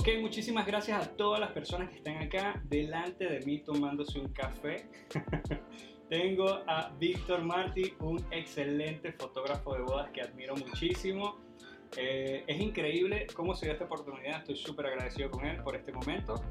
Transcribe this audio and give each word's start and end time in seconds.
Ok, 0.00 0.08
muchísimas 0.18 0.66
gracias 0.66 1.06
a 1.06 1.10
todas 1.10 1.38
las 1.38 1.50
personas 1.50 1.90
que 1.90 1.96
están 1.96 2.16
acá 2.22 2.58
delante 2.64 3.26
de 3.26 3.40
mí 3.40 3.58
tomándose 3.58 4.18
un 4.18 4.32
café. 4.32 4.88
Tengo 6.08 6.48
a 6.66 6.88
Víctor 6.98 7.42
Martí, 7.42 7.92
un 8.00 8.18
excelente 8.30 9.12
fotógrafo 9.12 9.74
de 9.74 9.82
bodas 9.82 10.10
que 10.10 10.22
admiro 10.22 10.56
muchísimo. 10.56 11.36
Eh, 11.98 12.44
es 12.46 12.60
increíble 12.62 13.26
cómo 13.34 13.54
se 13.54 13.66
dio 13.66 13.74
esta 13.74 13.84
oportunidad, 13.84 14.38
estoy 14.38 14.56
súper 14.56 14.86
agradecido 14.86 15.30
con 15.30 15.44
él 15.44 15.62
por 15.62 15.76
este 15.76 15.92
momento. 15.92 16.42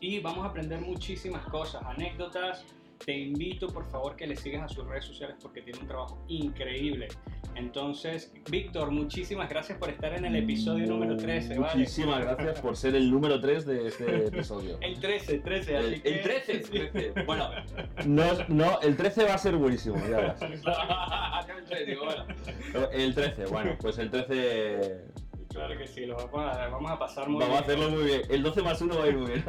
Y 0.00 0.18
vamos 0.18 0.44
a 0.44 0.48
aprender 0.48 0.80
muchísimas 0.80 1.46
cosas, 1.46 1.84
anécdotas, 1.84 2.66
te 3.04 3.16
invito 3.16 3.68
por 3.68 3.88
favor 3.90 4.16
que 4.16 4.26
le 4.26 4.36
sigas 4.36 4.64
a 4.64 4.68
sus 4.68 4.86
redes 4.86 5.04
sociales 5.04 5.36
porque 5.40 5.62
tiene 5.62 5.78
un 5.80 5.86
trabajo 5.86 6.22
increíble. 6.28 7.08
Entonces, 7.56 8.32
Víctor, 8.50 8.90
muchísimas 8.90 9.48
gracias 9.48 9.78
por 9.78 9.90
estar 9.90 10.12
en 10.14 10.24
el 10.24 10.36
episodio 10.36 10.86
número 10.86 11.16
13. 11.16 11.58
Muchísimas 11.58 12.20
gracias 12.20 12.60
por 12.60 12.76
ser 12.76 12.94
el 12.94 13.10
número 13.10 13.40
3 13.40 13.66
de 13.66 13.88
este 13.88 14.26
episodio. 14.28 14.78
el 14.80 15.00
13, 15.00 15.38
13, 15.38 15.76
así 15.76 15.86
el, 15.86 16.02
el 16.04 16.22
13, 16.22 17.12
Bueno, 17.26 17.50
no, 18.06 18.24
no, 18.48 18.80
el 18.80 18.96
13 18.96 19.24
va 19.24 19.34
a 19.34 19.38
ser 19.38 19.56
buenísimo, 19.56 19.96
ya 20.08 20.16
verás. 20.16 20.40
el 22.92 23.14
13, 23.14 23.46
bueno, 23.46 23.76
pues 23.80 23.98
el 23.98 24.10
13 24.10 25.04
Claro 25.48 25.76
que 25.76 25.88
sí, 25.88 26.06
lo 26.06 26.14
vamos 26.14 26.56
a, 26.56 26.68
vamos 26.68 26.90
a 26.92 26.98
pasar 26.98 27.28
muy 27.28 27.38
bien. 27.38 27.50
Vamos 27.50 27.60
a 27.60 27.64
hacerlo 27.64 27.90
muy 27.90 28.04
bien. 28.04 28.22
El 28.30 28.42
12 28.42 28.62
más 28.62 28.80
1 28.80 28.96
va 28.96 29.04
a 29.04 29.08
ir 29.08 29.16
muy 29.16 29.32
bien. 29.32 29.44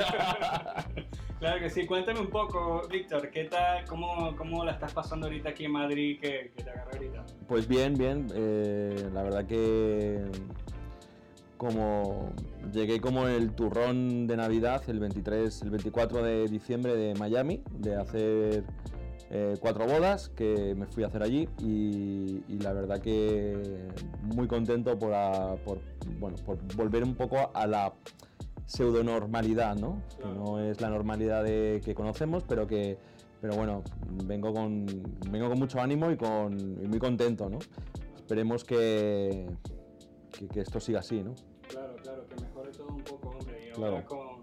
Claro 1.42 1.60
que 1.60 1.70
sí. 1.70 1.86
Cuéntame 1.86 2.22
un 2.22 2.30
poco, 2.30 2.88
Víctor, 2.90 3.30
¿qué 3.32 3.46
tal, 3.46 3.84
cómo, 3.86 4.36
cómo 4.38 4.64
la 4.64 4.74
estás 4.74 4.94
pasando 4.94 5.26
ahorita 5.26 5.50
aquí 5.50 5.66
en 5.66 5.72
Madrid 5.72 6.20
que, 6.22 6.54
te 6.56 6.70
agarré 6.70 6.98
ahorita? 6.98 7.26
Pues 7.48 7.68
bien, 7.68 7.96
bien. 7.96 8.28
Eh, 8.34 9.10
la 9.12 9.24
verdad 9.24 9.46
que 9.46 10.22
como 11.58 12.34
llegué 12.72 13.00
como 13.02 13.28
el 13.28 13.52
turrón 13.54 14.26
de 14.28 14.38
Navidad 14.38 14.82
el 14.88 15.00
23, 15.00 15.62
el 15.64 15.70
24 15.72 16.24
de 16.24 16.48
diciembre 16.48 16.96
de 16.96 17.14
Miami, 17.16 17.62
de 17.72 17.96
hacer 17.96 18.64
eh, 19.32 19.56
cuatro 19.60 19.86
bodas 19.86 20.30
que 20.30 20.76
me 20.76 20.86
fui 20.88 21.04
a 21.04 21.08
hacer 21.08 21.24
allí 21.24 21.48
y, 21.60 22.44
la 22.60 22.74
verdad 22.74 23.00
que 23.00 23.88
muy 24.22 24.48
contento 24.48 24.98
por, 24.98 25.12
bueno, 26.20 26.38
por 26.46 26.58
volver 26.76 27.04
un 27.04 27.16
poco 27.16 27.52
a 27.54 27.66
la 27.66 27.94
pseudonormalidad, 28.72 29.76
¿no? 29.76 30.02
Que 30.18 30.26
no 30.26 30.60
es 30.60 30.80
la 30.80 30.90
normalidad 30.90 31.44
de, 31.44 31.82
que 31.84 31.94
conocemos, 31.94 32.44
pero 32.48 32.68
que 32.68 32.98
pero 33.42 33.56
bueno, 33.56 33.84
vengo 34.26 34.54
con, 34.54 34.86
vengo 35.32 35.50
con 35.50 35.58
mucho 35.58 35.82
ánimo 35.82 36.12
y, 36.12 36.16
con, 36.16 36.88
muy 36.88 37.00
contento, 37.00 37.50
¿no? 37.50 37.58
Esperemos 38.16 38.64
que, 38.64 39.48
que, 40.54 40.60
esto 40.60 40.80
siga 40.80 41.00
así, 41.00 41.24
¿no? 41.24 41.34
Claro, 41.68 41.96
claro, 42.04 42.28
que 42.28 42.36
mejore 42.36 42.72
todo 42.72 42.88
un 42.90 43.04
poco, 43.04 43.30
hombre. 43.30 43.72
Y 43.76 43.82
ahora 43.82 44.06
con, 44.06 44.40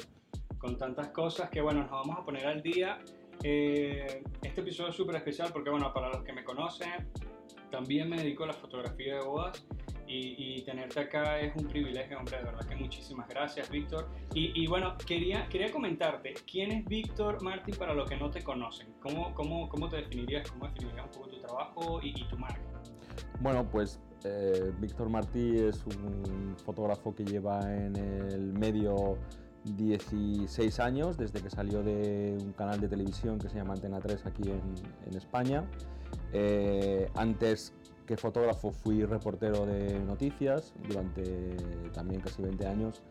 con 0.58 0.76
tantas 0.76 1.08
cosas 1.10 1.48
que, 1.48 1.60
bueno, 1.60 1.82
nos 1.82 1.90
vamos 1.92 2.18
a 2.18 2.24
poner 2.24 2.44
al 2.44 2.60
día. 2.60 2.98
Eh, 3.44 4.24
este 4.42 4.62
episodio 4.62 4.90
es 4.90 4.96
súper 4.96 5.14
especial 5.14 5.50
porque, 5.52 5.70
bueno, 5.70 5.92
para 5.94 6.08
los 6.08 6.24
que 6.24 6.32
me 6.32 6.42
conocen, 6.42 7.08
también 7.70 8.10
me 8.10 8.16
dedico 8.16 8.42
a 8.44 8.48
la 8.48 8.54
fotografía 8.54 9.14
de 9.14 9.24
bodas 9.24 9.64
y, 10.08 10.62
tenerte 10.62 11.00
acá 11.00 11.38
es 11.38 11.54
un 11.56 11.66
privilegio, 11.66 12.18
hombre, 12.18 12.38
de 12.38 12.44
verdad 12.44 12.66
que 12.66 12.76
muchísimas 12.76 13.28
gracias, 13.28 13.70
Víctor. 13.70 14.08
Y, 14.34 14.66
bueno, 14.66 14.96
quería, 15.06 15.48
quería 15.48 15.70
comentarte, 15.70 16.34
¿quién 16.50 16.72
es 16.72 16.84
Víctor 16.86 17.42
Martín 17.42 17.74
para 17.76 17.94
los 17.94 18.08
que 18.08 18.16
no 18.16 18.30
te 18.30 18.42
conocen? 18.42 18.88
¿Cómo, 19.00 19.34
cómo, 19.34 19.68
cómo 19.68 19.88
te 19.88 19.96
definirías, 19.96 20.50
cómo 20.50 20.66
definirías 20.68 21.04
un 21.06 21.12
poco 21.12 21.28
tu 21.28 21.40
trabajo 21.40 22.00
y, 22.02 22.24
tu 22.28 22.38
marca? 22.38 22.60
Bueno, 23.40 23.68
pues 23.68 24.00
eh, 24.24 24.72
Víctor 24.78 25.08
Martí 25.08 25.56
es 25.58 25.84
un 25.86 26.56
fotógrafo 26.64 27.14
que 27.14 27.24
lleva 27.24 27.60
en 27.74 27.96
el 27.96 28.52
medio 28.52 29.18
16 29.64 30.80
años 30.80 31.18
desde 31.18 31.40
que 31.40 31.50
salió 31.50 31.82
de 31.82 32.36
un 32.40 32.52
canal 32.52 32.80
de 32.80 32.88
televisión 32.88 33.38
que 33.38 33.48
se 33.48 33.56
llama 33.56 33.74
Antena 33.74 34.00
3 34.00 34.26
aquí 34.26 34.50
en, 34.50 35.16
España. 35.16 35.64
Eh, 36.32 37.10
antes 37.14 37.74
que 38.08 38.16
fotógrafo 38.16 38.72
fui 38.72 39.04
reportero 39.04 39.66
de 39.66 40.00
noticias 40.00 40.72
durante 40.88 41.54
también 41.92 42.22
casi 42.22 42.40
20 42.40 42.66
años 42.66 43.02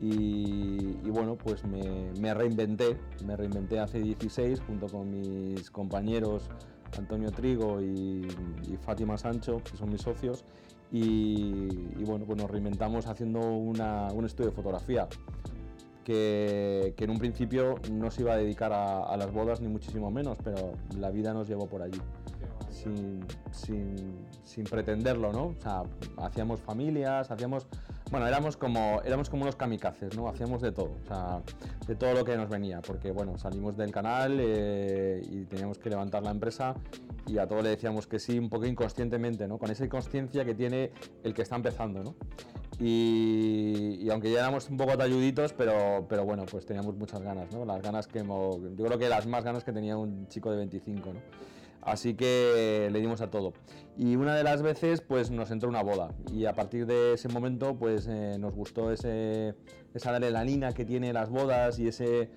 y, 0.00 0.94
bueno, 1.10 1.36
pues 1.36 1.62
me, 1.64 2.34
reinventé, 2.34 2.98
me 3.24 3.36
reinventé 3.36 3.78
hace 3.80 3.98
16 4.00 4.60
junto 4.60 4.88
con 4.88 5.10
mis 5.10 5.70
compañeros 5.70 6.48
Antonio 6.98 7.30
Trigo 7.30 7.82
y, 7.82 8.26
Fátima 8.80 9.18
Sancho, 9.18 9.62
que 9.62 9.76
son 9.76 9.90
mis 9.90 10.02
socios, 10.02 10.44
y, 10.90 12.04
bueno, 12.04 12.24
pues 12.26 12.38
nos 12.38 12.50
reinventamos 12.50 13.06
haciendo 13.06 13.40
un 13.40 14.24
estudio 14.24 14.50
de 14.50 14.56
fotografía 14.56 15.08
que, 16.06 16.94
en 16.96 17.10
un 17.10 17.18
principio 17.18 17.74
no 17.90 18.12
se 18.12 18.22
iba 18.22 18.34
a 18.34 18.36
dedicar 18.36 18.72
a, 18.72 19.16
las 19.16 19.32
bodas 19.32 19.60
ni 19.60 19.66
muchísimo 19.66 20.10
menos, 20.10 20.38
pero 20.42 20.72
la 20.96 21.10
vida 21.10 21.34
nos 21.34 21.48
llevó 21.48 21.66
por 21.66 21.82
allí. 21.82 22.00
Sin, 22.70 23.24
sin, 24.44 24.64
pretenderlo, 24.64 25.32
¿no? 25.32 25.46
O 25.46 25.54
sea, 25.60 25.82
hacíamos 26.18 26.60
familias, 26.60 27.30
hacíamos... 27.30 27.66
Bueno, 28.10 28.26
éramos 28.26 28.56
como, 28.56 29.00
éramos 29.04 29.28
como 29.28 29.42
unos 29.42 29.56
kamikazes, 29.56 30.16
¿no? 30.16 30.28
Hacíamos 30.28 30.62
de 30.62 30.70
todo, 30.70 30.96
o 31.02 31.06
sea, 31.08 31.42
de 31.88 31.96
todo 31.96 32.14
lo 32.14 32.24
que 32.24 32.36
nos 32.36 32.48
venía, 32.48 32.80
porque, 32.80 33.10
bueno, 33.10 33.36
salimos 33.36 33.76
del 33.76 33.90
canal 33.90 34.38
eh, 34.40 35.20
y 35.28 35.44
teníamos 35.46 35.78
que 35.78 35.90
levantar 35.90 36.22
la 36.22 36.30
empresa 36.30 36.74
y 37.26 37.38
a 37.38 37.48
todo 37.48 37.62
le 37.62 37.70
decíamos 37.70 38.06
que 38.06 38.20
sí, 38.20 38.38
un 38.38 38.48
poco 38.48 38.66
inconscientemente, 38.66 39.48
¿no? 39.48 39.58
Con 39.58 39.70
esa 39.70 39.84
inconsciencia 39.84 40.44
que 40.44 40.54
tiene 40.54 40.92
el 41.24 41.34
que 41.34 41.42
está 41.42 41.56
empezando, 41.56 42.04
¿no? 42.04 42.14
Y, 42.78 44.08
aunque 44.10 44.30
ya 44.30 44.40
éramos 44.40 44.68
un 44.68 44.76
poco 44.76 44.96
talluditos, 44.98 45.52
pero, 45.52 46.06
pero 46.08 46.24
bueno, 46.24 46.44
pues 46.44 46.66
teníamos 46.66 46.94
muchas 46.96 47.22
ganas, 47.22 47.50
¿no? 47.52 47.64
Las 47.64 47.80
ganas 47.80 48.06
que, 48.06 48.22
yo 48.22 48.84
creo 48.84 48.98
que 48.98 49.08
las 49.08 49.26
más 49.26 49.44
ganas 49.44 49.64
que 49.64 49.72
tenía 49.72 49.96
un 49.96 50.28
chico 50.28 50.50
de 50.50 50.58
25, 50.58 51.14
¿no? 51.14 51.20
Así 51.86 52.14
que 52.14 52.88
le 52.90 53.00
dimos 53.00 53.20
a 53.20 53.30
todo. 53.30 53.52
Y 53.96 54.16
una 54.16 54.34
de 54.34 54.42
las 54.42 54.60
veces, 54.60 55.00
pues 55.00 55.30
nos 55.30 55.52
entró 55.52 55.68
una 55.68 55.82
boda. 55.82 56.12
Y 56.32 56.44
a 56.44 56.52
partir 56.52 56.84
de 56.84 57.14
ese 57.14 57.28
momento, 57.28 57.76
pues 57.76 58.08
eh, 58.08 58.36
nos 58.38 58.54
gustó 58.54 58.90
ese, 58.90 59.54
esa 59.94 60.10
adrenalina 60.10 60.72
que 60.72 60.84
tiene 60.84 61.12
las 61.12 61.30
bodas 61.30 61.78
y 61.78 61.86
ese, 61.86 62.28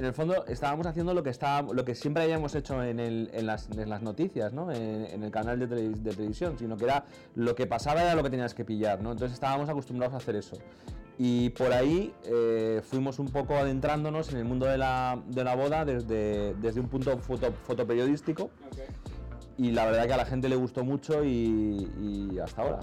en 0.00 0.06
el 0.06 0.14
fondo 0.14 0.46
estábamos 0.46 0.86
haciendo 0.86 1.12
lo 1.12 1.22
que, 1.22 1.28
está, 1.28 1.60
lo 1.60 1.84
que 1.84 1.94
siempre 1.94 2.22
habíamos 2.22 2.54
hecho 2.54 2.82
en, 2.82 3.46
las, 3.46 3.68
noticias, 4.00 4.54
¿no? 4.54 4.72
en, 4.72 5.22
el 5.22 5.30
canal 5.30 5.58
de, 5.58 5.66
televisión, 5.66 6.56
sino 6.58 6.78
que 6.78 6.84
era 6.84 7.04
lo 7.34 7.54
que 7.54 7.66
pasaba 7.66 8.02
era 8.02 8.14
lo 8.14 8.22
que 8.22 8.30
tenías 8.30 8.54
que 8.54 8.64
pillar. 8.64 9.02
¿no? 9.02 9.12
Entonces 9.12 9.34
estábamos 9.34 9.68
acostumbrados 9.68 10.14
a 10.14 10.16
hacer 10.16 10.36
eso. 10.36 10.56
Y 11.22 11.50
por 11.50 11.70
ahí 11.74 12.14
eh, 12.24 12.80
fuimos 12.82 13.18
un 13.18 13.28
poco 13.28 13.54
adentrándonos 13.54 14.32
en 14.32 14.38
el 14.38 14.46
mundo 14.46 14.64
de 14.64 14.78
la, 14.78 15.22
boda 15.54 15.84
desde, 15.84 16.54
desde 16.54 16.80
un 16.80 16.88
punto 16.88 17.18
foto, 17.18 17.52
fotoperiodístico 17.66 18.48
y 19.58 19.72
la 19.72 19.84
verdad 19.84 20.06
que 20.06 20.14
a 20.14 20.16
la 20.16 20.24
gente 20.24 20.48
le 20.48 20.56
gustó 20.56 20.82
mucho 20.82 21.22
y, 21.22 22.38
hasta 22.42 22.62
ahora. 22.62 22.78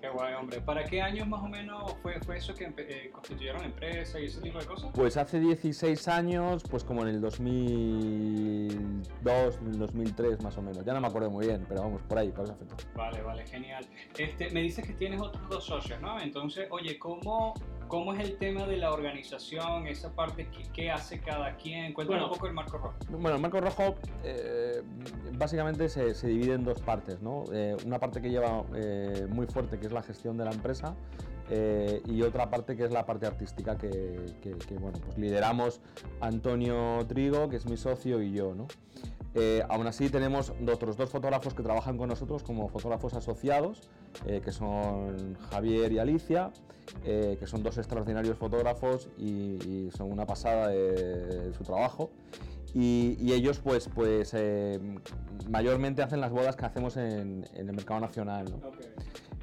Qué 0.00 0.08
guay, 0.08 0.34
hombre. 0.34 0.60
¿Para 0.60 0.84
qué 0.84 1.02
años 1.02 1.26
más 1.26 1.42
o 1.42 1.48
menos 1.48 1.96
fue, 2.02 2.20
fue 2.20 2.36
eso 2.36 2.54
que 2.54 2.72
eh, 2.76 3.10
constituyeron 3.12 3.64
empresa 3.64 4.20
y 4.20 4.26
ese 4.26 4.40
tipo 4.40 4.60
de 4.60 4.66
cosas? 4.66 4.92
Pues 4.94 5.16
hace 5.16 5.40
16 5.40 6.06
años, 6.08 6.62
pues 6.70 6.84
como 6.84 7.02
en 7.02 7.08
el 7.08 7.20
2002, 7.20 9.58
2003 9.78 10.40
más 10.42 10.56
o 10.56 10.62
menos. 10.62 10.84
Ya 10.84 10.92
no 10.92 11.00
me 11.00 11.08
acuerdo 11.08 11.30
muy 11.30 11.46
bien, 11.46 11.66
pero 11.68 11.82
vamos, 11.82 12.00
por 12.02 12.18
ahí, 12.18 12.30
por 12.30 12.44
esa 12.44 12.54
fecha. 12.54 12.76
Vale, 12.94 13.20
vale, 13.22 13.44
genial. 13.46 13.84
Este, 14.16 14.50
me 14.50 14.62
dices 14.62 14.86
que 14.86 14.92
tienes 14.92 15.20
otros 15.20 15.48
dos 15.48 15.64
socios, 15.64 16.00
¿no? 16.00 16.20
Entonces, 16.20 16.68
oye, 16.70 16.96
¿cómo, 16.98 17.54
cómo 17.88 18.14
es 18.14 18.20
el 18.20 18.38
tema 18.38 18.66
de 18.66 18.76
la 18.76 18.92
organización, 18.92 19.88
esa 19.88 20.14
parte, 20.14 20.48
qué, 20.72 20.92
hace 20.92 21.20
cada 21.20 21.56
quien? 21.56 21.92
Cuéntame 21.92 22.22
un 22.22 22.30
poco 22.30 22.46
el 22.46 22.52
marco 22.52 22.78
rojo. 22.78 22.94
Bueno, 23.10 23.34
el 23.34 23.42
marco 23.42 23.60
rojo 23.60 23.96
eh, 24.22 24.80
básicamente 25.36 25.88
se 25.88 26.14
se 26.14 26.28
divide 26.28 26.54
en 26.54 26.62
dos 26.64 26.80
partes. 26.80 27.20
¿no? 27.22 27.44
Eh, 27.52 27.76
una 27.84 27.98
parte 27.98 28.20
que 28.20 28.30
lleva 28.30 28.64
eh, 28.74 29.26
muy 29.28 29.46
fuerte, 29.46 29.78
que 29.78 29.87
es 29.88 29.92
la 29.92 30.02
gestión 30.02 30.36
de 30.36 30.44
la 30.44 30.52
empresa, 30.52 30.94
eh, 31.50 32.02
y 32.06 32.22
otra 32.22 32.50
parte 32.50 32.76
que 32.76 32.84
es 32.84 32.92
la 32.92 33.06
parte 33.06 33.26
artística 33.26 33.76
que, 33.76 34.26
bueno, 34.78 34.98
pues 35.04 35.18
lideramos 35.18 35.80
Antonio 36.20 37.04
Trigo, 37.08 37.48
que 37.48 37.56
es 37.56 37.66
mi 37.66 37.76
socio, 37.76 38.22
y 38.22 38.32
yo. 38.32 38.54
¿no? 38.54 38.66
aún 39.68 39.86
así 39.86 40.10
tenemos 40.10 40.52
otros 40.68 40.96
dos 40.96 41.10
fotógrafos 41.10 41.54
que 41.54 41.62
trabajan 41.62 41.96
con 41.96 42.08
nosotros 42.08 42.42
como 42.42 42.68
fotógrafos 42.68 43.14
asociados, 43.14 43.88
que 44.26 44.50
son 44.50 45.36
Javier 45.50 45.92
y 45.92 46.00
Alicia, 46.00 46.50
que 47.04 47.46
son 47.46 47.62
dos 47.62 47.78
extraordinarios 47.78 48.36
fotógrafos 48.36 49.08
y, 49.16 49.90
son 49.96 50.10
una 50.10 50.26
pasada 50.26 50.68
de 50.68 51.52
su 51.56 51.62
trabajo. 51.62 52.10
Y, 52.74 53.32
ellos 53.32 53.58
pues, 53.58 53.88
pues 53.94 54.32
eh, 54.34 54.78
mayormente 55.48 56.02
hacen 56.02 56.20
las 56.20 56.30
bodas 56.30 56.56
que 56.56 56.66
hacemos 56.66 56.96
en, 56.96 57.46
el 57.54 57.72
mercado 57.72 58.00
nacional. 58.00 58.54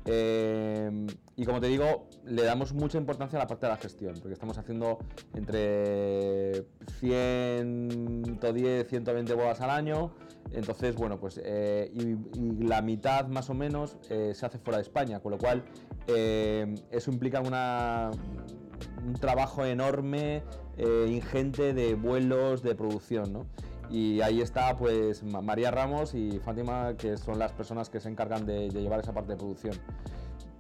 Eh, 0.06 1.08
y 1.36 1.46
como 1.46 1.60
te 1.60 1.68
digo, 1.68 2.08
le 2.26 2.44
damos 2.44 2.74
mucha 2.74 2.98
importancia 2.98 3.38
a 3.40 3.42
la 3.44 3.48
parte 3.48 3.66
de 3.66 3.72
la 3.72 3.78
gestión, 3.78 4.14
porque 4.20 4.34
estamos 4.34 4.58
haciendo 4.58 5.00
entre 5.34 6.66
110, 7.00 8.88
120 8.88 9.34
bodas 9.34 9.62
al 9.62 9.70
año. 9.72 10.14
Entonces, 10.52 10.96
bueno, 10.96 11.20
pues 11.20 11.42
eh, 11.44 11.92
y, 11.94 12.16
la 12.64 12.82
mitad 12.82 13.28
más 13.28 13.50
o 13.50 13.54
menos 13.54 13.98
se 14.08 14.46
hace 14.46 14.60
fuera 14.60 14.78
de 14.78 14.84
España, 14.84 15.20
con 15.20 15.32
lo 15.32 15.38
cual 15.38 15.64
eso 16.08 17.12
implica 17.12 17.42
un 17.42 19.14
trabajo 19.20 19.66
enorme, 19.66 20.44
eh, 20.78 21.06
ingente 21.10 21.74
de 21.74 21.96
vuelos, 21.96 22.62
de 22.62 22.76
producción, 22.76 23.32
¿no? 23.32 23.46
Y 23.90 24.22
ahí 24.22 24.42
está 24.42 24.76
pues 24.76 25.24
María 25.24 25.72
Ramos 25.72 26.14
y 26.14 26.40
Fátima, 26.40 26.96
que 26.98 27.18
son 27.18 27.40
las 27.40 27.52
personas 27.52 27.90
que 27.90 28.00
se 28.00 28.10
encargan 28.10 28.46
de, 28.46 28.70
llevar 28.70 29.00
esa 29.00 29.14
parte 29.14 29.34
de 29.34 29.38
producción. 29.38 29.76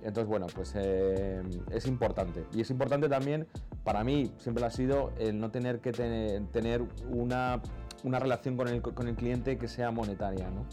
Entonces, 0.04 0.27
bueno, 0.27 0.45
pues 0.54 0.74
eh, 0.75 1.42
es 1.72 1.88
importante. 1.88 2.45
Y 2.54 2.62
es 2.62 2.69
importante 2.69 3.10
también, 3.10 3.48
para 3.83 4.04
mí, 4.04 4.31
siempre 4.38 4.62
lo 4.62 4.68
ha 4.68 4.72
sido 4.72 5.12
el 5.18 5.39
no 5.39 5.50
tener 5.50 5.80
que 5.80 5.92
tener 5.92 6.83
una, 7.10 7.62
una 8.04 8.19
relación 8.19 8.56
con 8.56 8.68
el, 8.68 8.81
con 8.81 9.07
el, 9.07 9.16
cliente 9.16 9.57
que 9.57 9.68
sea 9.68 9.89
monetaria, 9.89 10.50
¿no? 10.51 10.66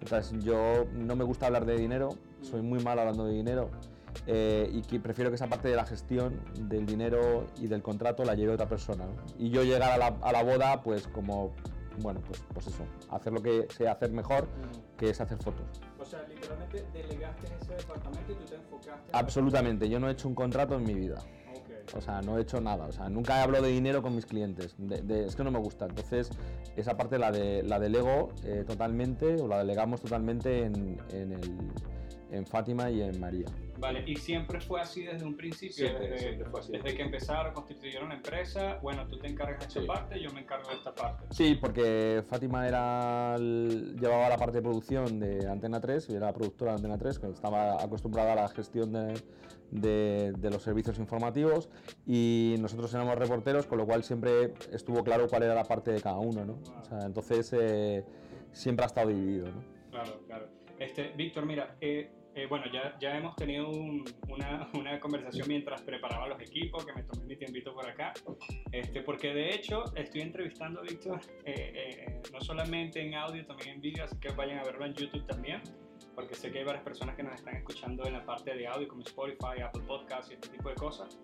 Entonces, 0.00 0.42
yo 0.42 0.86
no 0.94 1.16
me 1.16 1.24
gusta 1.24 1.46
hablar 1.46 1.66
de 1.66 1.76
dinero, 1.76 2.16
soy 2.40 2.62
muy 2.62 2.82
mal 2.82 2.98
hablando 2.98 3.26
de 3.26 3.34
dinero. 3.34 3.70
Eh, 4.26 4.70
y 4.72 4.82
que 4.82 5.00
prefiero 5.00 5.30
que 5.30 5.36
esa 5.36 5.48
parte 5.48 5.68
de 5.68 5.76
la 5.76 5.84
gestión 5.86 6.40
del 6.68 6.86
dinero 6.86 7.46
y 7.60 7.66
del 7.66 7.82
contrato 7.82 8.24
la 8.24 8.34
lleve 8.34 8.52
otra 8.52 8.68
persona. 8.68 9.04
Y 9.38 9.50
yo 9.50 9.64
llegar 9.64 9.90
a 9.90 9.98
la, 9.98 10.16
a 10.20 10.32
la 10.32 10.42
boda, 10.42 10.82
pues 10.82 11.08
como 11.08 11.52
bueno, 12.00 12.20
pues, 12.26 12.42
pues 12.52 12.66
eso, 12.66 12.84
hacer 13.10 13.32
lo 13.32 13.42
que 13.42 13.66
sé 13.70 13.88
hacer 13.88 14.10
mejor, 14.12 14.44
mm. 14.44 14.96
que 14.96 15.10
es 15.10 15.20
hacer 15.20 15.38
fotos. 15.38 15.66
O 15.98 16.04
sea, 16.04 16.22
literalmente 16.28 16.84
delegaste 16.92 17.46
ese 17.60 17.74
departamento 17.74 18.32
y 18.32 18.34
tú 18.34 18.44
te 18.44 18.54
enfocaste. 18.56 19.10
Absolutamente, 19.12 19.88
yo 19.88 20.00
no 20.00 20.08
he 20.08 20.12
hecho 20.12 20.28
un 20.28 20.34
contrato 20.34 20.74
en 20.76 20.84
mi 20.84 20.94
vida. 20.94 21.22
O 21.96 22.00
sea, 22.00 22.22
no 22.22 22.38
he 22.38 22.42
hecho 22.42 22.60
nada. 22.60 22.86
O 22.86 22.92
sea, 22.92 23.08
nunca 23.08 23.42
hablo 23.42 23.60
de 23.60 23.68
dinero 23.68 24.02
con 24.02 24.14
mis 24.14 24.26
clientes. 24.26 24.76
es 25.08 25.36
que 25.36 25.44
no 25.44 25.50
me 25.50 25.58
gusta. 25.58 25.86
Entonces, 25.86 26.30
esa 26.76 26.96
parte 26.96 27.18
la, 27.18 27.30
de, 27.30 27.62
la 27.62 27.78
delego 27.78 28.30
eh, 28.44 28.64
totalmente 28.66 29.40
o 29.40 29.48
la 29.48 29.58
delegamos 29.58 30.00
totalmente 30.00 30.64
en, 30.64 30.98
en, 31.10 31.32
el, 31.32 31.58
en 32.32 32.46
Fátima 32.46 32.90
y 32.90 33.02
en 33.02 33.20
María. 33.20 33.46
Vale, 33.78 34.04
y 34.06 34.16
siempre 34.16 34.60
fue 34.60 34.80
así 34.80 35.02
desde 35.02 35.24
un 35.24 35.36
principio, 35.36 35.88
desde, 35.98 36.94
que 36.94 37.02
empezaron, 37.02 37.52
constituyeron 37.52 38.10
la 38.10 38.14
empresa, 38.14 38.78
bueno, 38.80 39.06
tú 39.08 39.18
te 39.18 39.26
encargas 39.26 39.60
de 39.60 39.66
esta 39.80 39.92
parte, 39.92 40.20
yo 40.20 40.32
me 40.32 40.40
encargo 40.40 40.68
de 40.68 40.76
esta 40.76 40.94
parte. 40.94 41.24
Sí, 41.30 41.58
porque 41.60 42.22
Fátima 42.28 42.66
era 42.68 43.36
llevaba 43.38 44.28
la 44.28 44.36
parte 44.36 44.58
de 44.58 44.62
producción 44.62 45.18
de 45.18 45.48
Antena 45.48 45.80
3, 45.80 46.10
y 46.10 46.14
era 46.14 46.26
la 46.26 46.32
productora 46.32 46.72
de 46.72 46.76
Antena 46.76 46.98
3, 46.98 47.18
que 47.18 47.28
estaba 47.30 47.82
acostumbrada 47.82 48.32
a 48.32 48.36
la 48.36 48.48
gestión 48.48 48.92
de, 48.92 49.14
de, 49.72 50.50
los 50.50 50.62
servicios 50.62 50.98
informativos 50.98 51.68
y 52.06 52.56
nosotros 52.60 52.92
éramos 52.94 53.16
reporteros, 53.16 53.66
con 53.66 53.78
lo 53.78 53.86
cual 53.86 54.04
siempre 54.04 54.54
estuvo 54.70 55.02
claro 55.02 55.28
cuál 55.28 55.44
era 55.44 55.54
la 55.54 55.64
parte 55.64 55.90
de 55.90 56.00
cada 56.00 56.18
uno, 56.18 56.44
¿no? 56.44 56.58
O 56.80 56.84
sea, 56.84 57.00
entonces 57.06 57.52
eh, 57.58 58.04
siempre 58.52 58.84
ha 58.84 58.86
estado 58.86 59.08
dividido, 59.08 59.46
¿no? 59.46 59.62
Claro, 59.90 60.20
claro. 60.26 60.46
Este, 60.78 61.12
Víctor, 61.16 61.46
mira, 61.46 61.76
eh, 61.80 62.10
eh, 62.34 62.46
bueno, 62.46 62.64
ya, 62.72 62.96
ya 62.98 63.16
hemos 63.16 63.36
tenido 63.36 63.68
una, 63.68 64.68
una, 64.74 64.98
conversación 65.00 65.46
mientras 65.48 65.82
preparaba 65.82 66.28
los 66.28 66.40
equipos, 66.40 66.84
que 66.86 66.92
me 66.94 67.02
tomé 67.02 67.26
mi 67.26 67.36
tiempito 67.36 67.74
por 67.74 67.86
acá, 67.88 68.14
este, 68.70 69.02
porque 69.02 69.34
de 69.34 69.54
hecho 69.54 69.84
estoy 69.96 70.22
entrevistando 70.22 70.80
a 70.80 70.82
Víctor 70.82 71.20
eh, 71.44 72.06
eh, 72.06 72.22
no 72.32 72.40
solamente 72.40 73.06
en 73.06 73.14
audio, 73.14 73.44
también 73.44 73.76
en 73.76 73.80
vídeo, 73.82 74.04
así 74.04 74.16
que 74.18 74.30
vayan 74.30 74.58
a 74.58 74.64
verlo 74.64 74.86
en 74.86 74.94
YouTube 74.94 75.26
también, 75.26 75.60
porque 76.14 76.34
sé 76.34 76.50
que 76.50 76.60
hay 76.60 76.64
varias 76.64 76.84
personas 76.84 77.16
que 77.16 77.22
nos 77.22 77.34
están 77.34 77.56
escuchando 77.56 78.06
en 78.06 78.14
la 78.14 78.24
parte 78.24 78.54
de 78.54 78.66
audio, 78.66 78.88
como 78.88 79.02
Spotify, 79.02 79.60
Apple 79.62 79.82
Podcasts 79.86 80.30
y 80.30 80.34
este 80.34 80.48
tipo 80.48 80.70
de 80.70 80.74
cosas. 80.76 81.18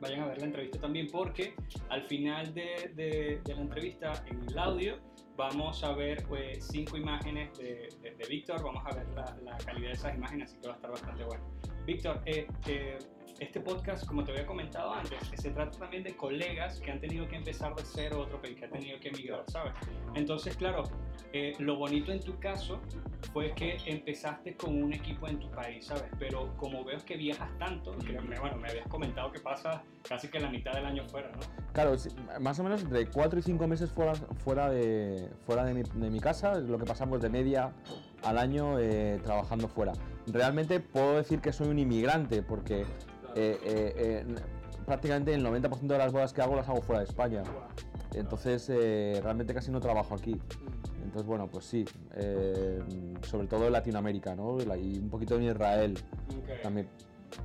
Vayan 0.00 0.20
a 0.20 0.26
ver 0.26 0.38
la 0.38 0.44
entrevista 0.46 0.80
también 0.80 1.08
porque 1.10 1.54
al 1.88 2.02
final 2.04 2.54
de, 2.54 2.92
de, 2.94 3.40
de 3.44 3.54
la 3.54 3.60
entrevista 3.60 4.24
en 4.26 4.42
el 4.48 4.58
audio 4.58 4.98
vamos 5.38 5.84
a 5.84 5.92
ver 5.92 6.24
pues, 6.26 6.66
cinco 6.66 6.96
imágenes 6.96 7.56
de, 7.56 7.88
de, 8.02 8.26
Víctor, 8.28 8.60
vamos 8.62 8.84
a 8.84 8.92
ver 8.92 9.06
la, 9.14 9.36
la, 9.44 9.56
calidad 9.58 9.88
de 9.88 9.94
esas 9.94 10.14
imágenes, 10.16 10.50
así 10.50 10.60
que 10.60 10.66
va 10.66 10.74
a 10.74 10.76
estar 10.76 10.90
bastante 10.90 11.24
bueno. 11.24 11.44
Víctor, 11.86 12.20
eh, 12.26 12.46
eh, 12.66 12.98
este 13.40 13.60
podcast, 13.60 14.06
como 14.06 14.24
te 14.24 14.32
había 14.32 14.46
comentado 14.46 14.92
antes, 14.92 15.18
se 15.34 15.50
trata 15.50 15.78
también 15.78 16.02
de 16.02 16.16
colegas 16.16 16.80
que 16.80 16.90
han 16.90 17.00
tenido 17.00 17.28
que 17.28 17.36
empezar 17.36 17.74
de 17.74 17.82
cero 17.84 18.20
otro 18.20 18.40
país, 18.40 18.56
que 18.56 18.64
han 18.64 18.72
tenido 18.72 18.98
que 19.00 19.08
emigrar, 19.08 19.44
¿sabes? 19.48 19.72
Entonces, 20.14 20.56
claro, 20.56 20.84
eh, 21.32 21.54
lo 21.58 21.76
bonito 21.76 22.12
en 22.12 22.20
tu 22.20 22.38
caso 22.38 22.80
fue 23.32 23.52
que 23.54 23.76
empezaste 23.86 24.56
con 24.56 24.82
un 24.82 24.92
equipo 24.92 25.28
en 25.28 25.38
tu 25.38 25.50
país, 25.50 25.86
¿sabes? 25.86 26.10
Pero 26.18 26.56
como 26.56 26.84
veo 26.84 26.98
que 27.04 27.16
viajas 27.16 27.50
tanto, 27.58 27.94
bueno, 28.40 28.56
me 28.56 28.68
habías 28.68 28.88
comentado 28.88 29.30
que 29.32 29.40
pasas 29.40 29.80
casi 30.08 30.28
que 30.28 30.40
la 30.40 30.50
mitad 30.50 30.72
del 30.72 30.86
año 30.86 31.04
fuera, 31.08 31.30
¿no? 31.30 31.40
Claro, 31.72 31.94
más 32.40 32.58
o 32.58 32.64
menos 32.64 32.82
entre 32.82 33.06
cuatro 33.06 33.38
y 33.38 33.42
cinco 33.42 33.68
meses 33.68 33.90
fuera, 33.92 34.14
fuera, 34.14 34.70
de, 34.70 35.30
fuera 35.46 35.64
de, 35.64 35.74
mi, 35.74 35.82
de 35.82 36.10
mi 36.10 36.20
casa, 36.20 36.58
lo 36.58 36.78
que 36.78 36.84
pasamos 36.84 37.20
de 37.20 37.28
media 37.28 37.72
al 38.24 38.38
año 38.38 38.78
eh, 38.78 39.20
trabajando 39.22 39.68
fuera. 39.68 39.92
Realmente 40.26 40.80
puedo 40.80 41.16
decir 41.16 41.40
que 41.40 41.52
soy 41.52 41.68
un 41.68 41.78
inmigrante 41.78 42.42
porque 42.42 42.84
eh, 43.34 43.58
eh, 43.64 44.24
prácticamente 44.86 45.34
el 45.34 45.44
90% 45.44 45.86
de 45.86 45.98
las 45.98 46.12
bodas 46.12 46.32
que 46.32 46.42
hago 46.42 46.56
las 46.56 46.68
hago 46.68 46.82
fuera 46.82 47.00
de 47.00 47.06
España. 47.06 47.42
Entonces 48.14 48.68
realmente 49.22 49.54
casi 49.54 49.70
no 49.70 49.80
trabajo 49.80 50.14
aquí. 50.14 50.40
Entonces 51.02 51.26
bueno, 51.26 51.48
pues 51.48 51.64
sí, 51.64 51.84
sobre 53.22 53.46
todo 53.46 53.66
en 53.66 53.72
Latinoamérica, 53.72 54.34
¿no? 54.34 54.58
Y 54.76 54.98
un 54.98 55.10
poquito 55.10 55.36
en 55.36 55.44
Israel 55.44 55.98
también. 56.62 56.88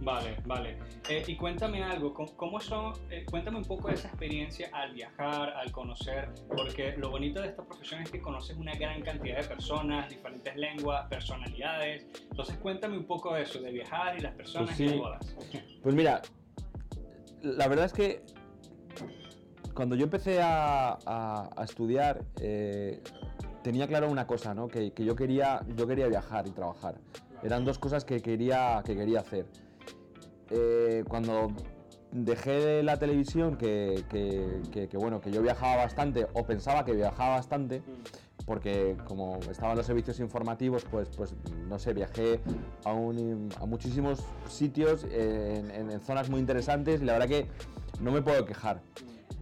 Vale, 0.01 0.38
vale. 0.45 0.77
Eh, 1.09 1.24
y 1.27 1.35
cuéntame 1.35 1.83
algo, 1.83 2.13
¿cómo 2.13 2.59
son, 2.59 2.94
eh, 3.09 3.25
cuéntame 3.30 3.57
un 3.57 3.65
poco 3.65 3.88
de 3.88 3.95
esa 3.95 4.07
experiencia 4.07 4.69
al 4.74 4.94
viajar, 4.94 5.50
al 5.50 5.71
conocer, 5.71 6.30
porque 6.56 6.95
lo 6.97 7.09
bonito 7.09 7.41
de 7.41 7.50
esta 7.50 7.63
profesión 7.63 8.01
es 8.01 8.12
que 8.12 8.21
conoces 8.21 8.57
una 8.57 8.74
gran 8.75 9.01
cantidad 9.01 9.38
de 9.38 9.44
personas, 9.44 10.09
diferentes 10.09 10.56
lenguas, 10.56 11.07
personalidades. 11.07 12.06
Entonces 12.30 12.57
cuéntame 12.57 12.97
un 12.97 13.06
poco 13.06 13.33
de 13.33 13.44
eso, 13.44 13.59
de 13.62 13.71
viajar 13.71 14.18
y 14.18 14.21
las 14.21 14.33
personas 14.33 14.75
pues 14.77 14.97
bodas. 14.97 15.35
Pues 15.81 15.95
mira, 15.95 16.21
la 17.41 17.68
verdad 17.68 17.86
es 17.86 17.94
que 17.94 18.24
cuando 19.74 19.95
yo 19.95 20.03
empecé 20.03 20.39
a, 20.41 21.50
estudiar, 21.63 22.24
eh, 22.39 23.01
tenía 23.63 23.88
claro 23.88 24.09
una 24.09 24.27
cosa, 24.27 24.53
¿no? 24.53 24.68
Que, 24.68 24.91
que, 24.91 25.03
yo, 25.03 25.15
quería, 25.15 25.62
yo 25.75 25.88
quería 25.88 26.07
viajar 26.07 26.47
y 26.47 26.51
trabajar. 26.51 26.95
Eran 27.44 27.65
dos 27.65 27.79
cosas 27.79 28.06
que 28.06 28.21
quería, 28.21 28.81
que 28.86 28.95
quería 28.95 29.19
hacer. 29.19 29.45
Eh, 30.55 31.03
cuando 31.07 31.51
dejé 32.11 32.83
la 32.83 32.97
televisión, 32.97 33.57
que, 33.57 34.03
bueno, 34.94 35.19
que 35.19 35.31
yo 35.31 35.41
viajaba 35.41 35.77
bastante 35.77 36.27
o 36.33 36.45
pensaba 36.45 36.85
que 36.85 36.94
viajaba 36.94 37.38
bastante, 37.38 37.81
porque 38.45 38.95
como 39.05 39.39
estaban 39.50 39.75
los 39.75 39.85
servicios 39.88 40.19
informativos, 40.19 40.85
pues, 40.91 41.09
pues 41.17 41.33
no 41.67 41.79
sé, 41.79 41.94
viajé 41.94 42.39
a, 42.85 42.91
a 42.91 43.65
muchísimos 43.65 44.19
sitios 44.48 45.05
en, 45.10 46.00
zonas 46.01 46.29
muy 46.29 46.39
interesantes 46.39 47.01
y 47.01 47.05
la 47.05 47.13
verdad 47.13 47.27
que 47.27 47.48
no 48.00 48.12
me 48.12 48.22
puedo 48.22 48.45
quejar. 48.45 48.81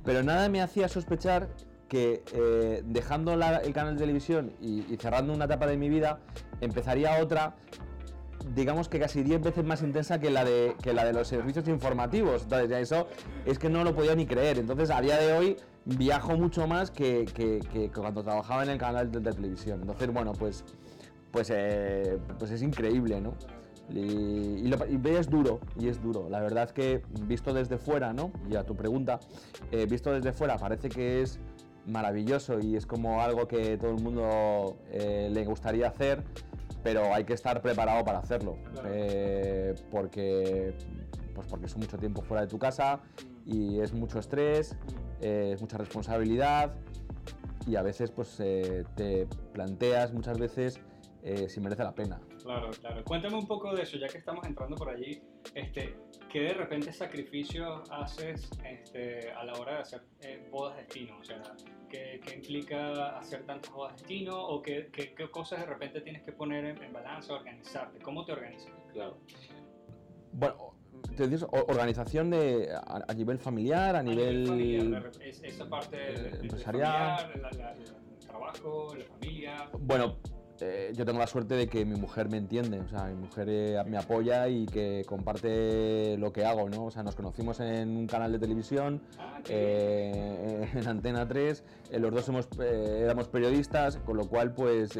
Pero 0.05 0.23
nada 0.23 0.47
me 0.47 0.61
hacía 0.61 0.87
sospechar 0.87 1.49
que 1.89 2.23
eh, 2.33 2.83
dejando 2.85 3.33
el 3.33 3.73
canal 3.73 3.95
de 3.95 3.99
televisión 3.99 4.53
y, 4.61 4.85
y 4.91 4.95
cerrando 4.95 5.33
una 5.33 5.43
etapa 5.43 5.67
de 5.67 5.75
mi 5.75 5.89
vida, 5.89 6.19
empezaría 6.61 7.21
otra 7.21 7.55
digamos 8.55 8.89
que 8.89 8.99
casi 8.99 9.23
10 9.23 9.41
veces 9.41 9.63
más 9.63 9.81
intensa 9.81 10.19
que 10.19 10.29
la 10.29 10.43
de, 10.43 10.75
que 10.81 10.93
la 10.93 11.05
de 11.05 11.13
los 11.13 11.27
servicios 11.27 11.67
informativos. 11.67 12.43
Entonces, 12.43 12.71
eso 12.71 13.07
es 13.45 13.59
que 13.59 13.69
no 13.69 13.83
lo 13.83 13.95
podía 13.95 14.15
ni 14.15 14.25
creer. 14.25 14.59
Entonces, 14.59 14.89
a 14.89 15.01
día 15.01 15.17
de 15.17 15.33
hoy 15.33 15.57
viajo 15.85 16.35
mucho 16.37 16.67
más 16.67 16.91
que, 16.91 17.25
cuando 17.93 18.23
trabajaba 18.23 18.63
en 18.63 18.69
el 18.69 18.77
canal 18.77 19.11
de, 19.11 19.19
televisión. 19.19 19.81
Entonces, 19.81 20.11
bueno, 20.11 20.33
pues, 20.33 20.63
pues, 21.31 21.51
eh, 21.53 22.19
pues 22.37 22.51
es 22.51 22.61
increíble, 22.61 23.21
¿no? 23.21 23.33
Y, 23.89 24.67
y, 24.67 25.01
es 25.09 25.29
duro, 25.29 25.59
y 25.77 25.89
es 25.89 26.01
duro. 26.01 26.29
La 26.29 26.39
verdad 26.39 26.65
es 26.65 26.73
que 26.73 27.01
visto 27.23 27.53
desde 27.53 27.77
fuera, 27.77 28.13
¿no? 28.13 28.31
Y 28.49 28.55
a 28.55 28.63
tu 28.63 28.75
pregunta, 28.75 29.19
eh, 29.71 29.85
visto 29.85 30.13
desde 30.13 30.31
fuera 30.31 30.57
parece 30.57 30.87
que 30.87 31.21
es 31.21 31.39
maravilloso 31.87 32.59
y 32.59 32.75
es 32.75 32.85
como 32.85 33.21
algo 33.21 33.47
que 33.47 33.77
todo 33.77 33.91
el 33.91 34.01
mundo 34.01 34.77
eh, 34.91 35.29
le 35.31 35.45
gustaría 35.45 35.87
hacer 35.87 36.23
pero 36.83 37.13
hay 37.13 37.23
que 37.23 37.33
estar 37.33 37.61
preparado 37.61 38.03
para 38.03 38.19
hacerlo, 38.19 38.57
eh, 38.85 39.75
porque, 39.89 40.73
pues 41.33 41.47
porque 41.47 41.65
es 41.67 41.77
mucho 41.77 41.97
tiempo 41.97 42.21
fuera 42.21 42.41
de 42.41 42.47
tu 42.47 42.57
casa 42.57 42.99
y 43.45 43.79
es 43.79 43.93
mucho 43.93 44.19
estrés, 44.19 44.75
eh, 45.21 45.51
es 45.53 45.61
mucha 45.61 45.77
responsabilidad 45.77 46.73
y 47.67 47.75
a 47.75 47.83
veces 47.83 48.09
pues 48.11 48.39
eh, 48.39 48.83
te 48.95 49.27
planteas 49.53 50.13
muchas 50.13 50.37
veces 50.37 50.79
si 51.47 51.59
merece 51.59 51.83
la 51.83 51.93
pena. 51.93 52.19
Claro, 52.41 52.71
claro. 52.71 53.03
Cuéntame 53.03 53.35
un 53.35 53.45
poco 53.45 53.75
de 53.75 53.83
eso, 53.83 53.95
ya 53.99 54.07
que 54.07 54.17
estamos 54.17 54.43
entrando 54.47 54.75
por 54.75 54.89
allí, 54.89 55.21
este, 55.53 55.95
¿qué 56.31 56.39
de 56.39 56.53
repente 56.55 56.91
sacrificios 56.91 57.87
haces 57.91 58.49
este, 58.65 59.31
a 59.31 59.45
la 59.45 59.53
hora 59.53 59.73
de 59.73 59.79
hacer 59.81 60.01
bodas 60.49 60.77
de 60.77 60.81
destino? 60.81 61.19
O 61.19 61.23
sea, 61.23 61.43
¿Qué, 61.91 62.21
implica 62.35 63.17
hacer 63.17 63.45
tantas 63.45 63.71
bodas 63.71 63.93
de 63.93 63.97
destino 63.99 64.41
o 64.47 64.61
qué, 64.61 64.89
qué, 64.91 65.29
cosas 65.29 65.59
de 65.59 65.65
repente 65.65 65.99
tienes 66.01 66.23
que 66.23 66.31
poner 66.31 66.63
en, 66.63 66.81
en 66.81 66.93
balanza, 66.93 67.33
organizarte? 67.33 67.99
¿Cómo 67.99 68.23
te 68.23 68.31
organizas? 68.31 68.71
Claro. 68.93 69.17
Bueno, 70.31 70.73
te 71.17 71.27
dices 71.27 71.47
organización 71.51 72.29
de, 72.29 72.69
a, 72.73 73.13
nivel 73.13 73.39
familiar, 73.39 73.95
a, 73.95 74.03
nivel, 74.03 74.47
familiar, 74.47 75.11
esa 75.21 75.69
parte 75.69 75.97
empresarial, 76.41 77.31
el 77.33 78.25
trabajo, 78.25 78.95
la 78.95 79.05
familia. 79.05 79.69
Bueno, 79.79 80.17
eh, 80.61 80.91
yo 80.95 81.05
tengo 81.05 81.19
la 81.19 81.27
suerte 81.27 81.55
de 81.55 81.67
que 81.67 81.85
mi 81.85 81.95
mujer 81.95 82.29
me 82.29 82.37
entiende, 82.37 82.79
o 82.79 82.87
sea, 82.87 83.05
mi 83.05 83.15
mujer 83.15 83.47
eh, 83.49 83.83
me 83.87 83.97
apoya 83.97 84.47
y 84.47 84.65
que 84.65 85.03
comparte 85.07 86.17
lo 86.17 86.31
que 86.31 86.45
hago, 86.45 86.69
¿no? 86.69 86.85
O 86.85 86.91
sea, 86.91 87.03
nos 87.03 87.15
conocimos 87.15 87.59
en 87.59 87.89
un 87.97 88.07
canal 88.07 88.31
de 88.31 88.39
televisión, 88.39 89.01
Ah, 89.19 89.39
eh, 89.49 90.69
en 90.73 90.87
Antena 90.87 91.27
3, 91.27 91.63
eh, 91.91 91.99
los 91.99 92.11
dos 92.13 92.25
somos, 92.25 92.47
éramos 92.59 93.27
periodistas, 93.27 93.97
con 93.97 94.17
lo 94.17 94.27
cual, 94.27 94.53
pues, 94.53 94.97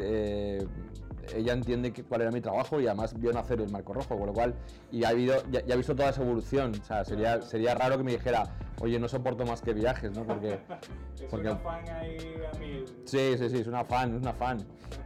ella 1.34 1.52
entiende 1.52 1.92
que- 1.92 2.02
cuál 2.04 2.22
era 2.22 2.30
mi 2.30 2.40
trabajo 2.40 2.80
y 2.80 2.86
además 2.86 3.18
vio 3.18 3.32
nacer 3.32 3.60
el 3.60 3.70
Marco 3.70 3.92
Rojo, 3.92 4.16
con 4.16 4.26
lo 4.26 4.32
cual, 4.32 4.54
y 4.90 5.04
ha, 5.04 5.08
habido, 5.10 5.36
ya, 5.50 5.64
ya 5.64 5.74
ha 5.74 5.76
visto 5.76 5.94
toda 5.94 6.10
esa 6.10 6.22
evolución, 6.22 6.72
o 6.80 6.84
sea, 6.84 7.04
sería, 7.04 7.40
sería 7.42 7.74
raro 7.74 7.96
que 7.98 8.04
me 8.04 8.12
dijera, 8.12 8.44
oye, 8.80 8.98
no 8.98 9.08
soporto 9.08 9.44
más 9.46 9.62
que 9.62 9.72
viajes, 9.74 10.10
¿no? 10.12 10.24
Porque... 10.24 10.58
Es 11.22 11.28
porque- 11.30 11.50
una 11.50 11.56
fan 11.58 11.88
ahí 11.88 12.16
a 12.52 12.58
mí. 12.58 12.84
Sí, 13.04 13.34
sí, 13.38 13.48
sí, 13.48 13.58
es 13.58 13.66
una 13.68 13.84
fan, 13.84 14.16
es 14.16 14.20
una 14.22 14.32
fan. 14.32 14.58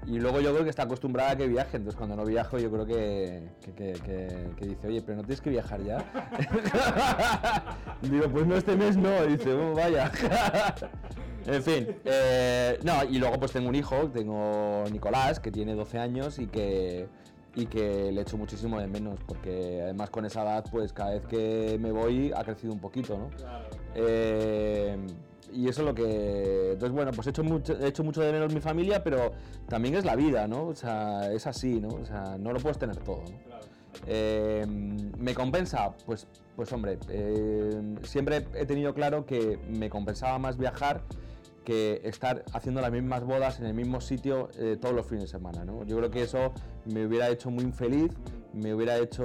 Y 0.07 0.19
luego 0.19 0.41
yo 0.41 0.51
creo 0.53 0.65
que 0.65 0.71
está 0.71 0.85
acostumbrada 0.85 1.33
a 1.33 1.37
que 1.37 1.47
viaje, 1.47 1.77
entonces 1.77 1.97
cuando 1.97 2.17
no 2.17 2.25
viajo 2.25 2.59
yo 2.59 2.71
creo 2.71 2.87
que, 2.87 3.51
que, 3.77 3.93
que- 3.93 4.67
dice, 4.67 4.87
oye, 4.87 5.03
pero 5.03 5.17
no 5.17 5.23
tienes 5.23 5.41
que 5.43 5.51
viajar 5.51 5.83
ya. 5.83 5.99
Digo, 8.03 8.29
pues 8.31 8.47
no 8.47 8.57
este 8.57 8.77
mes 8.77 8.97
no, 8.97 9.27
dice, 9.27 9.53
"Oh, 9.53 9.75
vaya. 9.75 10.11
En 11.47 11.63
fin, 11.63 11.97
eh, 12.05 12.79
no, 12.83 13.05
y 13.05 13.19
luego 13.19 13.39
pues 13.39 13.53
tengo 13.53 13.69
un 13.69 13.75
hijo, 13.75 14.09
tengo 14.11 14.85
Nicolás, 14.91 15.41
que 15.41 15.51
tiene 15.51 15.75
12 15.75 15.99
años 15.99 16.39
y 16.39 16.47
que, 16.47 17.09
y 17.55 17.67
que 17.67 18.11
le 18.13 18.23
echo 18.23 18.37
muchísimo 18.37 18.81
de 18.81 18.87
menos, 18.87 19.19
porque 19.27 19.81
además 19.83 20.11
con 20.11 20.25
esa 20.25 20.43
edad 20.43 20.65
pues 20.71 20.93
cada 20.93 21.11
vez 21.13 21.27
que 21.27 21.79
me 21.81 21.93
voy 21.93 22.33
ha 22.35 22.43
crecido 22.45 22.73
un 22.73 22.81
poquito, 22.81 23.17
¿no? 23.17 23.29
Claro. 23.31 23.67
Eh, 23.95 24.97
y 25.53 25.69
eso 25.69 25.83
es 25.83 25.87
lo 25.87 25.95
que. 25.95 26.73
Entonces, 26.73 26.95
bueno, 26.95 27.13
pues 27.13 27.27
he 27.27 27.31
hecho, 27.31 27.45
mucho, 27.45 27.79
he 27.79 27.89
hecho 27.89 28.05
mucho 28.05 28.21
de 28.21 28.33
menos 28.33 28.53
mi 28.53 28.61
familia, 28.61 29.03
pero 29.03 29.33
también 29.69 29.95
es 29.95 30.05
la 30.05 30.17
vida, 30.17 30.47
¿no? 30.47 30.67
O 30.67 30.75
sea, 30.75 31.33
es 31.33 31.47
así, 31.47 31.81
¿no? 31.81 31.89
O 31.89 32.05
sea, 32.05 32.37
no 32.39 32.53
lo 32.53 32.61
puedes 32.61 32.79
tener 32.79 32.97
todo, 32.97 33.23
¿no? 33.31 33.39
claro. 33.45 33.65
Eh, 34.07 34.65
¿Me 34.67 35.35
compensa? 35.35 35.93
Pues, 36.05 36.27
pues 36.55 36.73
hombre, 36.73 36.99
eh, 37.09 37.97
siempre 38.03 38.47
he 38.55 38.67
tenido 38.67 38.93
claro 38.95 39.25
que 39.25 39.59
me 39.71 39.89
compensaba 39.89 40.39
más 40.39 40.59
viajar 40.59 41.03
que 41.67 42.01
estar 42.05 42.45
haciendo 42.53 42.81
las 42.81 42.93
mismas 42.93 43.25
bodas 43.25 43.59
en 43.59 43.67
el 43.67 43.75
mismo 43.75 44.01
sitio 44.01 44.49
eh, 44.57 44.79
todos 44.81 44.95
los 44.95 45.05
fines 45.05 45.25
de 45.25 45.29
semana. 45.29 45.65
¿no? 45.65 45.85
Yo 45.85 45.97
creo 45.99 46.11
que 46.11 46.23
eso 46.23 46.53
me 46.87 47.05
hubiera 47.05 47.29
hecho 47.29 47.51
muy 47.51 47.65
infeliz, 47.65 48.13
me 48.55 48.73
hubiera 48.73 48.97
hecho 48.99 49.25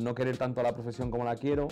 no 0.00 0.14
querer 0.14 0.38
tanto 0.38 0.60
a 0.60 0.62
la 0.64 0.72
profesión 0.72 1.10
como 1.10 1.24
la 1.24 1.36
quiero 1.36 1.68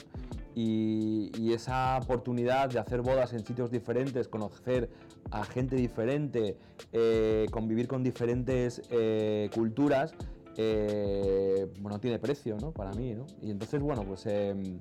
y, 0.55 1.33
y 1.39 1.55
esa 1.55 1.99
oportunidad 1.99 2.69
de 2.69 2.79
hacer 2.79 3.01
bodas 3.01 3.33
en 3.33 3.45
sitios 3.45 3.71
diferentes, 3.71 4.29
conocer 4.29 4.91
a 5.31 5.45
gente 5.45 5.77
diferente, 5.77 6.57
eh, 6.93 7.47
convivir 7.51 7.89
con 7.89 8.03
diferentes 8.03 8.83
eh, 8.91 9.49
culturas, 9.55 10.15
eh, 10.57 11.67
bueno, 11.81 11.99
tiene 12.01 12.19
precio, 12.19 12.57
¿no? 12.61 12.73
Para 12.73 12.93
mí, 12.93 13.15
¿no? 13.15 13.27
Y 13.43 13.51
entonces, 13.51 13.81
bueno, 13.81 14.03
pues 14.05 14.27
em, 14.27 14.81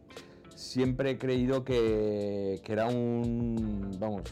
siempre 0.55 1.11
he 1.11 1.17
creído 1.17 1.63
que, 1.63 2.61
que 2.63 2.73
era 2.73 2.87
un, 2.87 3.91
vamos, 3.99 4.23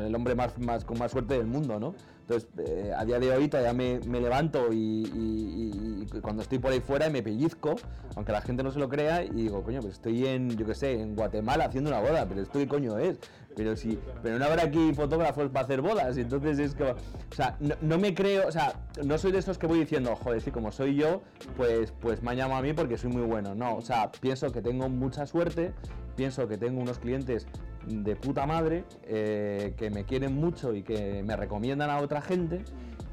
el 0.00 0.14
hombre 0.14 0.34
más, 0.34 0.52
con 0.84 0.98
más 0.98 1.12
suerte 1.12 1.34
del 1.34 1.46
mundo, 1.46 1.78
¿no? 1.78 1.94
Entonces, 2.22 2.48
eh, 2.58 2.92
a 2.96 3.04
día 3.04 3.18
de 3.18 3.30
hoy 3.32 3.48
todavía 3.48 3.72
me, 3.72 3.98
levanto 4.20 4.72
y, 4.72 4.76
y- 4.76 6.06
y 6.14 6.20
cuando 6.20 6.42
estoy 6.42 6.58
por 6.58 6.72
ahí 6.72 6.80
fuera 6.80 7.10
me 7.10 7.22
pellizco, 7.22 7.74
aunque 8.16 8.32
la 8.32 8.40
gente 8.40 8.62
no 8.62 8.70
se 8.70 8.78
lo 8.78 8.88
crea, 8.88 9.24
y 9.24 9.30
digo, 9.30 9.62
coño, 9.62 9.80
pues 9.80 9.94
estoy 9.94 10.26
en, 10.26 10.56
yo 10.56 10.64
qué 10.66 10.74
sé, 10.74 11.00
en 11.00 11.14
Guatemala 11.16 11.64
haciendo 11.64 11.90
una 11.90 12.00
boda, 12.00 12.26
pero 12.28 12.40
esto 12.42 12.58
qué 12.58 12.68
coño 12.68 12.98
es. 12.98 13.18
Pero 13.54 13.76
sí, 13.76 13.98
pero 14.22 14.38
no 14.38 14.46
habrá 14.46 14.62
aquí 14.64 14.94
fotógrafos 14.94 15.50
para 15.50 15.64
hacer 15.66 15.82
bodas, 15.82 16.16
y 16.16 16.22
entonces 16.22 16.58
es 16.58 16.74
como, 16.74 16.92
o 16.92 17.34
sea, 17.34 17.56
no, 17.60 17.74
no 17.82 17.98
me 17.98 18.14
creo, 18.14 18.48
o 18.48 18.52
sea, 18.52 18.72
no 19.04 19.18
soy 19.18 19.30
de 19.32 19.38
esos 19.38 19.58
que 19.58 19.66
voy 19.66 19.80
diciendo, 19.80 20.16
joder, 20.16 20.40
sí, 20.40 20.50
como 20.50 20.72
soy 20.72 20.94
yo, 20.94 21.20
pues, 21.56 21.92
pues 22.00 22.22
me 22.22 22.30
han 22.30 22.38
llamado 22.38 22.60
a 22.60 22.62
mí 22.62 22.72
porque 22.72 22.96
soy 22.96 23.10
muy 23.10 23.22
bueno. 23.22 23.54
No, 23.54 23.76
o 23.76 23.82
sea, 23.82 24.10
pienso 24.10 24.50
que 24.52 24.62
tengo 24.62 24.88
mucha 24.88 25.26
suerte, 25.26 25.74
pienso 26.16 26.48
que 26.48 26.56
tengo 26.56 26.80
unos 26.80 26.98
clientes 26.98 27.46
de 27.86 28.16
puta 28.16 28.46
madre, 28.46 28.84
eh, 29.04 29.74
que 29.76 29.90
me 29.90 30.04
quieren 30.04 30.34
mucho 30.34 30.74
y 30.74 30.82
que 30.82 31.22
me 31.22 31.36
recomiendan 31.36 31.90
a 31.90 31.98
otra 31.98 32.20
gente. 32.20 32.64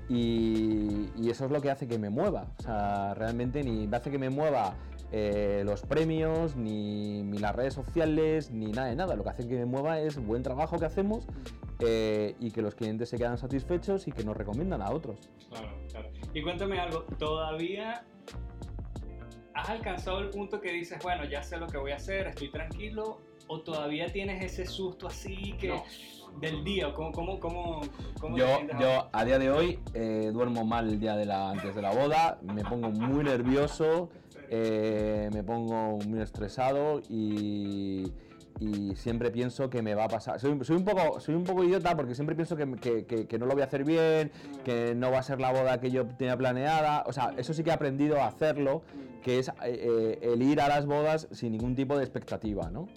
Y, 0.10 1.30
eso 1.30 1.46
es 1.46 1.52
lo 1.52 1.62
que 1.62 1.70
hace 1.70 1.88
que 1.88 2.00
me 2.00 2.10
mueva. 2.10 2.48
O 2.58 2.64
sea, 2.64 3.14
realmente 3.14 3.64
ni 3.64 3.88
me 3.88 3.98
hace 3.98 4.10
que 4.10 4.18
me 4.18 4.32
mueva 4.32 4.76
eh, 5.12 5.62
los 5.64 5.84
premios, 5.84 6.56
ni, 6.56 7.22
ni 7.22 7.38
las 7.38 7.56
redes 7.56 7.76
sociales, 7.76 8.50
ni 8.52 8.72
nada 8.72 8.88
de 8.88 8.96
nada. 8.96 9.16
Lo 9.16 9.24
que 9.24 9.30
hace 9.30 9.48
que 9.48 9.56
me 9.56 9.66
mueva 9.66 10.00
es 10.00 10.18
buen 10.18 10.42
trabajo 10.42 10.80
que 10.80 10.86
hacemos 10.86 11.28
eh, 11.82 12.36
y 12.40 12.52
que 12.52 12.62
los 12.62 12.76
clientes 12.76 13.10
se 13.10 13.18
quedan 13.18 13.38
satisfechos 13.38 14.08
y 14.08 14.12
que 14.12 14.24
nos 14.24 14.36
recomiendan 14.36 14.82
a 14.82 14.90
otros. 14.90 15.30
Claro, 15.50 15.70
claro. 15.90 16.10
Y 16.34 16.42
cuéntame 16.42 16.80
algo, 16.80 17.04
¿todavía 17.18 18.04
has 19.54 19.70
alcanzado 19.70 20.20
el 20.20 20.30
punto 20.30 20.60
que 20.60 20.72
dices, 20.72 21.00
bueno, 21.04 21.24
ya 21.26 21.44
sé 21.44 21.58
lo 21.58 21.68
que 21.68 21.78
voy 21.78 21.92
a 21.92 21.96
hacer, 21.96 22.28
estoy 22.28 22.50
tranquilo? 22.50 23.22
¿O 23.52 23.62
todavía 23.62 24.06
tienes 24.14 24.44
ese 24.44 24.64
susto 24.68 25.08
así 25.08 25.54
que 25.60 25.70
No. 25.70 25.84
del 26.40 26.64
día? 26.64 26.94
¿Cómo, 26.94 27.12
cómo, 27.12 27.40
cómo, 27.40 27.82
cómo 28.22 28.36
te 28.36 28.42
Yo, 28.42 28.48
ahora? 28.48 28.80
yo 28.80 29.10
a 29.12 29.26
día 29.26 29.40
de 29.40 29.50
hoy 29.50 29.80
eh, 29.96 30.30
duermo 30.32 30.64
mal 30.66 30.88
el 30.88 31.00
día 31.00 31.16
de 31.16 31.26
la, 31.26 31.50
antes 31.50 31.74
de 31.74 31.82
la 31.82 31.90
boda, 31.92 32.38
me 32.44 32.64
pongo 32.64 32.92
muy 32.92 33.24
nervioso, 33.24 34.10
eh, 34.52 35.32
me 35.34 35.42
pongo 35.44 35.98
muy 36.08 36.22
estresado 36.22 37.02
y, 37.10 38.14
y 38.60 38.96
siempre 38.96 39.32
pienso 39.32 39.68
que 39.68 39.82
me 39.82 39.96
va 39.96 40.04
a 40.04 40.10
pasar. 40.10 40.40
Soy, 40.40 40.56
soy 40.64 40.76
un, 40.78 40.86
poco, 40.86 41.20
soy 41.20 41.34
un 41.34 41.44
poco 41.44 41.64
idiota 41.64 41.96
porque 41.96 42.14
siempre 42.14 42.36
pienso 42.36 42.56
que, 42.56 42.72
que- 42.76 43.06
que- 43.08 43.26
que 43.26 43.40
no 43.40 43.48
lo 43.48 43.54
voy 43.54 43.64
a 43.64 43.66
hacer 43.66 43.84
bien, 43.84 44.32
que 44.64 44.94
no 44.94 45.10
va 45.12 45.18
a 45.20 45.24
ser 45.24 45.42
la 45.42 45.52
boda 45.52 45.80
que 45.82 45.90
yo 45.90 46.06
tenía 46.06 46.38
planeada. 46.38 47.04
O 47.08 47.14
sea, 47.14 47.34
eso 47.36 47.56
sí 47.56 47.64
que 47.64 47.72
he 47.72 47.74
aprendido 47.74 48.22
a 48.22 48.28
hacerlo, 48.28 48.84
que 49.24 49.40
es 49.40 49.50
eh, 49.50 49.54
eh, 49.64 50.20
el 50.22 50.42
ir 50.42 50.62
a 50.62 50.68
las 50.70 50.86
bodas 50.86 51.28
sin 51.32 51.52
ningún 51.52 51.76
tipo 51.76 51.98
de 51.98 52.04
expectativa, 52.04 52.70
¿no? 52.72 52.88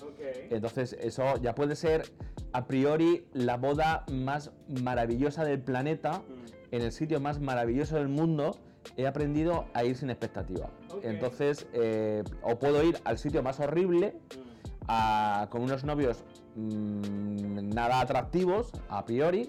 Entonces 0.51 0.97
eso 1.01 1.37
ya 1.43 1.55
puede 1.55 1.75
ser 1.77 2.13
a 2.53 2.67
priori 2.67 3.25
la 3.33 3.57
boda 3.57 4.05
más 4.11 4.53
maravillosa 4.83 5.45
del 5.45 5.61
planeta, 5.61 6.19
Mm. 6.21 6.75
en 6.75 6.83
el 6.83 6.93
sitio 6.93 7.21
más 7.21 7.41
maravilloso 7.41 7.97
del 7.97 8.09
mundo. 8.09 8.57
He 8.97 9.07
aprendido 9.07 9.67
a 9.75 9.85
ir 9.85 9.97
sin 9.97 10.11
expectativa. 10.11 10.69
Entonces, 11.03 11.67
eh, 11.73 12.25
o 12.43 12.59
puedo 12.59 12.83
ir 12.83 12.99
al 13.05 13.17
sitio 13.19 13.43
más 13.43 13.61
horrible, 13.61 14.15
Mm. 14.15 14.85
a- 14.89 15.47
con 15.51 15.63
unos 15.63 15.85
novios 15.85 16.25
mm, 16.55 17.71
nada 17.75 18.01
atractivos, 18.01 18.73
a 18.89 19.05
priori, 19.05 19.49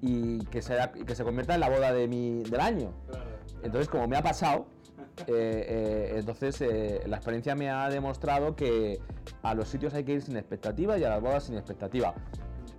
y 0.00 0.38
que, 0.46 0.62
sea, 0.62 0.92
y 0.94 1.04
que 1.04 1.14
se 1.14 1.24
convierta 1.24 1.54
en 1.54 1.60
la 1.60 1.68
boda 1.68 1.92
de 1.92 2.08
mi, 2.08 2.42
del 2.44 2.60
año. 2.60 2.92
Claro. 3.10 3.24
Entonces, 3.62 3.88
como 3.88 4.06
me 4.08 4.16
ha 4.16 4.22
pasado, 4.22 4.66
eh, 5.26 5.66
eh, 5.68 6.14
entonces 6.18 6.60
eh, 6.60 7.02
la 7.06 7.16
experiencia 7.16 7.54
me 7.54 7.70
ha 7.70 7.88
demostrado 7.88 8.54
que 8.54 9.00
a 9.42 9.54
los 9.54 9.68
sitios 9.68 9.94
hay 9.94 10.04
que 10.04 10.12
ir 10.12 10.22
sin 10.22 10.36
expectativa 10.36 10.98
y 10.98 11.04
a 11.04 11.10
las 11.10 11.20
bodas 11.20 11.44
sin 11.44 11.56
expectativa. 11.56 12.14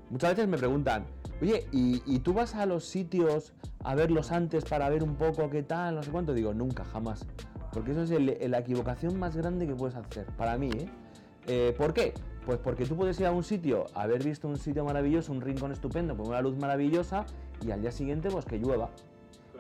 Muchas 0.10 0.32
veces 0.32 0.48
me 0.48 0.58
preguntan, 0.58 1.06
oye, 1.42 1.68
¿y, 1.72 2.20
tú 2.20 2.34
vas 2.34 2.56
a 2.56 2.66
los 2.66 2.86
sitios 2.86 3.54
a 3.84 3.96
verlos 3.96 4.32
antes 4.32 4.66
para 4.66 4.90
ver 4.90 5.04
un 5.04 5.16
poco 5.16 5.50
qué 5.50 5.62
tal, 5.62 5.96
no 5.96 6.04
sé 6.04 6.12
cuánto? 6.12 6.34
Digo, 6.34 6.54
nunca, 6.54 6.84
jamás. 6.84 7.26
Porque 7.72 7.92
eso 7.92 8.04
es 8.04 8.12
el- 8.12 8.38
la 8.50 8.60
equivocación 8.60 9.20
más 9.20 9.36
grande 9.36 9.68
que 9.68 9.76
puedes 9.76 9.96
hacer, 9.96 10.26
para 10.38 10.58
mí, 10.58 10.72
¿Por 11.80 11.96
qué? 11.96 12.14
Pues 12.46 12.60
porque 12.60 12.86
tú 12.86 12.96
puedes 12.96 13.20
ir 13.20 13.26
a 13.26 13.32
un 13.32 13.44
sitio, 13.44 13.88
haber 13.96 14.24
visto 14.24 14.48
un 14.48 14.58
sitio 14.58 14.86
maravilloso, 14.86 15.32
un 15.32 15.42
rincón 15.42 15.72
estupendo, 15.72 16.16
con 16.16 16.28
una 16.28 16.42
luz 16.42 16.56
maravillosa, 16.58 17.26
y 17.66 17.72
al 17.72 17.82
día 17.82 17.92
siguiente 17.92 18.30
pues 18.30 18.46
que 18.46 18.60
llueva. 18.60 18.92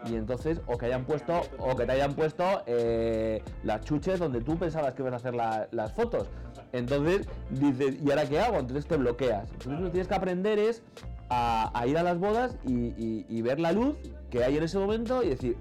Y 0.05 0.15
entonces, 0.15 0.61
o 0.67 0.77
que 0.77 0.85
hayan 0.85 1.05
puesto, 1.05 1.41
o 1.57 1.75
que 1.75 1.85
te 1.85 1.91
hayan 1.91 2.13
puesto 2.13 2.63
eh, 2.65 3.41
las 3.63 3.81
chuches 3.81 4.19
donde 4.19 4.41
tú 4.41 4.57
pensabas 4.57 4.93
que 4.93 5.01
ibas 5.01 5.13
a 5.13 5.17
hacer 5.17 5.35
la- 5.35 5.67
las 5.71 5.91
fotos. 5.91 6.27
Entonces 6.71 7.27
dices, 7.49 7.97
¿y 8.01 8.09
ahora 8.09 8.25
qué 8.27 8.39
hago? 8.39 8.59
Entonces 8.59 8.85
te 8.85 8.95
bloqueas. 8.97 9.51
Entonces 9.51 9.79
lo 9.79 9.85
que 9.85 9.91
tienes 9.91 10.07
que 10.07 10.15
aprender 10.15 10.59
es 10.59 10.83
a, 11.29 11.83
ir 11.87 11.97
a 11.97 12.03
las 12.03 12.17
bodas 12.19 12.57
y, 12.65 13.41
ver 13.41 13.59
la 13.59 13.71
luz 13.71 13.95
que 14.29 14.43
hay 14.43 14.57
en 14.57 14.63
ese 14.63 14.77
momento 14.77 15.23
y 15.23 15.29
decir, 15.29 15.57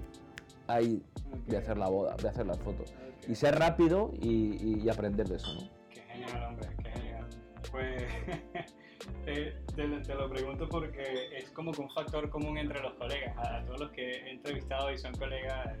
ahí 0.67 1.03
voy 1.47 1.55
a 1.55 1.59
hacer 1.59 1.77
la 1.77 1.89
boda, 1.89 2.15
voy 2.17 2.27
a 2.27 2.29
hacer 2.29 2.45
las 2.45 2.59
fotos. 2.59 2.93
Y 3.27 3.35
ser 3.35 3.59
rápido 3.59 4.11
y 4.21 4.87
aprender 4.89 5.27
de 5.27 5.35
eso, 5.35 5.53
¿no? 5.53 5.79
Qué 5.93 6.01
genial, 6.01 6.43
hombre, 6.43 6.69
qué 6.83 6.89
genial. 6.91 7.27
Pues 7.71 8.03
te, 9.25 9.55
te 9.75 9.87
lo- 9.87 10.01
te 10.01 10.15
lo 10.15 10.29
pregunto 10.29 10.67
porque 10.69 11.29
es 11.37 11.49
como 11.51 11.71
que 11.71 11.81
un 11.81 11.89
factor 11.89 12.29
común 12.29 12.57
entre 12.57 12.81
los 12.81 12.93
colegas. 12.93 13.35
A, 13.37 13.63
todos 13.65 13.79
los 13.79 13.91
que 13.91 14.09
he 14.11 14.31
entrevistado 14.31 14.91
y 14.91 14.97
son 14.97 15.13
colegas, 15.15 15.67
eh, 15.67 15.79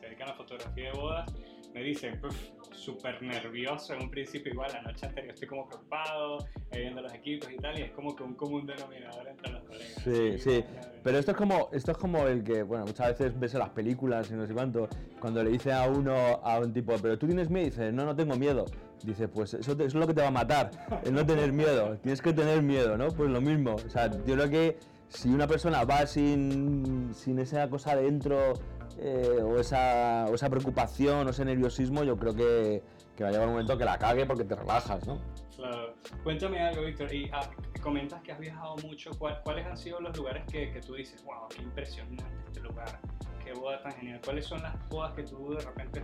se 0.00 0.06
dedican 0.06 0.28
a 0.30 0.34
fotografía 0.34 0.90
de 0.92 0.98
bodas, 0.98 1.32
me 1.74 1.82
dicen, 1.82 2.20
"Puf, 2.20 2.36
súper 2.72 3.20
nervioso 3.22 3.94
en 3.94 4.02
un 4.04 4.10
principio, 4.10 4.52
igual 4.52 4.70
la 4.72 4.82
noche 4.82 5.06
anterior 5.06 5.34
estoy 5.34 5.48
como 5.48 5.66
preocupado, 5.68 6.38
eh, 6.70 6.80
viendo 6.80 7.02
los 7.02 7.12
equipos 7.14 7.50
y 7.52 7.56
tal, 7.56 7.78
y 7.78 7.82
es 7.82 7.92
como 7.92 8.14
que 8.16 8.22
un 8.22 8.34
común 8.34 8.66
denominador 8.66 9.28
entre 9.28 9.52
los 9.52 9.62
colegas. 9.64 9.88
Sí, 10.02 10.38
sí. 10.38 10.64
Pero 11.02 11.18
esto 11.18 11.30
es 11.32 11.36
como, 11.36 11.68
esto 11.72 11.92
es 11.92 11.98
como 11.98 12.26
el 12.26 12.42
que, 12.42 12.62
bueno, 12.62 12.86
muchas 12.86 13.08
veces 13.18 13.38
ves 13.38 13.52
en 13.54 13.60
las 13.60 13.70
películas 13.70 14.30
y 14.30 14.34
no 14.34 14.46
sé 14.46 14.52
cuánto, 14.54 14.88
cuando 15.20 15.42
le 15.44 15.50
dice 15.50 15.72
a 15.72 15.88
uno, 15.88 16.14
a 16.14 16.58
un 16.58 16.72
tipo, 16.72 16.94
pero 17.00 17.18
tú 17.18 17.26
tienes 17.26 17.48
miedo, 17.50 17.66
y 17.66 17.70
dice, 17.70 17.92
no, 17.92 18.04
no 18.04 18.16
tengo 18.16 18.34
miedo. 18.36 18.64
Dice, 19.02 19.28
pues 19.28 19.54
eso, 19.54 19.72
es 19.72 19.94
lo 19.94 20.06
que 20.06 20.14
te 20.14 20.20
va 20.20 20.28
a 20.28 20.32
matar, 20.32 20.70
el 21.04 21.14
no 21.14 21.24
tener 21.24 21.52
miedo. 21.52 21.96
Tienes 22.02 22.20
que 22.20 22.32
tener 22.32 22.62
miedo, 22.62 22.98
¿no? 22.98 23.08
Pues 23.08 23.30
lo 23.30 23.40
mismo. 23.40 23.74
O 23.74 23.88
sea, 23.88 24.10
yo 24.10 24.34
creo 24.34 24.50
que 24.50 24.78
si 25.08 25.28
una 25.28 25.46
persona 25.46 25.84
va 25.84 26.06
sin, 26.06 27.14
sin 27.14 27.38
esa 27.38 27.68
cosa 27.68 27.96
dentro 27.96 28.54
eh, 28.98 29.40
o, 29.42 29.58
esa, 29.58 30.26
o, 30.28 30.34
esa, 30.34 30.50
preocupación 30.50 31.26
o 31.26 31.30
ese 31.30 31.44
nerviosismo, 31.44 32.04
yo 32.04 32.16
creo 32.16 32.34
que, 32.34 32.82
que, 33.16 33.24
va 33.24 33.30
a 33.30 33.32
llegar 33.32 33.48
un 33.48 33.54
momento 33.54 33.78
que 33.78 33.84
la 33.84 33.98
cague 33.98 34.26
porque 34.26 34.44
te 34.44 34.54
relajas, 34.54 35.06
¿no? 35.06 35.20
Claro. 35.56 35.94
Cuéntame 36.22 36.60
algo, 36.60 36.82
Víctor. 36.82 37.12
Y 37.12 37.30
ah, 37.32 37.48
comentas 37.82 38.22
que 38.22 38.32
has 38.32 38.38
viajado 38.38 38.76
mucho. 38.84 39.10
¿Cuáles 39.18 39.66
han 39.66 39.76
sido 39.76 40.00
los 40.00 40.16
lugares 40.16 40.44
que, 40.50 40.70
que, 40.70 40.80
tú 40.80 40.94
dices, 40.94 41.22
wow, 41.24 41.48
qué 41.48 41.62
impresionante 41.62 42.24
este 42.46 42.60
lugar, 42.60 43.00
qué 43.44 43.52
boda 43.52 43.82
tan 43.82 43.92
genial? 43.92 44.20
¿Cuáles 44.24 44.46
son 44.46 44.62
las 44.62 44.88
bodas 44.88 45.12
que 45.14 45.22
tú 45.22 45.54
de 45.54 45.60
repente 45.60 46.02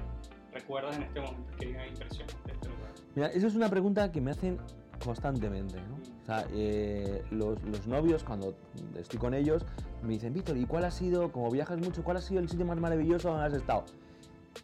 recuerdas 0.52 0.96
en 0.96 1.02
este 1.04 1.20
momento 1.20 1.52
que 1.58 1.66
digan 1.66 1.88
impresionante 1.88 2.52
este 2.52 2.68
lugar? 2.68 2.85
Mira, 3.16 3.28
esa 3.28 3.46
es 3.46 3.54
una 3.54 3.70
pregunta 3.70 4.12
que 4.12 4.20
me 4.20 4.30
hacen 4.30 4.58
constantemente. 5.02 5.76
O 6.22 6.26
sea, 6.26 6.46
eh, 6.52 7.24
los, 7.30 7.60
los, 7.64 7.86
novios, 7.86 8.22
cuando 8.22 8.54
estoy 8.98 9.18
con 9.18 9.32
ellos, 9.32 9.64
me 10.02 10.12
dicen, 10.12 10.34
Víctor, 10.34 10.58
¿y 10.58 10.66
cuál 10.66 10.84
ha 10.84 10.90
sido, 10.90 11.32
como 11.32 11.50
viajas 11.50 11.78
mucho, 11.78 12.04
cuál 12.04 12.18
ha 12.18 12.20
sido 12.20 12.40
el 12.40 12.48
sitio 12.50 12.66
más 12.66 12.78
maravilloso 12.78 13.30
donde 13.30 13.46
has 13.46 13.54
estado? 13.54 13.84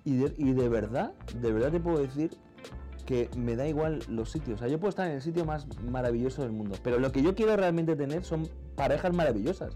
Y 0.05 0.19
de, 0.19 0.35
y 0.37 0.53
de 0.53 0.69
verdad, 0.69 1.15
de 1.41 1.51
verdad 1.51 1.73
te 1.73 1.81
puedo 1.81 1.99
decir 1.99 2.31
que 3.07 3.31
me 3.37 3.57
da 3.57 3.67
igual 3.67 4.01
los 4.09 4.31
sitios. 4.31 4.57
O 4.57 4.59
sea, 4.59 4.69
yo 4.69 4.79
puedo 4.79 4.91
estar 4.91 5.09
en 5.09 5.15
el 5.15 5.23
sitio 5.23 5.47
más 5.47 5.67
maravilloso 5.81 6.43
del 6.43 6.53
mundo, 6.53 6.77
pero 6.83 6.99
lo 6.99 7.11
que 7.11 7.23
yo 7.23 7.35
quiero 7.35 7.57
realmente 7.57 7.97
tener 7.97 8.23
son 8.23 8.49
parejas 8.77 9.15
maravillosas. 9.15 9.75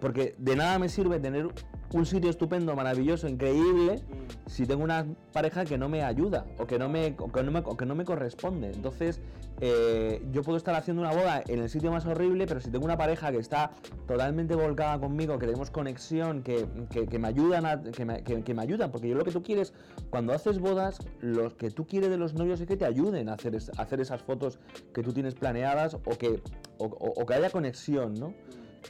Porque 0.00 0.34
de 0.38 0.56
nada 0.56 0.78
me 0.78 0.88
sirve 0.88 1.20
tener 1.20 1.48
un 1.92 2.06
sitio 2.06 2.30
estupendo, 2.30 2.74
maravilloso, 2.76 3.28
increíble, 3.28 3.96
mm. 3.96 4.48
si 4.48 4.66
tengo 4.66 4.84
una 4.84 5.06
pareja 5.32 5.64
que 5.64 5.76
no 5.76 5.88
me 5.88 6.02
ayuda 6.02 6.46
o 6.58 6.66
que 6.66 6.78
no 6.78 6.88
me, 6.88 7.14
o 7.18 7.30
que 7.30 7.42
no 7.42 7.50
me, 7.50 7.58
o 7.60 7.76
que 7.76 7.86
no 7.86 7.94
me 7.94 8.04
corresponde. 8.04 8.70
Entonces, 8.72 9.20
eh, 9.60 10.22
yo 10.32 10.42
puedo 10.42 10.56
estar 10.56 10.74
haciendo 10.74 11.02
una 11.02 11.12
boda 11.12 11.42
en 11.46 11.60
el 11.60 11.68
sitio 11.68 11.90
más 11.90 12.06
horrible, 12.06 12.46
pero 12.46 12.60
si 12.60 12.70
tengo 12.70 12.84
una 12.84 12.96
pareja 12.96 13.30
que 13.30 13.38
está 13.38 13.72
totalmente 14.06 14.54
volcada 14.54 14.98
conmigo, 14.98 15.38
que 15.38 15.46
tenemos 15.46 15.70
conexión, 15.70 16.42
que, 16.42 16.66
que, 16.88 17.18
me 17.18 17.28
ayudan, 17.28 17.66
a, 17.66 17.82
que, 17.82 18.04
me, 18.04 18.22
que, 18.22 18.54
me 18.54 18.62
ayudan, 18.62 18.90
porque 18.90 19.08
yo 19.08 19.16
lo 19.16 19.24
que 19.24 19.32
tú 19.32 19.42
quieres, 19.42 19.74
cuando 20.08 20.32
haces 20.32 20.58
bodas, 20.60 20.98
lo 21.20 21.56
que 21.56 21.70
tú 21.70 21.86
quieres 21.86 22.08
de 22.08 22.16
los 22.16 22.34
novios 22.34 22.60
es 22.60 22.66
que 22.66 22.76
te 22.76 22.86
ayuden 22.86 23.28
a 23.28 23.34
hacer, 23.34 23.58
hacer 23.76 24.00
esas 24.00 24.22
fotos 24.22 24.58
que 24.94 25.02
tú 25.02 25.12
tienes 25.12 25.34
planeadas 25.34 25.94
o 25.94 26.16
que, 26.16 26.42
o, 26.78 26.86
o 26.86 27.26
que 27.26 27.34
haya 27.34 27.50
conexión, 27.50 28.14
¿no? 28.14 28.32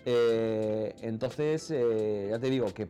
Eh, 0.04 0.94
entonces, 1.02 1.70
eh, 1.70 2.28
ya 2.30 2.38
te 2.38 2.50
digo 2.50 2.66
que, 2.72 2.88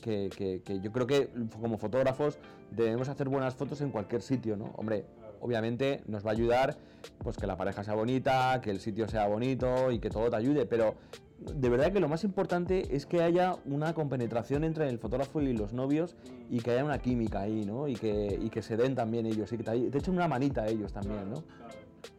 que, 0.00 0.80
yo 0.82 0.92
creo 0.92 1.06
que 1.06 1.30
como 1.60 1.78
fotógrafos 1.78 2.38
debemos 2.70 3.08
hacer 3.08 3.28
buenas 3.28 3.54
fotos 3.54 3.80
en 3.80 3.90
cualquier 3.90 4.22
sitio, 4.22 4.56
¿no? 4.56 4.72
Hombre, 4.76 5.04
obviamente 5.40 6.02
nos 6.06 6.24
va 6.24 6.30
a 6.30 6.32
ayudar 6.32 6.76
pues 7.18 7.36
que 7.36 7.46
la 7.46 7.56
pareja 7.56 7.84
sea 7.84 7.94
bonita, 7.94 8.60
que 8.62 8.70
el 8.70 8.80
sitio 8.80 9.08
sea 9.08 9.26
bonito 9.26 9.90
y 9.90 9.98
que 9.98 10.10
todo 10.10 10.30
te 10.30 10.36
ayude, 10.36 10.66
pero 10.66 10.94
de 11.38 11.68
verdad 11.68 11.92
que 11.92 12.00
lo 12.00 12.08
más 12.08 12.24
importante 12.24 12.96
es 12.96 13.06
que 13.06 13.22
haya 13.22 13.56
una 13.64 13.94
compenetración 13.94 14.64
entre 14.64 14.88
el 14.88 14.98
fotógrafo 14.98 15.40
y 15.40 15.52
los 15.52 15.72
novios 15.72 16.16
y 16.50 16.60
que 16.60 16.72
haya 16.72 16.84
una 16.84 16.98
química 16.98 17.42
ahí, 17.42 17.64
¿no? 17.64 17.86
Y 17.86 17.94
que, 17.94 18.38
y 18.40 18.50
que 18.50 18.60
se 18.62 18.76
den 18.76 18.94
también 18.94 19.26
ellos 19.26 19.52
y 19.52 19.58
que 19.58 19.64
te, 19.64 19.98
echen 19.98 20.14
una 20.14 20.26
manita 20.26 20.62
a 20.62 20.68
ellos 20.68 20.92
también, 20.92 21.30
¿no? 21.30 21.44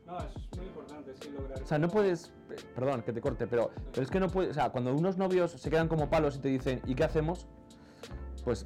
No, 0.06 0.18
es 0.20 0.58
muy 0.58 0.68
importante, 0.68 1.12
sí, 1.22 1.29
lograr. 1.32 1.62
O 1.62 1.65
sea, 1.65 1.77
no 1.77 1.89
puedes. 1.89 2.32
Perdón, 2.75 3.01
que 3.03 3.13
te 3.13 3.22
corte, 3.22 3.48
pero, 3.48 3.72
pero 3.91 4.03
es 4.03 4.10
que 4.10 4.20
no 4.20 4.27
puedes. 4.27 4.51
O 4.51 4.53
sea, 4.53 4.70
cuando 4.70 4.94
unos 4.94 5.18
novios 5.18 5.51
se 5.51 5.70
quedan 5.70 5.88
como 5.88 6.10
palos 6.10 6.38
y 6.38 6.39
te 6.39 6.48
dicen, 6.50 6.82
¿y 6.86 6.96
qué 6.96 7.03
hacemos? 7.03 7.48
Pues, 8.44 8.65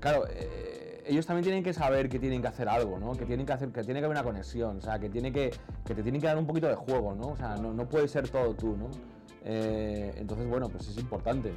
claro, 0.00 0.24
eh, 0.28 1.02
ellos 1.06 1.26
también 1.26 1.44
tienen 1.44 1.64
que 1.64 1.72
saber 1.72 2.08
que 2.08 2.18
tienen 2.18 2.42
que 2.42 2.48
hacer 2.48 2.68
algo, 2.68 2.98
¿no? 2.98 3.12
Que 3.12 3.24
tienen 3.24 3.46
que 3.46 3.52
hacer, 3.52 3.70
que 3.70 3.82
tiene 3.82 4.00
que 4.00 4.06
haber 4.06 4.16
una 4.16 4.24
conexión, 4.24 4.78
o 4.78 4.80
sea, 4.80 4.98
que 4.98 5.08
tiene 5.08 5.32
que, 5.32 5.50
que 5.84 5.94
te 5.94 6.02
tienen 6.02 6.20
que 6.20 6.26
dar 6.26 6.36
un 6.36 6.46
poquito 6.46 6.68
de 6.68 6.74
juego, 6.74 7.14
¿no? 7.14 7.28
O 7.28 7.36
sea, 7.36 7.56
no, 7.56 7.72
no 7.72 7.88
puede 7.88 8.08
ser 8.08 8.28
todo 8.28 8.54
tú, 8.54 8.76
¿no? 8.76 8.90
Eh, 9.44 10.12
entonces, 10.16 10.48
bueno, 10.48 10.68
pues 10.68 10.88
es 10.88 10.98
importante. 10.98 11.52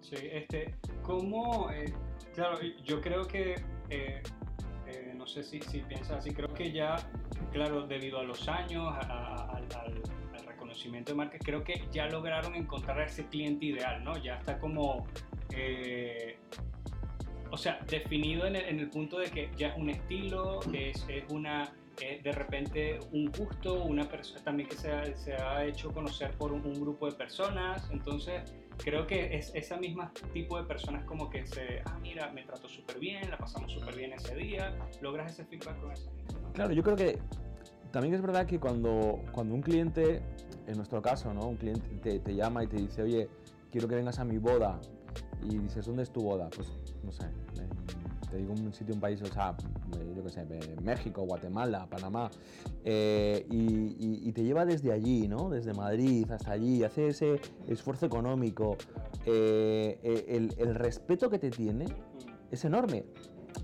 Sí, 0.00 0.16
este, 0.32 0.74
¿cómo? 1.02 1.70
Eh, 1.70 1.92
claro, 2.34 2.58
yo 2.84 3.00
creo 3.00 3.26
que 3.26 3.56
no 5.18 5.26
sé 5.26 5.42
si, 5.42 5.60
si 5.60 5.80
piensas 5.80 6.18
así, 6.18 6.30
creo 6.30 6.54
que 6.54 6.72
ya, 6.72 6.96
claro, 7.52 7.86
debido 7.86 8.20
a 8.20 8.22
los 8.22 8.48
años, 8.48 8.94
al, 8.96 9.68
reconocimiento 10.68 11.12
de 11.12 11.16
marca, 11.16 11.38
creo 11.38 11.64
que 11.64 11.82
ya 11.92 12.06
lograron 12.06 12.54
encontrar 12.54 13.00
a 13.00 13.04
ese 13.04 13.26
cliente 13.26 13.66
ideal, 13.66 14.04
¿no? 14.04 14.16
Ya 14.18 14.36
está 14.36 14.58
como, 14.58 15.06
eh, 15.54 16.36
o 17.50 17.56
sea, 17.56 17.80
definido 17.88 18.46
en 18.46 18.56
el, 18.56 18.88
punto 18.90 19.18
de 19.18 19.30
que 19.30 19.50
ya 19.56 19.68
es 19.68 19.78
un 19.78 19.90
estilo, 19.90 20.60
es, 20.72 21.04
es 21.08 21.24
una 21.30 21.72
de 21.98 22.30
repente 22.30 23.00
un 23.10 23.26
gusto, 23.26 23.82
una 23.82 24.08
persona 24.08 24.40
también 24.44 24.68
que 24.68 24.76
se 24.76 24.92
ha, 24.92 25.16
se 25.16 25.34
ha, 25.34 25.64
hecho 25.64 25.90
conocer 25.90 26.30
por 26.38 26.52
un, 26.52 26.62
grupo 26.80 27.10
de 27.10 27.16
personas, 27.16 27.88
entonces 27.90 28.54
creo 28.76 29.04
que 29.04 29.36
es 29.36 29.52
esa 29.56 29.76
misma 29.78 30.12
tipo 30.32 30.56
de 30.60 30.64
personas 30.64 31.02
como 31.04 31.28
que 31.28 31.44
se, 31.44 31.82
ah, 31.86 31.98
mira, 32.00 32.30
me 32.30 32.44
trató 32.44 32.68
súper 32.68 33.00
bien, 33.00 33.28
la 33.28 33.36
pasamos 33.36 33.72
súper 33.72 33.96
bien 33.96 34.12
ese 34.12 34.36
día, 34.36 34.72
logras 35.00 35.32
ese 35.32 35.44
feedback 35.46 35.80
con 35.80 35.90
esa 35.90 36.08
gente. 36.12 36.34
Claro, 36.54 36.72
yo 36.72 36.84
creo 36.84 36.94
que 36.94 37.18
también 37.90 38.14
es 38.14 38.22
verdad 38.22 38.46
que 38.46 38.60
cuando, 38.60 39.20
cuando 39.32 39.54
un 39.54 39.62
cliente, 39.62 40.22
en 40.68 40.76
nuestro 40.76 41.00
caso, 41.02 41.32
¿no? 41.32 41.48
un 41.48 41.56
cliente 41.56 42.20
te, 42.20 42.34
llama 42.34 42.62
y 42.62 42.66
te 42.66 42.76
dice, 42.76 43.02
oye, 43.02 43.28
quiero 43.72 43.88
que 43.88 43.94
vengas 43.94 44.18
a 44.18 44.24
mi 44.24 44.38
boda, 44.38 44.78
y 45.42 45.56
dices, 45.58 45.86
¿dónde 45.86 46.02
es 46.02 46.10
tu 46.10 46.22
boda? 46.22 46.48
Pues, 46.54 46.68
no 47.02 47.10
sé, 47.10 47.24
te 48.30 48.36
digo 48.36 48.52
un 48.52 48.72
sitio, 48.74 48.94
un 48.94 49.00
país, 49.00 49.20
o 49.22 49.26
sea, 49.26 49.56
eh, 49.96 50.12
yo 50.14 50.22
qué 50.22 50.28
sé, 50.28 50.46
México, 50.82 51.22
Guatemala, 51.22 51.86
Panamá, 51.88 52.30
eh, 52.84 53.46
y, 53.50 54.30
te 54.32 54.44
lleva 54.44 54.66
desde 54.66 54.92
allí, 54.92 55.26
¿no? 55.26 55.48
Desde 55.48 55.72
Madrid 55.72 56.30
hasta 56.30 56.52
allí, 56.52 56.84
hace 56.84 57.08
ese 57.08 57.40
esfuerzo 57.66 58.06
económico, 58.06 58.76
eh, 59.24 60.26
el, 60.28 60.54
el, 60.58 60.74
respeto 60.74 61.30
que 61.30 61.38
te 61.38 61.50
tiene 61.50 61.86
es 62.50 62.64
enorme. 62.64 63.04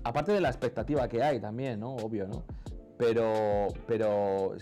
Aparte 0.03 0.31
de 0.31 0.41
la 0.41 0.49
expectativa 0.49 1.07
que 1.07 1.21
hay 1.23 1.39
también, 1.39 1.79
¿no? 1.79 1.95
Obvio, 1.95 2.27
¿no? 2.27 2.43
Pero, 2.97 3.67
pero 3.87 4.55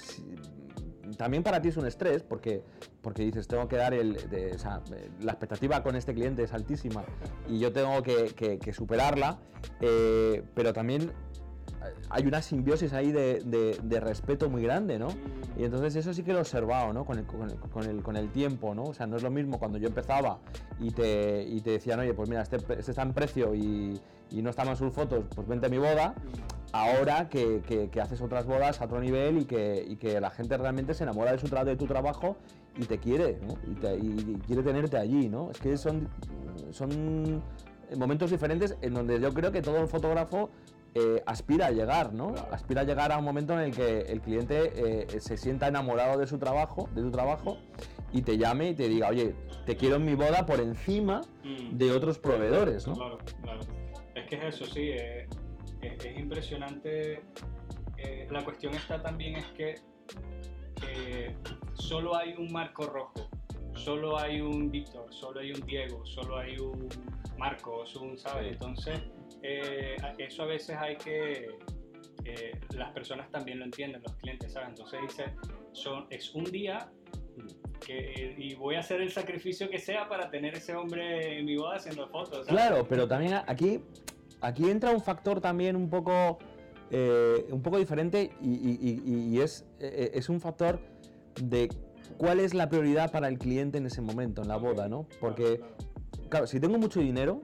también 1.13 1.43
para 1.43 1.61
ti 1.61 1.69
es 1.69 1.77
un 1.77 1.85
estrés 1.85 2.23
porque, 2.23 2.63
porque 3.01 3.23
dices, 3.23 3.47
tengo 3.47 3.67
que 3.67 3.77
dar 3.77 3.93
el... 3.93 4.17
o 4.53 4.59
sea, 4.59 4.81
la 5.21 5.31
expectativa 5.31 5.81
con 5.83 5.95
este 5.95 6.13
cliente 6.13 6.43
es 6.43 6.53
altísima 6.53 7.03
y 7.49 7.59
yo 7.59 7.71
tengo 7.71 8.01
que, 8.03 8.73
superarla, 8.73 9.39
eh, 9.81 10.43
pero 10.53 10.73
también 10.73 11.11
hay 12.09 12.25
una 12.25 12.41
simbiosis 12.41 12.93
ahí 12.93 13.11
de, 13.11 13.41
de, 13.81 13.99
respeto 13.99 14.49
muy 14.49 14.63
grande, 14.63 14.99
¿no? 14.99 15.09
Y 15.57 15.63
entonces 15.63 15.95
eso 15.95 16.13
sí 16.13 16.23
que 16.23 16.31
lo 16.31 16.39
he 16.39 16.41
observado, 16.41 16.93
¿no? 16.93 17.05
Con 17.05 17.19
el, 17.19 17.25
con, 17.25 17.49
el, 17.83 18.01
con, 18.01 18.15
el, 18.15 18.31
tiempo, 18.31 18.73
¿no? 18.73 18.83
O 18.83 18.93
sea, 18.93 19.07
no 19.07 19.17
es 19.17 19.23
lo 19.23 19.31
mismo 19.31 19.59
cuando 19.59 19.77
yo 19.77 19.87
empezaba 19.87 20.39
y 20.79 20.91
te, 20.91 21.43
y 21.43 21.61
te 21.61 21.71
decían, 21.71 21.99
oye, 21.99 22.13
pues 22.13 22.29
mira, 22.29 22.41
este, 22.41 22.57
este 22.57 22.91
está 22.91 23.01
en 23.01 23.13
precio 23.13 23.53
y, 23.55 23.99
y 24.33 24.41
no 24.41 24.49
estamos 24.49 24.79
sus 24.79 24.91
fotos, 24.91 25.25
pues 25.33 25.47
vente 25.47 25.67
a 25.67 25.69
mi 25.69 25.77
boda. 25.77 26.15
Ahora 26.71 27.29
que, 27.29 27.61
que, 27.91 28.01
haces 28.01 28.19
otras 28.19 28.47
bodas 28.47 28.81
a 28.81 28.85
otro 28.85 28.99
nivel 28.99 29.37
y 29.37 29.45
que, 29.45 29.85
y 29.87 29.95
que, 29.95 30.19
la 30.19 30.31
gente 30.31 30.57
realmente 30.57 30.95
se 30.95 31.03
enamora 31.03 31.31
de, 31.31 31.37
su 31.37 31.47
de 31.47 31.75
tu 31.75 31.85
trabajo 31.85 32.35
y 32.75 32.85
te 32.85 32.97
quiere, 32.97 33.39
¿no? 33.45 33.55
y, 33.71 33.75
te, 33.75 33.95
y, 33.95 34.39
quiere 34.47 34.63
tenerte 34.63 34.97
allí, 34.97 35.29
¿no? 35.29 35.51
Es 35.51 35.59
que 35.59 35.77
son, 35.77 36.09
son 36.71 37.43
momentos 37.95 38.31
diferentes 38.31 38.75
en 38.81 38.95
donde 38.95 39.21
yo 39.21 39.31
creo 39.35 39.51
que 39.51 39.61
todo 39.61 39.77
el 39.77 39.87
fotógrafo 39.87 40.49
eh, 40.95 41.21
aspira 41.27 41.67
a 41.67 41.71
llegar, 41.71 42.13
¿no? 42.13 42.33
Aspira 42.51 42.81
a 42.81 42.83
llegar 42.83 43.11
a 43.11 43.19
un 43.19 43.25
momento 43.25 43.53
en 43.53 43.59
el 43.59 43.75
que 43.75 44.01
el 44.01 44.21
cliente 44.21 44.73
eh, 44.75 45.19
se 45.19 45.37
sienta 45.37 45.67
enamorado 45.67 46.19
de 46.19 46.27
su 46.27 46.39
trabajo, 46.39 46.89
de 46.95 47.01
tu 47.01 47.11
trabajo, 47.11 47.57
y 48.11 48.21
te 48.21 48.37
llame 48.37 48.69
y 48.69 48.73
te 48.75 48.87
diga, 48.87 49.09
oye, 49.09 49.35
te 49.65 49.75
quiero 49.75 49.95
en 49.95 50.05
mi 50.05 50.13
boda 50.13 50.45
por 50.45 50.59
encima 50.59 51.21
mm. 51.43 51.77
de 51.77 51.91
otros 51.91 52.19
proveedores, 52.19 52.87
¿no? 52.87 52.93
Claro, 52.93 53.17
claro. 53.41 53.59
Es 54.15 54.27
que 54.27 54.35
es 54.35 54.43
eso, 54.55 54.65
sí, 54.65 54.89
eh, 54.91 55.27
es, 55.81 56.17
impresionante. 56.17 57.21
Eh, 57.97 58.27
la 58.29 58.43
cuestión 58.43 58.73
está 58.73 59.01
también 59.01 59.35
es 59.37 59.45
que 59.47 59.75
solo 61.73 62.15
hay 62.15 62.33
un 62.33 62.51
marco 62.51 62.85
rojo, 62.85 63.29
solo 63.73 64.19
hay 64.19 64.41
un 64.41 64.69
Víctor, 64.69 65.11
solo 65.13 65.39
hay 65.39 65.51
un 65.51 65.61
Diego, 65.65 66.05
solo 66.05 66.37
hay 66.37 66.57
un 66.57 66.89
Marcos, 67.37 67.95
un, 67.95 68.17
¿sabes? 68.17 68.53
Entonces, 68.53 69.01
eh, 69.41 69.95
eso 70.17 70.43
a 70.43 70.45
veces 70.45 70.77
hay 70.77 70.97
que, 70.97 71.47
las 72.75 72.91
personas 72.91 73.29
también 73.31 73.59
lo 73.59 73.65
entienden, 73.65 74.01
los 74.03 74.15
clientes, 74.17 74.53
¿sabes? 74.53 74.69
Entonces 74.69 75.01
dice, 75.01 75.25
son, 75.71 76.07
es 76.09 76.33
un 76.35 76.43
día 76.45 76.91
que, 77.85 78.35
y 78.37 78.55
voy 78.55 78.75
a 78.75 78.79
hacer 78.79 79.01
el 79.01 79.11
sacrificio 79.11 79.69
que 79.69 79.79
sea 79.79 80.07
para 80.07 80.29
tener 80.29 80.55
ese 80.55 80.75
hombre 80.75 81.39
en 81.39 81.45
mi 81.45 81.57
boda 81.57 81.75
haciendo 81.75 82.07
fotos. 82.07 82.45
Claro, 82.47 82.85
pero 82.87 83.07
también 83.07 83.41
aquí, 83.47 83.81
aquí 84.41 84.69
entra 84.69 84.91
un 84.91 85.01
factor 85.01 85.41
también 85.41 85.75
un 85.75 85.89
poco, 85.89 86.39
eh, 86.91 87.45
un 87.49 87.61
poco 87.61 87.77
diferente 87.77 88.31
y, 88.41 89.39
es, 89.39 89.65
eh, 89.79 90.11
es 90.13 90.29
un 90.29 90.39
factor 90.39 90.79
de 91.41 91.69
cuál 92.17 92.39
es 92.39 92.53
la 92.53 92.69
prioridad 92.69 93.11
para 93.11 93.27
el 93.27 93.37
cliente 93.37 93.77
en 93.77 93.85
ese 93.85 94.01
momento, 94.01 94.41
en 94.41 94.47
la 94.47 94.57
boda, 94.57 94.87
¿no? 94.87 95.07
Porque, 95.19 95.61
claro, 96.29 96.47
si 96.47 96.59
tengo 96.59 96.77
mucho 96.77 96.99
dinero, 96.99 97.41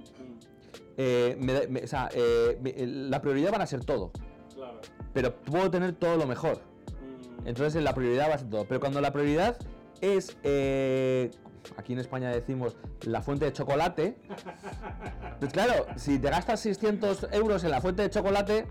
eh, 0.98 1.38
la 3.10 3.22
prioridad 3.22 3.52
van 3.52 3.62
a 3.62 3.66
ser 3.66 3.86
todo. 3.86 4.12
Pero 5.14 5.34
puedo 5.36 5.72
tener 5.72 5.94
todo 5.94 6.18
lo 6.18 6.28
mejor. 6.28 6.58
Mm. 6.58 7.48
Entonces 7.48 7.82
la 7.82 7.94
prioridad 7.94 8.30
va 8.30 8.36
a 8.36 8.38
ser 8.38 8.50
todo. 8.50 8.66
Pero 8.66 8.80
cuando 8.80 9.02
la 9.02 9.12
prioridad 9.12 9.58
es, 10.02 10.38
eh, 10.44 11.32
aquí 11.78 11.94
en 11.94 12.00
España 12.00 12.30
decimos 12.30 12.76
la 13.06 13.22
fuente 13.22 13.46
de 13.46 13.54
chocolate. 13.54 14.16
Pues 15.40 15.52
claro, 15.54 15.86
si 15.96 16.20
te 16.20 16.30
gastas 16.30 16.60
600 16.62 17.28
euros 17.32 17.64
en 17.64 17.72
la 17.72 17.82
fuente 17.82 18.02
de 18.04 18.10
chocolate, 18.10 18.66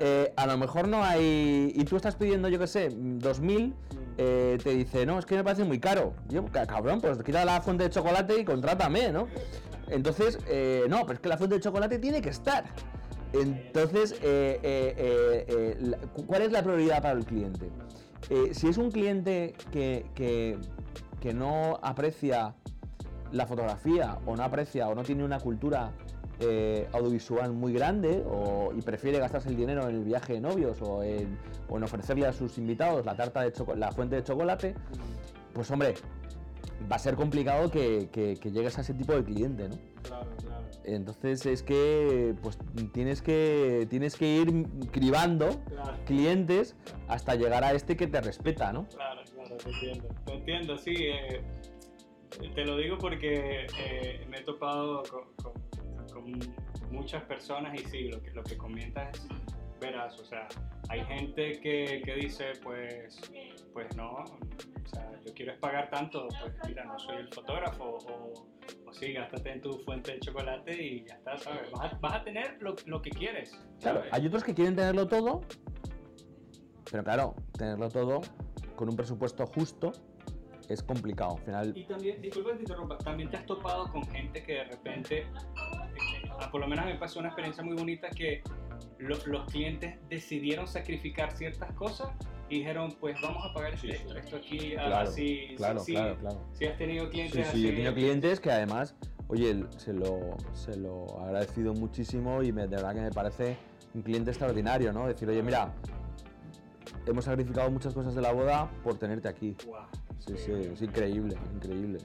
eh, 0.00 0.32
a 0.36 0.46
lo 0.46 0.56
mejor 0.58 0.88
no 0.88 1.02
hay. 1.02 1.72
Y 1.74 1.84
tú 1.84 1.96
estás 1.96 2.16
pidiendo, 2.16 2.48
yo 2.48 2.58
qué 2.58 2.66
sé, 2.66 2.88
2000, 2.94 3.74
eh, 4.18 4.58
te 4.62 4.70
dice, 4.70 5.06
no, 5.06 5.18
es 5.18 5.26
que 5.26 5.36
me 5.36 5.44
parece 5.44 5.64
muy 5.64 5.78
caro. 5.80 6.14
Yo, 6.28 6.44
"Ca- 6.46 6.66
cabrón, 6.66 7.00
pues 7.00 7.22
quita 7.22 7.44
la 7.44 7.60
fuente 7.60 7.84
de 7.84 7.90
chocolate 7.90 8.40
y 8.40 8.44
contrátame, 8.44 9.10
¿no? 9.12 9.26
Entonces, 9.88 10.38
no, 10.88 11.00
pero 11.02 11.12
es 11.14 11.20
que 11.20 11.28
la 11.28 11.36
fuente 11.38 11.56
de 11.56 11.60
chocolate 11.62 11.98
tiene 11.98 12.20
que 12.20 12.30
estar. 12.30 12.64
Entonces, 13.32 14.14
¿cuál 16.26 16.42
es 16.42 16.52
la 16.52 16.62
prioridad 16.62 17.02
para 17.02 17.18
el 17.18 17.24
cliente? 17.24 17.70
Eh, 18.30 18.50
si 18.54 18.68
es 18.68 18.76
un 18.78 18.90
cliente 18.90 19.54
que, 19.70 20.06
que- 20.14 20.58
no 21.34 21.76
aprecia 21.82 22.54
la 23.32 23.46
fotografía 23.48 24.16
o 24.26 24.36
no 24.36 24.44
aprecia 24.44 24.86
o 24.88 24.94
no 24.94 25.02
tiene 25.02 25.24
una 25.24 25.40
cultura 25.40 25.90
eh, 26.38 26.86
audiovisual 26.92 27.52
muy 27.52 27.72
grande 27.72 28.22
o- 28.30 28.72
y 28.76 28.80
prefiere 28.80 29.18
gastarse 29.18 29.48
el 29.48 29.56
dinero 29.56 29.88
en 29.88 29.96
el 29.96 30.04
viaje 30.04 30.34
de 30.34 30.40
novios 30.40 30.80
o 30.82 31.02
en, 31.02 31.36
o 31.68 31.78
en 31.78 31.82
ofrecerle 31.82 32.26
a 32.28 32.32
sus 32.32 32.58
invitados 32.58 33.04
la 33.04 33.16
tarta 33.16 33.40
de 33.42 33.52
la 33.76 33.90
fuente 33.90 34.14
de 34.14 34.22
chocolate, 34.22 34.76
pues 35.52 35.68
hombre, 35.72 35.94
va 36.88 36.94
a 36.94 36.98
ser 37.00 37.16
complicado 37.16 37.72
que- 37.72 38.08
que 38.12 38.50
llegues 38.52 38.78
a 38.78 38.82
ese 38.82 38.94
tipo 38.94 39.12
de 39.14 39.24
cliente, 39.24 39.68
¿no? 39.68 39.76
Claro, 40.04 40.26
claro. 40.44 40.55
Entonces 40.86 41.44
es 41.46 41.62
que 41.64 42.34
pues 42.42 42.58
tienes 42.92 43.20
que 43.20 43.86
tienes 43.90 44.14
que 44.16 44.26
ir 44.36 44.64
cribando 44.92 45.60
Claro. 45.68 45.96
clientes 46.06 46.76
hasta 47.08 47.34
llegar 47.34 47.64
a 47.64 47.72
este 47.72 47.96
que 47.96 48.06
te 48.06 48.20
respeta, 48.20 48.72
¿no? 48.72 48.86
Claro, 48.88 49.20
claro, 49.34 49.56
te 49.56 49.70
entiendo. 49.70 50.08
Te 50.24 50.32
entiendo, 50.34 50.78
sí. 50.78 50.94
eh, 50.96 51.42
te 52.54 52.64
lo 52.64 52.76
digo 52.76 52.98
porque 52.98 53.66
eh, 53.80 54.26
me 54.30 54.38
he 54.38 54.42
topado 54.42 55.02
con, 55.10 55.22
con- 55.42 55.66
con 56.12 56.38
muchas 56.92 57.22
personas 57.24 57.74
y 57.74 57.84
sí, 57.86 58.08
lo 58.08 58.22
que, 58.22 58.30
lo 58.30 58.42
que 58.44 58.56
comentas 58.56 59.16
es 59.18 59.45
veraz. 59.86 60.18
O 60.20 60.24
sea, 60.24 60.48
hay 60.88 61.04
gente 61.04 61.60
que, 61.60 62.02
que 62.04 62.14
dice, 62.14 62.52
pues, 62.62 63.20
pues 63.72 63.94
no, 63.96 64.10
o 64.10 64.88
sea, 64.88 65.10
yo 65.24 65.34
quiero 65.34 65.52
es 65.52 65.58
pagar 65.58 65.90
tanto, 65.90 66.28
pues 66.28 66.54
mira, 66.66 66.84
no 66.84 66.98
soy 66.98 67.16
el 67.16 67.28
fotógrafo 67.28 67.84
o, 67.84 68.32
o 68.86 68.92
sí, 68.92 69.12
gástate 69.12 69.52
en 69.52 69.60
tu 69.60 69.72
fuente 69.80 70.12
de 70.12 70.20
chocolate 70.20 70.82
y 70.82 71.04
ya 71.04 71.14
está, 71.14 71.36
¿sabes? 71.38 71.70
Vas 71.72 71.92
a, 71.92 71.98
vas 71.98 72.14
a 72.14 72.24
tener 72.24 72.56
lo, 72.60 72.74
lo 72.86 73.02
que 73.02 73.10
quieres. 73.10 73.50
Claro, 73.80 73.98
¿sabes? 73.98 74.12
hay 74.12 74.26
otros 74.26 74.44
que 74.44 74.54
quieren 74.54 74.76
tenerlo 74.76 75.06
todo, 75.06 75.42
pero 76.90 77.04
claro, 77.04 77.34
tenerlo 77.58 77.88
todo 77.88 78.20
con 78.76 78.88
un 78.88 78.96
presupuesto 78.96 79.46
justo 79.46 79.92
es 80.68 80.82
complicado. 80.82 81.36
Al 81.36 81.42
final, 81.42 81.72
Y 81.76 81.84
también, 81.84 82.20
disculpa 82.20 82.50
que 82.50 82.56
te 82.56 82.62
interrumpa, 82.62 82.98
también 82.98 83.30
te 83.30 83.36
has 83.36 83.46
topado 83.46 83.90
con 83.92 84.04
gente 84.08 84.42
que 84.42 84.54
de 84.54 84.64
repente, 84.64 85.18
eh, 85.18 85.26
ah, 86.38 86.50
por 86.50 86.60
lo 86.60 86.68
menos 86.68 86.84
me 86.86 86.96
pasó 86.96 87.20
una 87.20 87.28
experiencia 87.28 87.62
muy 87.62 87.76
bonita 87.76 88.08
que 88.10 88.42
lo- 88.98 89.18
los 89.26 89.46
clientes 89.46 89.96
decidieron 90.08 90.66
sacrificar 90.66 91.32
ciertas 91.36 91.72
cosas 91.74 92.08
y 92.48 92.58
dijeron, 92.58 92.94
pues 93.00 93.20
vamos 93.20 93.44
a 93.44 93.52
pagar 93.52 93.74
esto, 93.74 93.86
Sí, 93.88 93.92
sí. 93.94 94.04
esto, 94.18 94.36
aquí, 94.36 94.74
ah, 94.76 94.84
Claro, 94.86 95.10
claro, 95.56 95.80
si, 95.80 95.92
claro, 95.92 96.16
claro. 96.18 96.40
si 96.52 96.66
has 96.66 96.78
tenido 96.78 97.04
Sí, 97.06 97.10
clientes 97.10 97.32
sí, 97.32 97.38
yo 97.38 97.42
he 97.42 97.48
así, 97.48 97.74
tenido 97.76 97.94
clientes 97.94 98.40
que 98.40 98.50
además, 98.52 98.94
oye, 99.28 99.64
se 99.78 99.92
lo, 99.92 100.36
se 100.54 100.76
lo 100.76 101.06
he 101.20 101.24
agradecido 101.24 101.74
muchísimo 101.74 102.42
y 102.42 102.52
me- 102.52 102.62
de 102.62 102.68
verdad 102.76 102.94
que 102.94 103.00
me 103.00 103.10
parece 103.10 103.56
un 103.94 104.02
cliente 104.02 104.30
extraordinario, 104.30 104.92
¿no? 104.92 105.06
Decir, 105.08 105.28
oye, 105.28 105.42
mira, 105.42 105.72
hemos 107.06 107.24
sacrificado 107.24 107.70
muchas 107.70 107.92
cosas 107.94 108.14
de 108.14 108.22
la 108.22 108.32
boda 108.32 108.70
por 108.84 108.96
tenerte 108.98 109.28
aquí. 109.28 109.56
Guau, 109.64 109.84
Sí, 110.18 110.34
sí, 110.38 110.52
es 110.52 110.82
increíble, 110.82 111.36
increíble, 111.54 111.98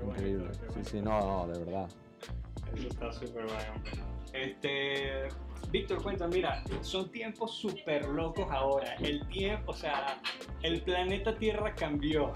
bonito, 0.00 0.06
increíble. 0.06 0.50
Sí, 0.74 0.80
sí, 0.84 1.00
no, 1.02 1.20
no, 1.46 1.52
de 1.52 1.58
verdad. 1.64 1.88
Eso 2.74 2.88
está 2.88 3.12
súper 3.12 3.44
bueno. 3.44 3.74
Este, 4.32 5.28
Víctor, 5.70 6.02
cuenta, 6.02 6.26
mira, 6.28 6.62
son 6.82 7.10
tiempos 7.10 7.52
súper 7.56 8.06
locos 8.08 8.46
ahora. 8.50 8.94
El 8.96 9.26
tiempo, 9.28 9.72
o 9.72 9.74
sea, 9.74 10.20
el 10.62 10.82
planeta 10.82 11.36
Tierra 11.36 11.74
cambió. 11.74 12.32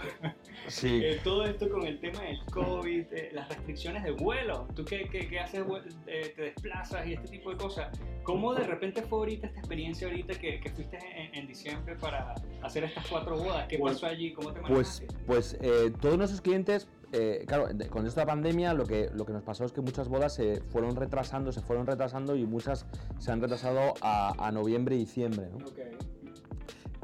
Sí. 0.68 1.00
Eh, 1.08 1.20
todo 1.24 1.44
esto 1.44 1.68
con 1.70 1.86
el 1.86 1.98
tema 2.00 2.20
del 2.22 2.44
COVID, 2.52 3.04
eh, 3.12 3.30
las 3.32 3.48
restricciones 3.48 4.02
de 4.04 4.10
vuelo. 4.10 4.66
Tú 4.74 4.84
que, 4.84 5.08
que, 5.08 5.26
que 5.28 5.40
haces, 5.40 5.62
eh, 6.06 6.32
te 6.36 6.42
desplazas 6.42 7.06
y 7.06 7.14
este 7.14 7.28
tipo 7.28 7.50
de 7.50 7.56
cosas. 7.56 7.98
¿Cómo 8.24 8.54
de 8.54 8.64
repente 8.64 9.00
fue 9.02 9.20
ahorita 9.20 9.46
esta 9.46 9.60
experiencia 9.60 10.06
ahorita 10.08 10.34
que, 10.34 10.60
que 10.60 10.68
fuiste 10.70 10.98
en, 11.16 11.34
en 11.34 11.46
diciembre 11.46 11.96
para 11.96 12.34
hacer 12.62 12.84
estas 12.84 13.06
cuatro 13.06 13.36
bodas? 13.38 13.66
¿Qué 13.68 13.78
Pues- 13.78 13.94
pasó 13.94 14.06
allí? 14.06 14.32
¿Cómo 14.32 14.52
te 14.52 14.60
Pues, 14.60 14.70
manejaste? 15.00 15.06
pues 15.26 15.58
eh, 15.62 15.92
todos 16.02 16.18
nuestros 16.18 16.40
clientes, 16.42 16.86
eh, 17.12 17.44
claro, 17.46 17.68
con 17.90 18.06
esta 18.06 18.26
pandemia 18.26 18.74
lo 18.74 18.84
que, 18.84 19.10
lo 19.14 19.24
que 19.24 19.32
nos 19.32 19.42
pasó 19.42 19.64
es 19.64 19.72
que 19.72 19.80
muchas 19.80 20.08
bodas 20.08 20.34
se 20.34 20.60
fueron 20.60 20.94
retrasando, 20.96 21.52
se 21.52 21.60
fueron 21.62 21.86
retrasando 21.86 22.36
y 22.36 22.44
muchas 22.44 22.84
se 23.18 23.32
han 23.32 23.40
retrasado 23.40 23.94
a, 24.02 24.46
a 24.46 24.52
noviembre 24.52 24.96
y 24.96 25.00
diciembre. 25.00 25.48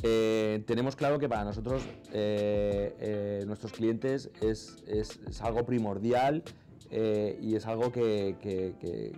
Eh, 0.03 0.63
tenemos 0.67 0.97
claro 0.97 1.19
que 1.19 1.29
para 1.29 1.45
nosotros, 1.45 1.83
eh, 2.13 3.43
nuestros 3.47 3.73
clientes, 3.73 4.31
es, 4.43 4.77
es- 4.87 5.19
es 5.29 5.41
algo 5.41 5.65
primordial 5.65 6.43
y 6.91 7.57
es 7.57 7.67
algo 7.67 7.91
que, 7.91 8.37
que- 8.41 8.75
que- 8.79 9.13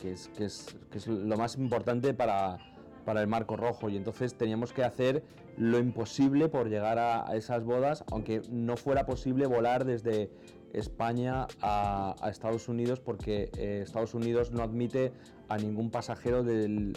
que 0.00 0.12
es, 0.12 0.28
que 0.36 0.44
es- 0.46 0.74
que 0.90 0.98
es 0.98 1.06
lo 1.06 1.36
más 1.36 1.56
importante 1.56 2.14
para, 2.14 2.58
para 3.04 3.20
el 3.20 3.26
marco 3.28 3.56
rojo. 3.56 3.88
Y 3.90 3.96
entonces 3.96 4.34
teníamos 4.34 4.72
que 4.72 4.82
hacer 4.84 5.22
lo 5.56 5.78
imposible 5.78 6.48
por 6.48 6.68
llegar 6.68 6.98
a, 6.98 7.28
a 7.28 7.36
esas 7.36 7.64
bodas, 7.64 8.04
aunque 8.10 8.42
no 8.50 8.76
fuera 8.76 9.06
posible 9.06 9.46
volar 9.46 9.84
desde 9.84 10.30
España 10.72 11.46
a, 11.62 12.14
a 12.20 12.28
Estados 12.28 12.68
Unidos 12.68 13.00
porque 13.00 13.50
eh, 13.56 13.80
Estados 13.82 14.14
Unidos 14.14 14.50
no 14.52 14.62
admite 14.62 15.12
a 15.48 15.56
ningún 15.56 15.90
pasajero 15.90 16.42
del, 16.42 16.96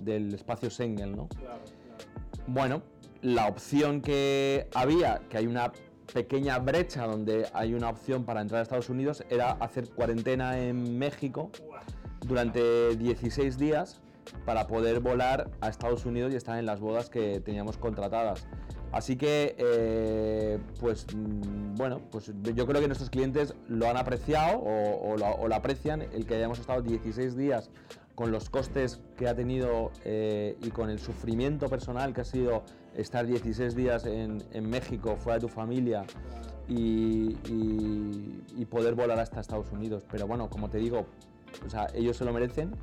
del 0.00 0.34
espacio 0.34 0.70
Schengen, 0.70 1.12
¿no? 1.12 1.28
Claro, 1.28 1.60
claro. 1.64 2.44
Bueno, 2.46 2.82
la 3.22 3.46
opción 3.46 4.00
que 4.00 4.68
había, 4.74 5.20
que 5.30 5.38
hay 5.38 5.46
una 5.46 5.72
pequeña 6.12 6.58
brecha 6.58 7.06
donde 7.06 7.46
hay 7.52 7.74
una 7.74 7.88
opción 7.90 8.24
para 8.24 8.40
entrar 8.40 8.60
a 8.60 8.62
Estados 8.62 8.88
Unidos, 8.88 9.24
era 9.30 9.52
hacer 9.52 9.88
cuarentena 9.90 10.58
en 10.58 10.98
México 10.98 11.50
durante 12.26 12.96
16 12.96 13.58
días 13.58 14.00
para 14.44 14.66
poder 14.66 15.00
volar 15.00 15.50
a 15.60 15.68
Estados 15.68 16.06
Unidos 16.06 16.32
y 16.32 16.36
estar 16.36 16.58
en 16.58 16.66
las 16.66 16.80
bodas 16.80 17.10
que 17.10 17.40
teníamos 17.40 17.76
contratadas. 17.76 18.46
Así 18.92 19.16
que, 19.16 19.54
eh, 19.58 20.58
pues 20.80 21.06
mm, 21.14 21.74
bueno, 21.74 22.00
pues 22.10 22.32
yo 22.54 22.66
creo 22.66 22.80
que 22.80 22.86
nuestros 22.86 23.10
clientes 23.10 23.54
lo 23.68 23.88
han 23.88 23.96
apreciado 23.96 24.58
o, 24.60 25.16
lo, 25.16 25.54
aprecian, 25.54 26.02
el 26.02 26.26
que 26.26 26.36
hayamos 26.36 26.58
estado 26.58 26.80
16 26.80 27.36
días 27.36 27.70
con 28.14 28.32
los 28.32 28.48
costes 28.50 29.00
que 29.16 29.28
ha 29.28 29.34
tenido 29.34 29.92
eh, 30.04 30.56
y 30.62 30.70
con 30.70 30.90
el 30.90 30.98
sufrimiento 30.98 31.68
personal 31.68 32.14
que 32.14 32.22
ha 32.22 32.24
sido 32.24 32.62
estar 32.96 33.26
16 33.26 33.76
días 33.76 34.06
en, 34.06 34.42
México 34.68 35.16
fuera 35.16 35.34
de 35.38 35.42
tu 35.42 35.48
familia 35.48 36.04
y- 36.66 37.36
y 38.56 38.64
poder 38.64 38.94
volar 38.94 39.18
hasta 39.20 39.40
Estados 39.40 39.70
Unidos. 39.70 40.04
Pero 40.10 40.26
bueno, 40.26 40.50
como 40.50 40.68
te 40.68 40.78
digo, 40.78 41.06
o 41.66 41.70
sea, 41.70 41.86
ellos 41.94 42.16
se 42.16 42.24
lo 42.24 42.32
merecen 42.32 42.74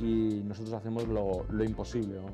y 0.00 0.42
nosotros 0.44 0.72
hacemos 0.74 1.06
lo, 1.08 1.44
lo 1.50 1.64
imposible. 1.64 2.20
¿no? 2.20 2.26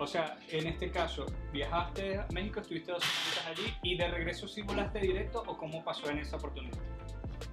O 0.00 0.06
sea, 0.06 0.38
en 0.50 0.66
este 0.68 0.90
caso, 0.90 1.26
viajaste 1.52 2.18
a 2.18 2.26
México, 2.32 2.60
estuviste 2.60 2.92
dos 2.92 3.02
semanas 3.02 3.58
allí 3.58 3.74
y 3.82 3.96
de 3.98 4.08
regreso 4.08 4.46
sí 4.46 4.62
volaste 4.62 5.00
directo 5.00 5.42
o 5.46 5.56
cómo 5.58 5.82
pasó 5.84 6.08
en 6.10 6.18
esa 6.18 6.36
oportunidad? 6.36 6.78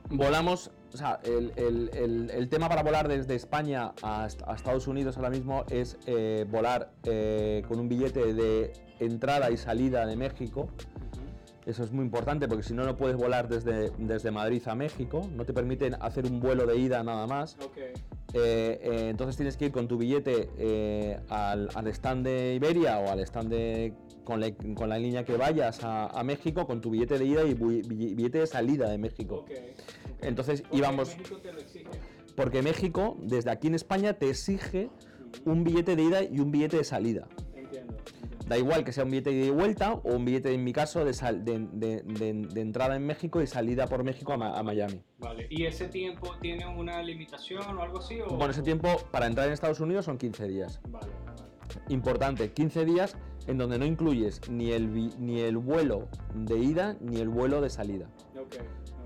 Volamos, 0.09 0.69
o 0.93 0.97
sea, 0.97 1.19
el, 1.23 1.51
el- 1.55 1.89
el- 1.95 2.29
el 2.29 2.49
tema 2.49 2.69
para 2.69 2.83
volar 2.83 3.07
desde 3.07 3.33
España 3.33 3.91
a, 4.03 4.25
a 4.45 4.55
Estados 4.55 4.85
Unidos 4.85 5.17
ahora 5.17 5.31
mismo 5.31 5.65
es 5.71 5.97
eh, 6.05 6.45
volar 6.47 6.91
eh, 7.05 7.63
con 7.67 7.79
un 7.79 7.89
billete 7.89 8.33
de 8.35 8.71
entrada 8.99 9.49
y 9.49 9.57
salida 9.57 10.05
de 10.05 10.15
México. 10.15 10.69
Eso 11.65 11.83
es 11.83 11.91
muy 11.91 12.05
importante 12.05 12.47
porque 12.47 12.63
si 12.63 12.73
no, 12.75 12.85
no 12.85 12.95
puedes 12.95 13.17
volar 13.17 13.47
desde, 13.47 13.91
desde 13.97 14.29
Madrid 14.31 14.61
a 14.67 14.75
México. 14.75 15.27
No 15.35 15.45
te 15.45 15.53
permiten 15.53 15.95
hacer 15.99 16.25
un 16.25 16.39
vuelo 16.39 16.65
de 16.67 16.77
ida 16.77 17.03
nada 17.03 17.25
más. 17.25 17.57
Eh, 18.33 18.79
eh, 18.83 19.07
entonces 19.09 19.35
tienes 19.35 19.57
que 19.57 19.65
ir 19.65 19.71
con 19.71 19.87
tu 19.87 19.97
billete 19.97 20.49
eh, 20.57 21.19
al, 21.29 21.69
al 21.73 21.87
stand 21.87 22.25
de 22.25 22.53
Iberia 22.55 22.99
o 22.99 23.09
al 23.09 23.19
stand 23.21 23.49
de, 23.49 23.93
con, 24.23 24.39
la, 24.41 24.51
con 24.75 24.89
la 24.89 24.99
línea 24.99 25.23
que 25.23 25.37
vayas 25.37 25.83
a, 25.83 26.07
a 26.07 26.23
México 26.23 26.67
con 26.67 26.81
tu 26.81 26.91
billete 26.91 27.17
de 27.17 27.25
ida 27.25 27.43
y 27.43 27.55
bu- 27.55 27.87
billete 27.87 28.39
de 28.39 28.47
salida 28.47 28.89
de 28.89 28.97
México. 28.97 29.37
Ok. 29.37 29.51
ok. 29.51 30.21
Entonces 30.21 30.61
Porque 30.61 30.77
íbamos, 30.77 31.17
México 31.17 31.37
te 31.41 31.51
lo 31.53 31.59
exige. 31.59 31.85
porque 32.35 32.61
México 32.61 33.17
desde 33.21 33.49
aquí 33.51 33.67
en 33.67 33.75
España 33.75 34.13
te 34.13 34.29
exige 34.29 34.89
un 35.45 35.63
billete 35.63 35.95
de 35.95 36.03
ida 36.03 36.23
y 36.23 36.39
un 36.39 36.51
billete 36.51 36.77
de 36.77 36.83
salida. 36.83 37.27
Entiendo. 37.55 37.95
Da 38.47 38.57
igual 38.57 38.83
que 38.83 38.91
sea 38.91 39.03
un 39.05 39.11
billete 39.11 39.31
de 39.31 39.37
ida 39.37 39.45
y 39.47 39.49
vuelta 39.49 39.93
o 39.93 40.13
un 40.15 40.23
billete, 40.25 40.53
en 40.53 40.63
mi 40.63 40.71
caso, 40.71 41.03
de, 41.03 41.13
sal- 41.13 41.43
de, 41.43 41.59
de- 42.03 42.61
entrada 42.61 42.95
en 42.95 43.05
México 43.05 43.41
y 43.41 43.47
salida 43.47 43.87
por 43.87 44.03
México 44.03 44.33
a, 44.33 44.61
Miami. 44.63 45.01
Vale. 45.17 45.47
¿Y 45.49 45.65
ese 45.65 45.87
tiempo 45.87 46.35
tiene 46.41 46.65
una 46.67 47.01
limitación 47.01 47.77
o 47.77 47.81
algo 47.81 47.99
así? 47.99 48.21
O... 48.21 48.27
Bueno, 48.35 48.51
ese 48.51 48.61
tiempo 48.61 48.87
para 49.11 49.25
entrar 49.25 49.47
en 49.47 49.53
Estados 49.53 49.79
Unidos 49.79 50.05
son 50.05 50.17
15 50.19 50.47
días. 50.47 50.79
Vale, 50.89 51.07
vale. 51.25 51.41
Importante, 51.89 52.51
15 52.51 52.85
días 52.85 53.17
en 53.47 53.57
donde 53.57 53.79
no 53.79 53.85
incluyes 53.85 54.41
ni 54.49 54.71
el, 54.71 54.91
ni 55.19 55.39
el 55.39 55.57
vuelo 55.57 56.07
de 56.35 56.57
ida 56.59 56.95
ni 57.01 57.17
el 57.21 57.29
vuelo 57.29 57.61
de 57.61 57.69
salida. 57.71 58.07
Ok, 58.39 58.55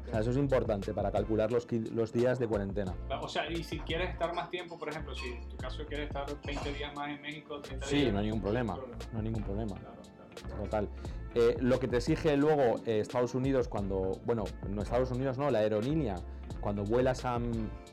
O 0.08 0.12
sea, 0.12 0.20
eso 0.22 0.32
es 0.32 0.38
importante 0.38 0.94
para 0.94 1.12
calcular 1.12 1.52
los, 1.52 1.68
los 1.94 2.12
días 2.14 2.40
de 2.40 2.48
cuarentena. 2.48 2.94
O 3.22 3.28
sea, 3.28 3.50
y 3.50 3.64
si 3.64 3.80
quieres 3.80 4.10
estar 4.12 4.34
más 4.34 4.50
tiempo, 4.50 4.78
por 4.78 4.90
ejemplo, 4.90 5.14
si 5.16 5.28
en 5.28 5.50
tu 5.50 5.58
caso 5.58 5.86
quieres 5.86 6.08
estar 6.08 6.26
20 6.46 6.74
días 6.74 6.94
más 6.96 7.10
en 7.10 7.22
México, 7.22 7.60
30 7.62 7.86
Sí, 7.86 7.96
días, 7.98 8.14
no 8.14 8.20
hay 8.20 8.26
ningún 8.26 8.42
problema, 8.42 8.76
problema. 8.76 8.98
no 9.12 9.18
hay 9.20 9.24
ningún 9.26 9.44
problema. 9.44 9.76
Claro, 9.76 10.02
claro. 10.48 10.64
Total. 10.64 10.90
Eh, 11.36 11.58
lo 11.60 11.80
que 11.80 11.88
te 11.88 11.98
exige 11.98 12.36
luego 12.38 12.82
eh, 12.88 13.00
Estados 13.02 13.36
Unidos 13.36 13.68
cuando, 13.68 14.20
bueno, 14.26 14.46
no 14.70 14.82
Estados 14.82 15.12
Unidos 15.12 15.38
no, 15.38 15.52
la 15.52 15.60
aerolínea, 15.60 16.16
cuando 16.60 16.84
vuelas 16.84 17.24
a, 17.26 17.40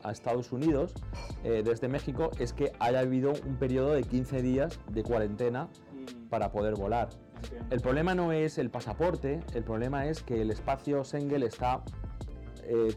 a 0.03 0.11
Estados 0.11 0.53
Unidos 0.53 0.95
eh, 1.45 1.63
desde 1.65 1.89
México 1.89 2.31
es 2.39 2.53
que 2.55 2.73
haya 2.81 3.01
habido 3.01 3.33
un 3.47 3.57
periodo 3.57 3.93
de 3.93 4.03
15 4.05 4.41
días 4.43 4.79
de 4.91 5.03
cuarentena 5.03 5.69
Mm, 5.93 6.29
para 6.29 6.51
poder 6.51 6.75
volar. 6.75 7.09
Entiendo. 7.43 7.67
El 7.71 7.81
problema 7.81 8.15
no 8.15 8.33
es 8.33 8.59
el 8.59 8.71
pasaporte, 8.71 9.41
el 9.55 9.63
problema 9.63 10.07
es 10.07 10.23
que 10.23 10.41
el 10.43 10.51
espacio 10.51 11.05
Schengen 11.05 11.43
está, 11.43 11.83
eh, 12.65 12.93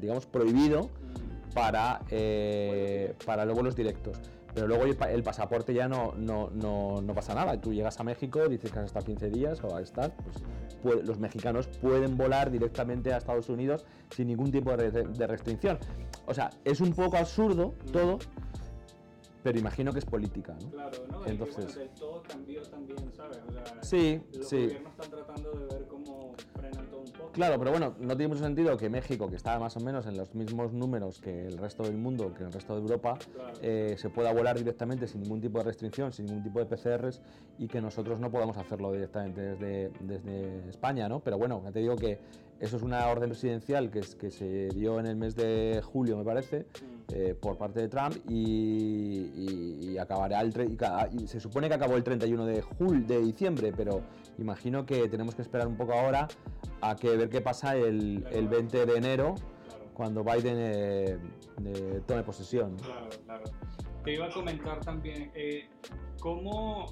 digamos, 0.00 0.26
prohibido 0.26 0.84
Mm, 0.84 1.54
para, 1.54 2.00
eh, 2.10 3.14
para 3.26 3.44
los 3.44 3.54
vuelos 3.54 3.74
directos. 3.74 4.18
Pero 4.54 4.66
luego 4.66 4.84
el, 4.84 4.96
pa- 4.96 5.10
el 5.10 5.22
pasaporte 5.22 5.72
ya 5.74 5.88
no, 5.88 6.14
no, 6.16 6.50
no, 6.50 7.00
no 7.02 7.14
pasa 7.14 7.34
nada. 7.34 7.60
Tú 7.60 7.72
llegas 7.72 7.98
a 8.00 8.04
México, 8.04 8.48
dices 8.48 8.70
que 8.72 8.78
has 8.78 8.86
estado 8.86 9.04
15 9.06 9.30
días 9.30 9.62
o 9.62 9.74
a 9.76 9.80
estar, 9.82 10.12
pues 10.16 10.36
pue- 10.82 11.02
los 11.02 11.18
mexicanos 11.18 11.66
pueden 11.80 12.16
volar 12.16 12.50
directamente 12.50 13.12
a 13.12 13.18
Estados 13.18 13.48
Unidos 13.48 13.84
sin 14.10 14.28
ningún 14.28 14.50
tipo 14.50 14.76
de, 14.76 14.90
re- 14.90 15.04
de 15.04 15.26
restricción. 15.26 15.78
O 16.26 16.34
sea, 16.34 16.50
es 16.64 16.80
un 16.80 16.92
poco 16.92 17.16
absurdo 17.16 17.74
todo, 17.92 18.18
pero 19.48 19.60
imagino 19.60 19.94
que 19.94 20.00
es 20.00 20.04
política, 20.04 20.54
¿no? 20.62 20.70
Claro, 20.70 20.98
¿no? 21.10 21.24
Entonces- 21.24 21.56
que, 21.56 21.62
bueno, 21.62 21.78
del 21.78 21.88
todo 21.98 22.22
cambió 22.22 22.62
también, 22.64 22.98
¿sabes? 23.16 23.38
O 23.48 23.52
sea, 23.52 23.82
Sí, 23.82 24.20
los 24.36 24.46
sí. 24.46 24.56
gobiernos 24.66 24.92
están 24.92 25.10
tratando 25.10 25.52
de 25.52 25.74
ver 25.74 25.86
cómo 25.88 26.34
frenan 26.54 26.86
todo 26.90 27.00
un 27.00 27.12
poco. 27.12 27.32
Claro, 27.32 27.58
pero 27.58 27.70
bueno, 27.70 27.94
no 27.98 28.14
tiene 28.14 28.28
mucho 28.28 28.44
sentido 28.44 28.76
que 28.76 28.90
México, 28.90 29.30
que 29.30 29.36
está 29.36 29.58
más 29.58 29.74
o 29.78 29.80
menos 29.80 30.06
en 30.06 30.18
los 30.18 30.34
mismos 30.34 30.74
números 30.74 31.18
que 31.18 31.46
el 31.46 31.56
resto 31.56 31.84
del 31.84 31.96
mundo, 31.96 32.34
que 32.34 32.42
el 32.44 32.52
resto 32.52 32.74
de 32.74 32.82
Europa, 32.82 33.16
Claro. 33.34 33.54
eh, 33.62 33.94
se 33.96 34.10
pueda 34.10 34.34
volar 34.34 34.58
directamente 34.58 35.06
sin 35.06 35.22
ningún 35.22 35.40
tipo 35.40 35.56
de 35.56 35.64
restricción, 35.64 36.12
sin 36.12 36.26
ningún 36.26 36.42
tipo 36.42 36.58
de 36.58 36.66
PCRs 36.66 37.22
y 37.58 37.68
que 37.68 37.80
nosotros 37.80 38.20
no 38.20 38.30
podamos 38.30 38.58
hacerlo 38.58 38.92
directamente 38.92 39.40
desde, 39.40 39.90
desde 40.00 40.68
España, 40.68 41.08
¿no? 41.08 41.20
Pero 41.20 41.38
bueno, 41.38 41.62
ya 41.64 41.72
te 41.72 41.78
digo 41.78 41.96
que 41.96 42.18
eso 42.60 42.76
es 42.76 42.82
una 42.82 43.06
orden 43.08 43.30
presidencial 43.30 43.90
que, 43.90 44.00
es- 44.00 44.14
que 44.14 44.30
se 44.30 44.68
dio 44.70 44.98
en 45.00 45.06
el 45.06 45.16
mes 45.16 45.34
de 45.36 45.80
julio, 45.84 46.16
me 46.16 46.24
parece, 46.24 46.60
Mm, 46.60 46.98
eh, 47.14 47.34
por 47.40 47.56
parte 47.56 47.80
de 47.80 47.88
Trump 47.88 48.14
y, 48.28 49.30
y- 49.34 49.90
y 49.92 49.98
acabará 49.98 50.40
el 50.42 50.52
y 51.12 51.26
se 51.26 51.40
supone 51.40 51.68
que 51.68 51.74
acabó 51.74 51.96
el 51.96 52.02
31 52.04 52.44
de 52.46 52.60
jul 52.62 53.06
de 53.06 53.20
diciembre, 53.20 53.72
pero 53.76 54.02
imagino 54.38 54.84
que 54.84 55.08
tenemos 55.08 55.34
que 55.34 55.42
esperar 55.42 55.66
un 55.68 55.76
poco 55.76 55.92
ahora 55.94 56.28
a 56.80 56.96
que 56.96 57.16
ver 57.16 57.28
qué 57.30 57.40
pasa 57.40 57.76
el, 57.76 58.26
el 58.30 58.48
20 58.48 58.84
de 58.86 58.96
enero 58.96 59.34
cuando 59.94 60.22
Biden 60.22 60.56
eh, 60.58 61.18
eh, 61.64 62.00
tome 62.06 62.22
posesión. 62.22 62.76
Claro, 62.76 63.08
claro. 63.24 63.44
Te 64.04 64.12
iba 64.14 64.26
a 64.26 64.30
comentar 64.30 64.78
también, 64.80 65.30
¿cómo, 66.20 66.86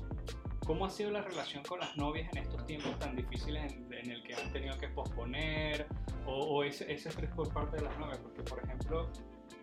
¿cómo 0.67 0.87
ha 0.87 0.91
sido 0.91 1.11
la 1.11 1.23
relación 1.23 1.63
con 1.65 1.81
las 1.81 1.97
novias 1.97 2.29
en 2.33 2.43
estos 2.43 2.67
tiempos 2.67 2.99
tan 2.99 3.15
difíciles 3.15 3.73
en, 3.73 3.93
en 3.93 4.11
el 4.11 4.23
que 4.23 4.35
han 4.35 4.53
tenido 4.53 4.77
que 4.79 4.89
posponer 4.89 5.87
o, 6.27 6.33
o 6.33 6.65
ese, 6.65 6.93
ese 6.93 7.09
estrés 7.09 7.31
por 7.31 7.53
parte 7.53 7.77
de 7.77 7.83
las 7.83 7.97
novias? 7.99 8.19
Porque, 8.19 8.43
por 8.43 8.63
ejemplo, 8.65 9.09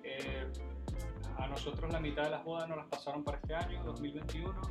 eh, 0.03 0.47
a 1.37 1.47
nosotros 1.47 1.91
la 1.91 1.99
mitad 1.99 2.23
de 2.23 2.29
las 2.31 2.43
bodas 2.43 2.67
nos 2.69 2.77
las 2.77 2.87
pasaron 2.87 3.23
para 3.23 3.37
este 3.37 3.53
año, 3.53 3.83
2021, 3.83 4.61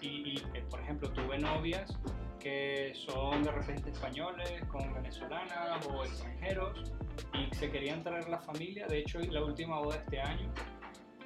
y, 0.00 0.06
y, 0.06 0.38
eh, 0.54 0.64
por 0.70 0.80
ejemplo, 0.80 1.10
tuve 1.10 1.38
novias 1.38 1.98
que 2.38 2.92
son 2.94 3.42
de 3.42 3.50
repente 3.50 3.90
españoles 3.90 4.62
con 4.68 4.92
venezolanas 4.92 5.86
o 5.86 6.04
extranjeros 6.04 6.92
y 7.32 7.54
se 7.54 7.70
querían 7.70 8.02
traer 8.02 8.28
la 8.28 8.38
familia. 8.38 8.86
De 8.86 8.98
hecho, 8.98 9.18
la 9.18 9.42
última 9.42 9.78
boda 9.80 9.96
de 9.96 10.02
este 10.02 10.20
año, 10.20 10.52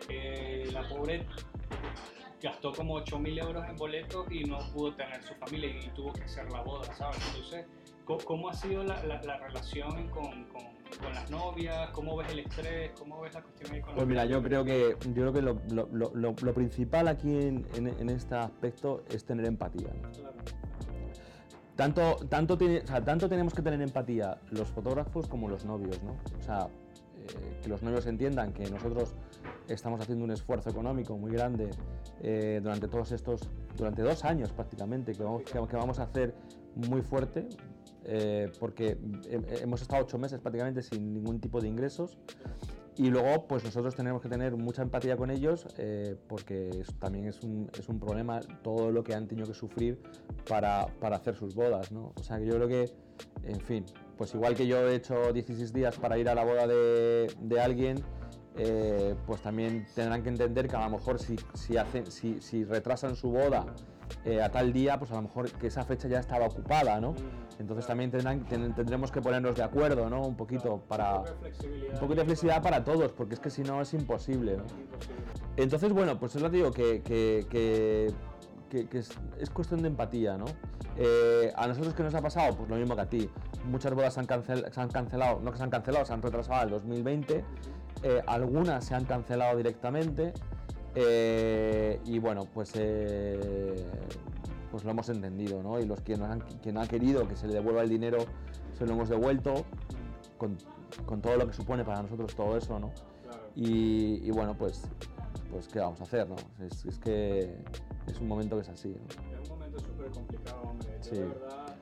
eh, 0.09 0.69
la 0.73 0.89
pobre 0.89 1.27
gastó 2.43 2.73
como 2.73 2.95
8 2.95 3.19
mil 3.19 3.39
euros 3.39 3.65
en 3.69 3.77
boletos 3.77 4.27
y 4.31 4.45
no 4.45 4.59
pudo 4.73 4.95
tener 4.95 5.23
su 5.23 5.35
familia 5.35 5.71
y 5.71 5.89
tuvo 5.91 6.13
que 6.13 6.23
hacer 6.25 6.51
la 6.53 6.61
boda, 6.63 6.93
¿sabes? 6.95 7.19
Entonces, 7.35 7.67
¿cómo, 8.05 8.19
cómo 8.25 8.49
ha 8.49 8.55
sido 8.55 8.85
la, 8.85 9.03
la- 9.05 9.21
la 9.23 9.37
relación 9.39 10.09
con, 10.09 10.45
con- 10.45 10.79
con 11.03 11.13
las 11.15 11.31
novias? 11.31 11.91
¿Cómo 11.91 12.17
ves 12.17 12.31
el 12.31 12.41
estrés? 12.41 12.93
¿Cómo 12.99 13.21
ves 13.21 13.35
la 13.35 13.43
cuestión 13.43 13.81
con 13.81 13.95
Pues 13.95 14.07
mira, 14.07 14.25
yo 14.25 14.43
creo 14.43 14.65
que, 14.65 14.97
yo 15.07 15.13
creo 15.15 15.33
que 15.33 15.43
lo, 15.43 15.61
lo- 15.71 15.89
lo- 15.93 16.11
lo- 16.15 16.35
lo 16.41 16.55
principal 16.55 17.09
aquí 17.09 17.31
en, 17.31 17.67
en- 17.75 17.89
en 17.99 18.09
este 18.11 18.35
aspecto 18.37 19.03
es 19.11 19.25
tener 19.25 19.45
empatía. 19.47 19.89
¿no? 20.01 20.11
Claro. 20.13 20.35
Tanto, 21.77 22.17
tanto, 22.29 22.59
tiene- 22.59 22.81
o 22.81 22.87
sea, 22.87 23.05
tanto 23.05 23.29
tenemos 23.29 23.55
que 23.55 23.63
tener 23.63 23.81
empatía 23.81 24.39
los 24.51 24.69
fotógrafos 24.69 25.29
como 25.29 25.49
los 25.49 25.65
novios, 25.65 26.03
¿no? 26.03 26.17
O 26.39 26.43
sea, 26.43 26.69
que 27.63 27.69
los 27.69 27.83
novios 27.83 28.07
entiendan 28.07 28.53
que 28.53 28.69
nosotros 28.71 29.15
estamos 29.69 30.01
haciendo 30.01 30.25
un 30.25 30.31
esfuerzo 30.31 30.71
económico 30.71 31.17
muy 31.19 31.31
grande 31.33 31.71
eh, 32.23 32.61
durante 32.63 32.89
todos 32.89 33.13
estos, 33.13 33.41
durante 33.77 34.03
dos 34.03 34.25
años 34.25 34.53
prácticamente, 34.53 35.15
que 35.15 35.23
vamos, 35.23 35.43
que, 35.43 35.53
que 35.53 35.77
vamos 35.77 35.99
a 35.99 36.05
hacer 36.05 36.35
muy 36.75 37.03
fuerte, 37.03 37.47
eh, 38.05 38.51
porque 38.59 38.97
he- 39.29 39.63
hemos 39.63 39.83
estado 39.83 40.03
ocho 40.05 40.19
meses 40.19 40.41
prácticamente 40.41 40.83
sin 40.83 41.13
ningún 41.13 41.41
tipo 41.41 41.61
de 41.61 41.69
ingresos. 41.69 42.17
Y 42.97 43.11
luego, 43.11 43.47
pues 43.47 43.63
nosotros 43.63 43.95
tenemos 43.95 44.21
que 44.23 44.29
tener 44.29 44.57
mucha 44.57 44.83
empatía 44.83 45.17
con 45.17 45.31
ellos 45.31 45.67
eh, 45.79 46.17
porque 46.29 46.69
es- 46.81 46.93
también 46.99 47.27
es 47.27 47.43
un, 47.45 47.71
es 47.79 47.89
un 47.89 48.01
problema 48.01 48.41
todo 48.65 48.91
lo 48.91 49.05
que 49.05 49.15
han 49.15 49.29
tenido 49.29 49.47
que 49.47 49.55
sufrir 49.55 50.01
para, 50.49 50.89
para 50.99 51.17
hacer 51.17 51.37
sus 51.37 51.55
bodas, 51.55 51.93
¿no? 51.93 52.13
O 52.19 52.23
sea 52.25 52.39
que 52.39 52.47
yo 52.47 52.55
creo 52.57 52.67
que, 52.67 52.91
en 53.45 53.61
fin, 53.61 53.85
pues 54.19 54.35
igual 54.35 54.55
que 54.55 54.67
yo 54.67 54.77
he 54.89 54.97
hecho 54.97 55.33
16 55.33 55.73
días 55.73 55.97
para 55.97 56.19
ir 56.19 56.29
a 56.29 56.35
la 56.35 56.45
boda 56.45 56.67
de, 56.67 57.33
de 57.41 57.61
alguien, 57.61 58.03
eh, 58.57 59.15
pues 59.27 59.41
también 59.41 59.87
tendrán 59.95 60.23
que 60.25 60.29
entender 60.29 60.67
que 60.69 60.75
a 60.77 60.85
lo 60.85 60.91
mejor 60.91 61.21
si, 61.21 61.37
si, 61.55 61.77
hacen, 61.77 62.11
si, 62.11 62.41
si 62.41 62.65
retrasan 62.65 63.15
su 63.15 63.31
boda 63.31 63.65
eh, 64.25 64.43
a 64.43 64.51
tal 64.51 64.73
día, 64.73 64.99
pues 64.99 65.13
a 65.13 65.15
lo 65.15 65.23
mejor 65.23 65.51
que 65.53 65.69
esa 65.69 65.85
fecha 65.85 66.09
ya 66.09 66.19
estaba 66.19 66.47
ocupada, 66.47 67.01
¿no? 67.01 67.13
Mm, 67.13 67.61
Entonces 67.61 67.87
también 67.87 68.11
tendrán, 68.11 68.45
ten- 68.47 68.75
tendremos 68.75 69.13
que 69.13 69.21
ponernos 69.23 69.55
de 69.55 69.63
acuerdo, 69.63 70.11
¿no? 70.11 70.23
Un 70.23 70.37
poquito 70.37 70.83
para... 70.89 71.21
Un 71.21 71.99
poco 72.01 72.15
de 72.17 72.25
flexibilidad. 72.25 72.61
Para 72.63 72.83
todos, 72.85 73.13
porque 73.13 73.35
es 73.35 73.41
que 73.41 73.51
si 73.51 73.63
no 73.63 73.81
es 73.81 73.95
imposible, 73.95 74.57
¿no? 74.57 74.65
Entonces, 75.57 75.93
bueno, 75.93 76.19
pues 76.19 76.35
es 76.37 76.43
lo 76.43 76.51
que 76.51 76.57
digo, 76.57 76.73
que, 76.73 77.03
que, 77.03 77.47
que- 77.51 78.13
que- 78.69 78.87
que 78.89 78.99
es, 78.99 79.11
es 79.39 79.51
cuestión 79.51 79.83
de 79.83 79.89
empatía, 79.89 80.37
¿no? 80.37 80.47
Eh, 80.97 81.53
a 81.57 81.67
nosotros, 81.69 81.95
¿qué 81.95 82.03
nos 82.03 82.15
ha 82.15 82.21
pasado? 82.23 82.57
Pues 82.57 82.69
lo 82.69 82.77
mismo 82.77 82.95
que 82.97 83.03
a 83.03 83.09
ti. 83.09 83.31
Muchas 83.67 83.93
bodas 83.95 84.15
se 84.15 84.21
han, 84.21 84.27
cancel- 84.27 84.71
se 84.73 84.81
han 84.81 84.89
cancelado, 84.91 85.41
no 85.41 85.51
que 85.53 85.59
se 85.59 85.65
han 85.65 85.71
cancelado, 85.71 86.05
se 86.05 86.13
han 86.13 86.23
retrasado 86.23 86.61
al 86.61 86.71
2020. 86.71 87.45
Eh, 88.03 88.23
algunas 88.27 88.85
se 88.85 88.95
han 88.95 89.05
cancelado 89.05 89.57
directamente. 89.57 90.33
eh, 90.95 92.01
y 92.07 92.19
bueno, 92.19 92.47
pues, 92.53 92.73
eh, 92.75 93.85
pues 94.71 94.83
lo 94.85 94.91
hemos 94.91 95.09
entendido, 95.11 95.63
¿no? 95.63 95.79
Y 95.79 95.85
los 95.87 96.01
que 96.01 96.17
no 96.17 96.25
han, 96.25 96.41
quien 96.63 96.75
no 96.75 96.81
ha 96.81 96.89
querido 96.89 97.29
que 97.29 97.37
se 97.37 97.47
le 97.47 97.55
devuelva 97.55 97.83
el 97.83 97.89
dinero, 97.89 98.19
se 98.77 98.85
lo 98.87 98.95
hemos 98.95 99.09
devuelto, 99.09 99.65
con, 100.39 100.57
con 101.07 101.21
todo 101.21 101.37
lo 101.37 101.47
que 101.47 101.53
supone 101.53 101.85
para 101.85 102.03
nosotros 102.03 102.35
todo 102.35 102.57
eso, 102.57 102.81
¿no? 102.81 102.91
Y, 103.55 104.27
y 104.27 104.31
bueno, 104.31 104.57
pues, 104.57 104.83
pues 105.53 105.69
¿qué 105.69 105.79
vamos 105.79 106.01
a 106.01 106.05
hacer? 106.05 106.29
No? 106.29 106.37
Es, 106.65 106.85
es 106.87 106.99
que 106.99 107.59
es 108.11 108.21
un 108.21 108.29
momento 108.29 108.57
que 108.57 108.63
es 108.63 108.69
así. 108.69 108.89
¿no? 108.89 109.33
Es 109.43 109.49
un 109.51 109.59
momento 109.59 109.79
súper 109.81 110.11
complicado, 110.11 110.63
hombre. 110.63 110.89
Yo, 110.99 111.05
Sí. 111.11 111.17
de 111.17 111.25
verdad, 111.27 111.77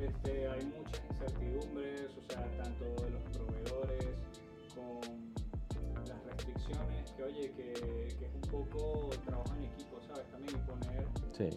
este, 0.00 0.48
hay 0.48 0.64
muchas 0.66 1.02
incertidumbres, 1.10 2.10
o 2.18 2.32
sea, 2.32 2.56
tanto 2.62 2.84
de 3.04 3.10
los 3.10 3.22
proveedores 3.36 4.16
con 4.74 6.04
las 6.06 6.24
restricciones, 6.24 7.12
que 7.12 7.22
oye, 7.22 7.52
que, 7.52 7.72
que 8.18 8.26
es 8.26 8.34
un 8.34 8.40
poco 8.50 9.10
trabajo 9.26 9.54
en 9.56 9.64
equipo, 9.64 10.00
¿sabes? 10.06 10.26
También 10.30 10.56
y 10.56 10.70
poner, 10.70 11.06
Sí, 11.32 11.48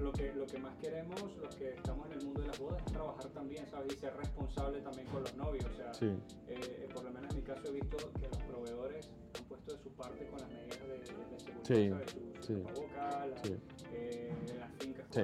lo 0.00 0.12
que, 0.12 0.32
lo 0.34 0.46
que 0.46 0.58
más 0.58 0.74
queremos, 0.76 1.36
los 1.36 1.54
que 1.54 1.74
estamos 1.74 2.06
en 2.06 2.12
el 2.18 2.24
mundo 2.24 2.40
de 2.40 2.46
las 2.48 2.58
bodas, 2.58 2.82
es 2.86 2.92
trabajar 2.92 3.26
también, 3.28 3.66
¿sabes? 3.68 3.92
Y 3.92 3.96
ser 3.96 4.16
responsable 4.16 4.80
también 4.80 5.06
con 5.08 5.22
los 5.22 5.34
novios, 5.36 5.64
o 5.66 5.74
sea, 5.76 5.92
sí, 5.92 6.10
eh, 6.48 6.88
por 6.92 7.04
lo 7.04 7.10
menos 7.10 7.30
en 7.30 7.36
mi 7.36 7.42
caso 7.42 7.68
he 7.68 7.72
visto 7.72 7.96
que 8.18 8.28
los 8.28 8.38
proveedores 8.38 9.10
han 9.38 9.44
puesto 9.44 9.72
de 9.72 9.78
su 9.78 9.90
parte 9.90 10.26
con 10.26 10.40
las 10.40 10.50
medidas 10.50 10.80
de, 10.80 10.86
de- 10.88 10.98
de 10.98 11.38
seguridad, 11.38 11.64
Sí, 11.64 11.88
¿sabes? 11.90 12.10
Su, 12.10 12.42
su 12.42 12.54
sí. 12.56 12.62
tapabocas, 12.62 13.28
la- 13.28 13.36
sí. 13.42 13.56
eh, 13.92 14.34
las 14.58 14.72
fincas 14.76 15.06
Sí. 15.10 15.20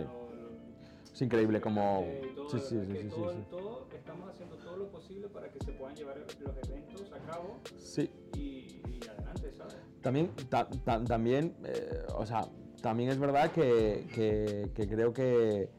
Es 1.14 1.22
increíble 1.22 1.60
como... 1.60 2.04
todo, 2.34 2.50
Sí, 2.50 2.58
sí, 2.60 2.84
sí, 2.84 2.96
sí, 3.02 3.08
todo, 3.08 3.32
sí. 3.32 3.38
todo- 3.48 3.86
estamos 3.94 4.28
haciendo 4.28 4.56
todo 4.56 4.76
lo 4.76 4.90
posible 4.90 5.28
para 5.28 5.48
que 5.50 5.60
se 5.64 5.72
puedan 5.72 5.94
llevar 5.94 6.18
los 6.18 6.56
eventos 6.68 7.12
a 7.12 7.18
cabo 7.20 7.60
Sí, 7.76 8.10
y, 8.34 8.82
y 8.88 9.06
adelante, 9.08 9.52
¿sabes? 9.52 9.76
También, 10.02 10.30
ta- 10.50 10.68
ta- 10.84 11.02
también, 11.04 11.54
eh, 11.64 12.02
o 12.16 12.26
sea, 12.26 12.46
también 12.84 13.08
es 13.08 13.18
verdad 13.18 13.50
que, 13.50 14.70
creo 14.74 15.14
que, 15.14 15.70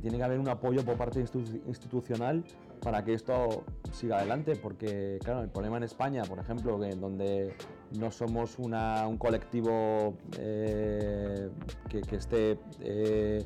tiene 0.00 0.16
que 0.16 0.24
haber 0.24 0.40
un 0.40 0.48
apoyo 0.48 0.84
por 0.84 0.96
parte 0.96 1.20
institu- 1.20 1.62
institucional 1.68 2.42
para 2.82 3.04
que 3.04 3.14
esto 3.14 3.62
siga 3.92 4.16
adelante, 4.16 4.56
porque 4.56 5.20
claro, 5.22 5.42
el 5.42 5.50
problema 5.50 5.76
en 5.76 5.84
España, 5.84 6.24
por 6.24 6.40
ejemplo, 6.40 6.78
donde 6.78 7.54
no 7.96 8.10
somos 8.10 8.58
un 8.58 9.18
colectivo 9.18 10.16
eh, 10.36 11.48
que, 11.88 12.16
esté 12.16 12.58
eh, 12.80 13.44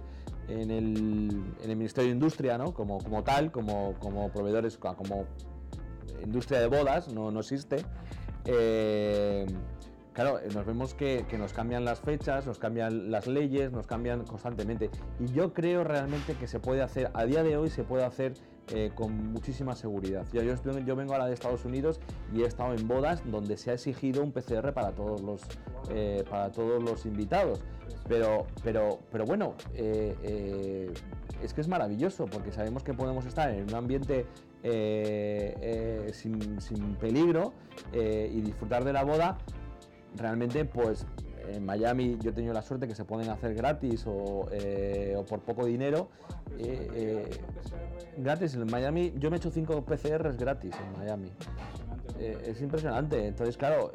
en 0.48 0.70
el, 0.70 1.76
Ministerio 1.76 2.08
de 2.08 2.14
Industria, 2.14 2.56
¿no? 2.56 2.72
Como, 2.72 3.22
tal, 3.22 3.52
como, 3.52 3.92
proveedores, 4.32 4.78
como 4.78 5.26
industria 6.24 6.60
de 6.60 6.66
bodas, 6.68 7.12
no, 7.12 7.30
no 7.30 7.40
existe. 7.40 7.76
Eh, 8.46 9.44
claro, 10.16 10.40
nos 10.54 10.64
vemos 10.64 10.94
que, 10.94 11.26
nos 11.38 11.52
cambian 11.52 11.84
las 11.84 12.00
fechas, 12.00 12.46
nos 12.46 12.58
cambian 12.58 13.10
las 13.10 13.26
leyes, 13.26 13.70
nos 13.70 13.86
cambian 13.86 14.24
constantemente. 14.24 14.88
Y 15.20 15.26
yo 15.26 15.52
creo 15.52 15.84
realmente 15.84 16.34
que 16.34 16.48
se 16.48 16.58
puede 16.58 16.80
hacer, 16.80 17.10
a 17.12 17.26
día 17.26 17.42
de 17.42 17.58
hoy 17.58 17.68
se 17.68 17.84
puede 17.84 18.02
hacer 18.02 18.32
eh, 18.72 18.90
con 18.94 19.30
muchísima 19.30 19.76
seguridad. 19.76 20.24
Yo, 20.32 20.42
yo, 20.42 20.54
yo, 20.78 20.96
vengo 20.96 21.12
ahora 21.12 21.26
de 21.26 21.34
Estados 21.34 21.66
Unidos 21.66 22.00
y 22.34 22.42
he 22.42 22.46
estado 22.46 22.72
en 22.72 22.88
bodas 22.88 23.22
donde 23.30 23.58
se 23.58 23.70
ha 23.70 23.74
exigido 23.74 24.22
un 24.22 24.32
PCR 24.32 24.72
para 24.72 24.92
todos 24.92 25.20
los, 25.20 25.42
eh, 25.90 26.24
para 26.30 26.50
todos 26.50 26.82
los 26.82 27.04
invitados. 27.04 27.60
Pero, 28.08 28.46
pero, 28.64 29.00
pero 29.12 29.26
bueno, 29.26 29.54
eh, 29.74 30.16
eh 30.22 30.94
es 31.42 31.52
que 31.52 31.60
es 31.60 31.68
maravilloso 31.68 32.24
porque 32.24 32.50
sabemos 32.50 32.82
que 32.82 32.94
podemos 32.94 33.26
estar 33.26 33.50
en 33.50 33.64
un 33.64 33.74
ambiente 33.74 34.24
eh, 34.62 36.08
sin, 36.14 36.62
sin, 36.62 36.94
peligro 36.94 37.52
y 37.92 38.40
disfrutar 38.40 38.84
de 38.84 38.94
la 38.94 39.04
boda 39.04 39.36
realmente 40.16 40.64
pues 40.64 41.06
en 41.48 41.64
Miami 41.64 42.18
yo 42.20 42.30
he 42.30 42.32
tenido 42.32 42.52
la 42.52 42.62
suerte 42.62 42.88
que 42.88 42.94
se 42.94 43.04
pueden 43.04 43.30
hacer 43.30 43.54
gratis 43.54 44.04
o, 44.06 44.48
eh, 44.52 45.16
por 45.28 45.40
poco 45.40 45.66
dinero. 45.66 46.08
Eh, 46.58 46.88
eh, 46.94 47.30
gratis 48.16 48.54
en 48.54 48.66
Miami, 48.66 49.12
yo 49.18 49.30
me 49.30 49.36
he 49.36 49.38
hecho 49.38 49.50
5 49.50 49.84
PCRs 49.84 50.36
gratis 50.36 50.74
en 50.74 50.98
Miami. 50.98 51.30
es 52.18 52.60
impresionante. 52.62 53.26
Entonces, 53.26 53.56
claro, 53.56 53.92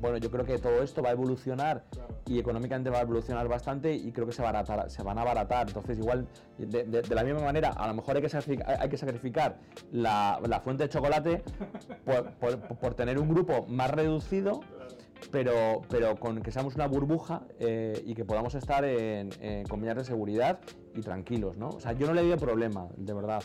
bueno, 0.00 0.18
yo 0.18 0.30
creo 0.30 0.44
que 0.44 0.58
todo 0.58 0.82
esto 0.82 1.02
va 1.02 1.10
a 1.10 1.12
evolucionar 1.12 1.84
y 2.26 2.38
económicamente 2.38 2.90
va 2.90 2.98
a 2.98 3.02
evolucionar 3.02 3.48
bastante 3.48 3.94
y 3.94 4.12
creo 4.12 4.26
que 4.26 4.32
se, 4.32 4.42
baratar, 4.42 4.90
se 4.90 5.02
van 5.02 5.18
a 5.18 5.22
abaratar. 5.22 5.68
Entonces, 5.68 5.98
igual, 5.98 6.26
de, 6.58 6.84
de, 6.84 7.02
de, 7.02 7.14
la 7.14 7.24
misma 7.24 7.40
manera, 7.40 7.70
a 7.70 7.86
lo 7.88 7.94
mejor 7.94 8.16
hay 8.16 8.22
que 8.22 8.28
sacrificar, 8.28 8.76
hay 8.80 8.88
que 8.88 8.96
sacrificar 8.96 9.58
la, 9.92 10.40
la 10.46 10.60
fuente 10.60 10.84
de 10.84 10.88
chocolate 10.88 11.42
por, 12.04 12.32
por, 12.34 12.58
por 12.78 12.94
tener 12.94 13.18
un 13.18 13.28
grupo 13.28 13.66
más 13.66 13.90
reducido 13.90 14.60
pero, 15.30 15.82
pero 15.88 16.16
con 16.16 16.40
que 16.42 16.50
seamos 16.50 16.74
una 16.74 16.86
burbuja 16.86 17.42
eh, 17.58 18.02
y 18.06 18.14
que 18.14 18.24
podamos 18.24 18.54
estar 18.54 18.84
en, 18.84 19.30
en 19.40 19.64
de 19.64 20.04
seguridad 20.04 20.60
y 20.94 21.00
tranquilos, 21.00 21.56
¿no? 21.56 21.70
O 21.70 21.80
sea, 21.80 21.92
yo 21.92 22.06
no 22.06 22.14
le 22.14 22.22
veo 22.22 22.36
problema, 22.36 22.88
de 22.96 23.12
verdad. 23.12 23.42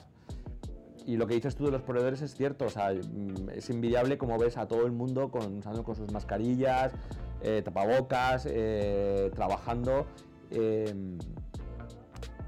Y 1.05 1.17
lo 1.17 1.27
que 1.27 1.35
dices 1.35 1.55
tú 1.55 1.65
de 1.65 1.71
los 1.71 1.81
proveedores 1.81 2.21
es 2.21 2.33
cierto, 2.33 2.65
o 2.65 2.69
sea, 2.69 2.91
mm, 2.93 3.49
es 3.55 3.69
envidiable 3.69 4.17
como 4.17 4.37
ves 4.37 4.57
a 4.57 4.67
todo 4.67 4.85
el 4.85 4.91
mundo 4.91 5.29
con, 5.29 5.61
con 5.61 5.95
sus 5.95 6.11
mascarillas, 6.11 6.93
eh, 7.41 7.61
tapabocas, 7.63 8.47
eh, 8.49 9.29
trabajando 9.35 10.05
eh, 10.51 10.93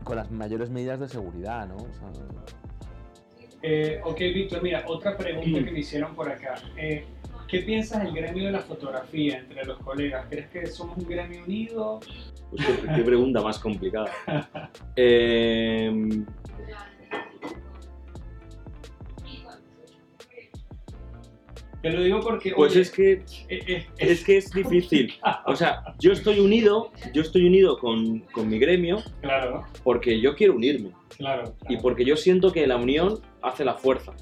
con 0.03 0.15
las 0.15 0.31
mayores 0.31 0.69
medidas 0.69 0.99
de 0.99 1.09
seguridad, 1.09 1.67
¿no? 1.67 1.75
O 1.75 1.93
sea, 1.93 2.09
eh, 3.67 3.99
ok, 4.03 4.19
Víctor, 4.19 4.61
mira, 4.61 4.83
otra 4.85 5.17
pregunta 5.17 5.63
que 5.63 5.71
me 5.71 5.79
hicieron 5.79 6.13
por 6.13 6.29
acá. 6.29 6.53
Eh, 6.77 7.03
¿Qué 7.47 7.61
piensas 7.61 8.03
del 8.03 8.13
gremio 8.13 8.45
de 8.45 8.51
la 8.51 8.59
fotografía 8.59 9.39
entre 9.39 9.65
los 9.65 9.79
colegas? 9.79 10.27
¿Crees 10.29 10.49
que 10.49 10.67
somos 10.67 10.97
un 10.97 11.07
gremio 11.07 11.43
unido? 11.43 11.99
Pues 12.51 12.63
qué, 12.63 12.95
qué 12.95 13.01
pregunta 13.01 13.41
más 13.41 13.57
complicada. 13.57 14.11
eh, 14.95 15.91
Te 21.85 21.91
lo 21.91 22.01
digo 22.01 22.19
porque. 22.19 22.51
Pues 22.55 22.71
oye, 22.71 22.81
es 22.81 22.89
que 22.89 23.11
eh, 23.47 23.59
eh, 23.67 23.85
es 23.99 24.23
que 24.23 24.37
es 24.37 24.49
difícil. 24.49 25.13
O 25.45 25.55
sea, 25.55 25.83
yo 25.99 26.13
estoy 26.13 26.39
unido, 26.39 26.91
yo 27.13 27.21
estoy 27.21 27.45
unido 27.45 27.77
con, 27.77 28.21
con 28.31 28.49
mi 28.49 28.57
gremio 28.57 29.03
Claro, 29.21 29.63
porque 29.83 30.19
yo 30.19 30.35
quiero 30.35 30.55
unirme 30.55 30.93
claro. 31.15 31.43
claro. 31.43 31.55
y 31.69 31.77
porque 31.77 32.03
yo 32.03 32.17
siento 32.17 32.51
que 32.51 32.65
la 32.65 32.77
unión 32.77 33.19
hace 33.43 33.63
la 33.63 33.75
fuerza 33.75 34.13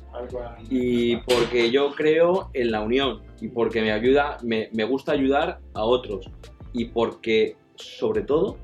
y 0.69 1.15
porque 1.15 1.71
yo 1.71 1.91
creo 1.91 2.49
en 2.53 2.71
la 2.71 2.81
unión 2.81 3.21
y 3.39 3.47
porque 3.47 3.81
me 3.81 3.93
ayuda, 3.93 4.39
me, 4.43 4.67
me 4.73 4.83
gusta 4.83 5.13
ayudar 5.13 5.59
a 5.73 5.85
otros 5.85 6.29
y 6.73 6.85
porque 6.85 7.55
sobre 7.75 8.23
todo, 8.23 8.57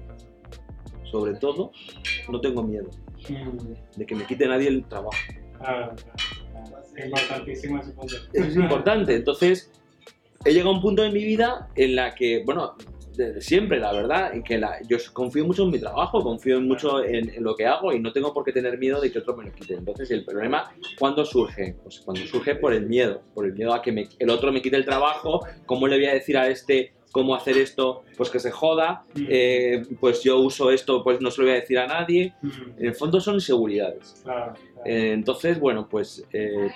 sobre 1.09 1.35
todo, 1.35 1.71
no 2.29 2.41
tengo 2.41 2.63
miedo 2.63 2.89
Mm, 3.27 3.73
de 3.97 4.05
que 4.05 4.15
me 4.15 4.25
quite 4.25 4.47
nadie 4.47 4.67
el 4.67 4.85
trabajo. 4.85 5.17
Es 6.99 7.05
importantísimo 7.05 7.79
ese 7.81 7.91
punto. 7.91 8.15
Eso 8.33 8.45
es 8.47 8.55
importante. 8.55 9.15
Entonces, 9.15 9.71
he 10.45 10.51
llegado 10.51 10.71
a 10.71 10.73
un 10.75 10.81
punto 10.81 11.03
en 11.03 11.13
mi 11.13 11.23
vida 11.23 11.69
en 11.75 11.95
la 11.95 12.13
que, 12.15 12.43
bueno, 12.45 12.75
desde 13.15 13.41
siempre, 13.41 13.79
la 13.79 13.91
verdad, 13.91 14.33
en 14.33 14.43
que 14.43 14.57
la- 14.57 14.79
yo 14.87 14.97
confío 15.11 15.45
mucho 15.45 15.63
en 15.63 15.71
mi 15.71 15.79
trabajo, 15.79 16.21
confío 16.23 16.61
mucho 16.61 17.03
en, 17.03 17.29
en 17.29 17.43
lo 17.43 17.53
que 17.55 17.65
hago 17.65 17.91
y 17.91 17.99
no 17.99 18.13
tengo 18.13 18.33
por 18.33 18.45
qué 18.45 18.53
tener 18.53 18.77
miedo 18.77 19.01
de 19.01 19.11
que 19.11 19.19
otro 19.19 19.35
me 19.35 19.43
lo 19.45 19.51
quite. 19.53 19.73
Entonces, 19.73 20.09
el 20.11 20.23
problema, 20.23 20.73
¿cuándo 20.97 21.25
surge? 21.25 21.75
Pues 21.83 21.99
cuando 22.05 22.25
surge 22.25 22.55
por 22.55 22.73
el 22.73 22.85
miedo, 22.87 23.21
por 23.33 23.45
el 23.45 23.53
miedo 23.53 23.73
a 23.73 23.81
que 23.81 23.91
me- 23.91 24.07
el 24.19 24.29
otro 24.29 24.53
me 24.53 24.61
quite 24.61 24.77
el 24.77 24.85
trabajo, 24.85 25.45
¿cómo 25.65 25.87
le 25.87 25.97
voy 25.97 26.05
a 26.05 26.13
decir 26.13 26.37
a 26.37 26.47
este 26.47 26.93
cómo 27.11 27.35
hacer 27.35 27.57
esto? 27.57 28.03
Pues 28.17 28.29
que 28.29 28.39
se 28.39 28.51
joda, 28.51 29.05
eh, 29.15 29.83
pues 29.99 30.23
yo 30.23 30.39
uso 30.39 30.71
esto, 30.71 31.03
pues 31.03 31.21
no 31.21 31.31
se 31.31 31.41
lo 31.41 31.47
voy 31.47 31.57
a 31.57 31.59
decir 31.59 31.79
a 31.79 31.87
nadie. 31.87 32.33
En 32.77 32.87
el 32.87 32.95
fondo 32.95 33.19
son 33.19 33.35
inseguridades. 33.35 34.23
Eh, 34.85 35.11
entonces, 35.13 35.59
bueno, 35.59 35.87
pues, 35.89 36.25
eh, 36.33 36.69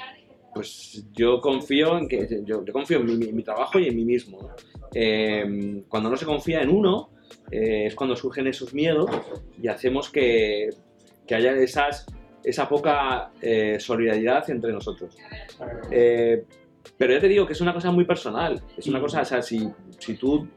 pues 0.54 1.06
yo 1.14 1.40
confío 1.42 1.98
en 1.98 2.08
que 2.08 2.44
yo, 2.46 2.64
yo 2.64 2.74
confío 2.74 3.00
en 3.00 3.36
mi, 3.36 3.44
trabajo 3.44 3.80
y 3.80 3.88
en 3.88 3.96
mí 3.96 4.06
mismo. 4.06 4.40
¿no? 4.40 5.84
Cuando 5.88 6.10
no 6.10 6.18
se 6.18 6.26
confía 6.26 6.62
en 6.62 6.70
uno, 6.70 7.10
es 7.50 7.96
cuando 7.96 8.16
surgen 8.16 8.48
esos 8.48 8.74
miedos 8.74 9.10
y 9.62 9.68
hacemos 9.68 10.10
que, 10.10 10.70
que 11.28 11.36
haya 11.36 11.56
esas, 11.58 12.06
esa 12.44 12.68
poca 12.68 13.32
solidaridad 13.80 14.50
entre 14.50 14.72
nosotros. 14.72 15.16
Pero 16.98 17.14
ya 17.14 17.20
te 17.20 17.28
digo 17.28 17.46
que 17.46 17.54
es 17.54 17.62
una 17.62 17.74
cosa 17.74 17.92
muy 17.92 18.06
personal. 18.06 18.62
Es 18.78 18.88
una 18.88 19.00
cosa, 19.00 19.22
o 19.22 19.26
sea, 19.26 19.42
si, 19.42 19.70
si 20.00 20.16
tú, 20.16 20.48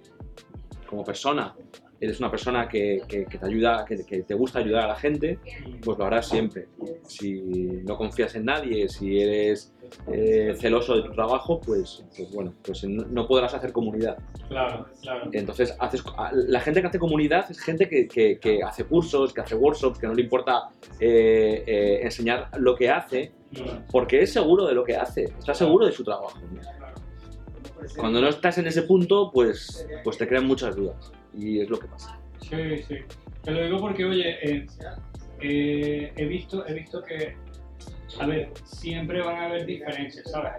como 0.88 1.04
persona, 1.04 1.54
eres 2.00 2.18
una 2.20 2.30
persona 2.30 2.68
que, 2.68 3.02
que- 3.08 3.24
que 3.24 3.38
te 3.38 3.46
ayuda, 3.46 3.84
que, 3.84 4.04
que 4.04 4.22
te 4.22 4.34
gusta 4.34 4.58
ayudar 4.58 4.84
a 4.84 4.88
la 4.88 4.96
gente, 4.96 5.38
pues 5.82 5.98
lo 5.98 6.04
harás 6.04 6.28
siempre. 6.28 6.68
Si 7.06 7.40
no 7.84 7.96
confías 7.96 8.34
en 8.34 8.44
nadie, 8.44 8.88
si 8.88 9.20
eres 9.20 9.72
eh, 10.12 10.54
celoso 10.58 10.96
de 10.96 11.02
tu 11.02 11.12
trabajo, 11.12 11.60
pues, 11.60 12.04
pues 12.16 12.30
bueno, 12.32 12.52
pues 12.62 12.84
no, 12.84 13.26
podrás 13.26 13.54
hacer 13.54 13.72
comunidad. 13.72 14.18
Claro, 14.48 14.86
claro. 15.00 15.30
Entonces, 15.32 15.74
haces, 15.78 16.02
la 16.32 16.60
gente 16.60 16.80
que 16.80 16.86
hace 16.88 16.98
comunidad 16.98 17.50
es 17.50 17.60
gente 17.60 17.88
que, 17.88 18.60
hace 18.64 18.84
cursos, 18.84 19.32
que 19.32 19.40
hace 19.40 19.54
workshops, 19.54 19.98
que 19.98 20.06
no 20.06 20.14
le 20.14 20.22
importa 20.22 20.68
eh, 21.00 21.62
eh, 21.66 22.00
enseñar 22.02 22.50
lo 22.58 22.74
que 22.74 22.90
hace, 22.90 23.32
porque 23.90 24.20
es 24.22 24.32
seguro 24.32 24.66
de 24.66 24.74
lo 24.74 24.84
que 24.84 24.96
hace, 24.96 25.24
está 25.38 25.54
seguro 25.54 25.86
de 25.86 25.92
su 25.92 26.04
trabajo. 26.04 26.38
Cuando 27.96 28.20
no 28.20 28.28
estás 28.28 28.58
en 28.58 28.66
ese 28.66 28.82
punto, 28.82 29.30
pues, 29.32 29.86
pues 30.02 30.18
te 30.18 30.26
crean 30.26 30.46
muchas 30.46 30.74
dudas. 30.74 31.12
Y 31.36 31.60
es 31.60 31.68
lo 31.68 31.78
que 31.78 31.86
pasa. 31.88 32.18
Sí, 32.40 32.82
sí. 32.88 32.96
Te 33.42 33.50
lo 33.50 33.62
digo 33.64 33.78
porque, 33.78 34.04
oye, 34.04 34.38
eh, 34.42 34.66
eh, 35.40 36.12
he, 36.16 36.24
visto, 36.24 36.66
he 36.66 36.74
visto 36.74 37.02
que, 37.02 37.36
a 38.18 38.26
ver, 38.26 38.50
siempre 38.64 39.22
van 39.22 39.36
a 39.36 39.44
haber 39.46 39.66
diferencias, 39.66 40.30
¿sabes? 40.30 40.52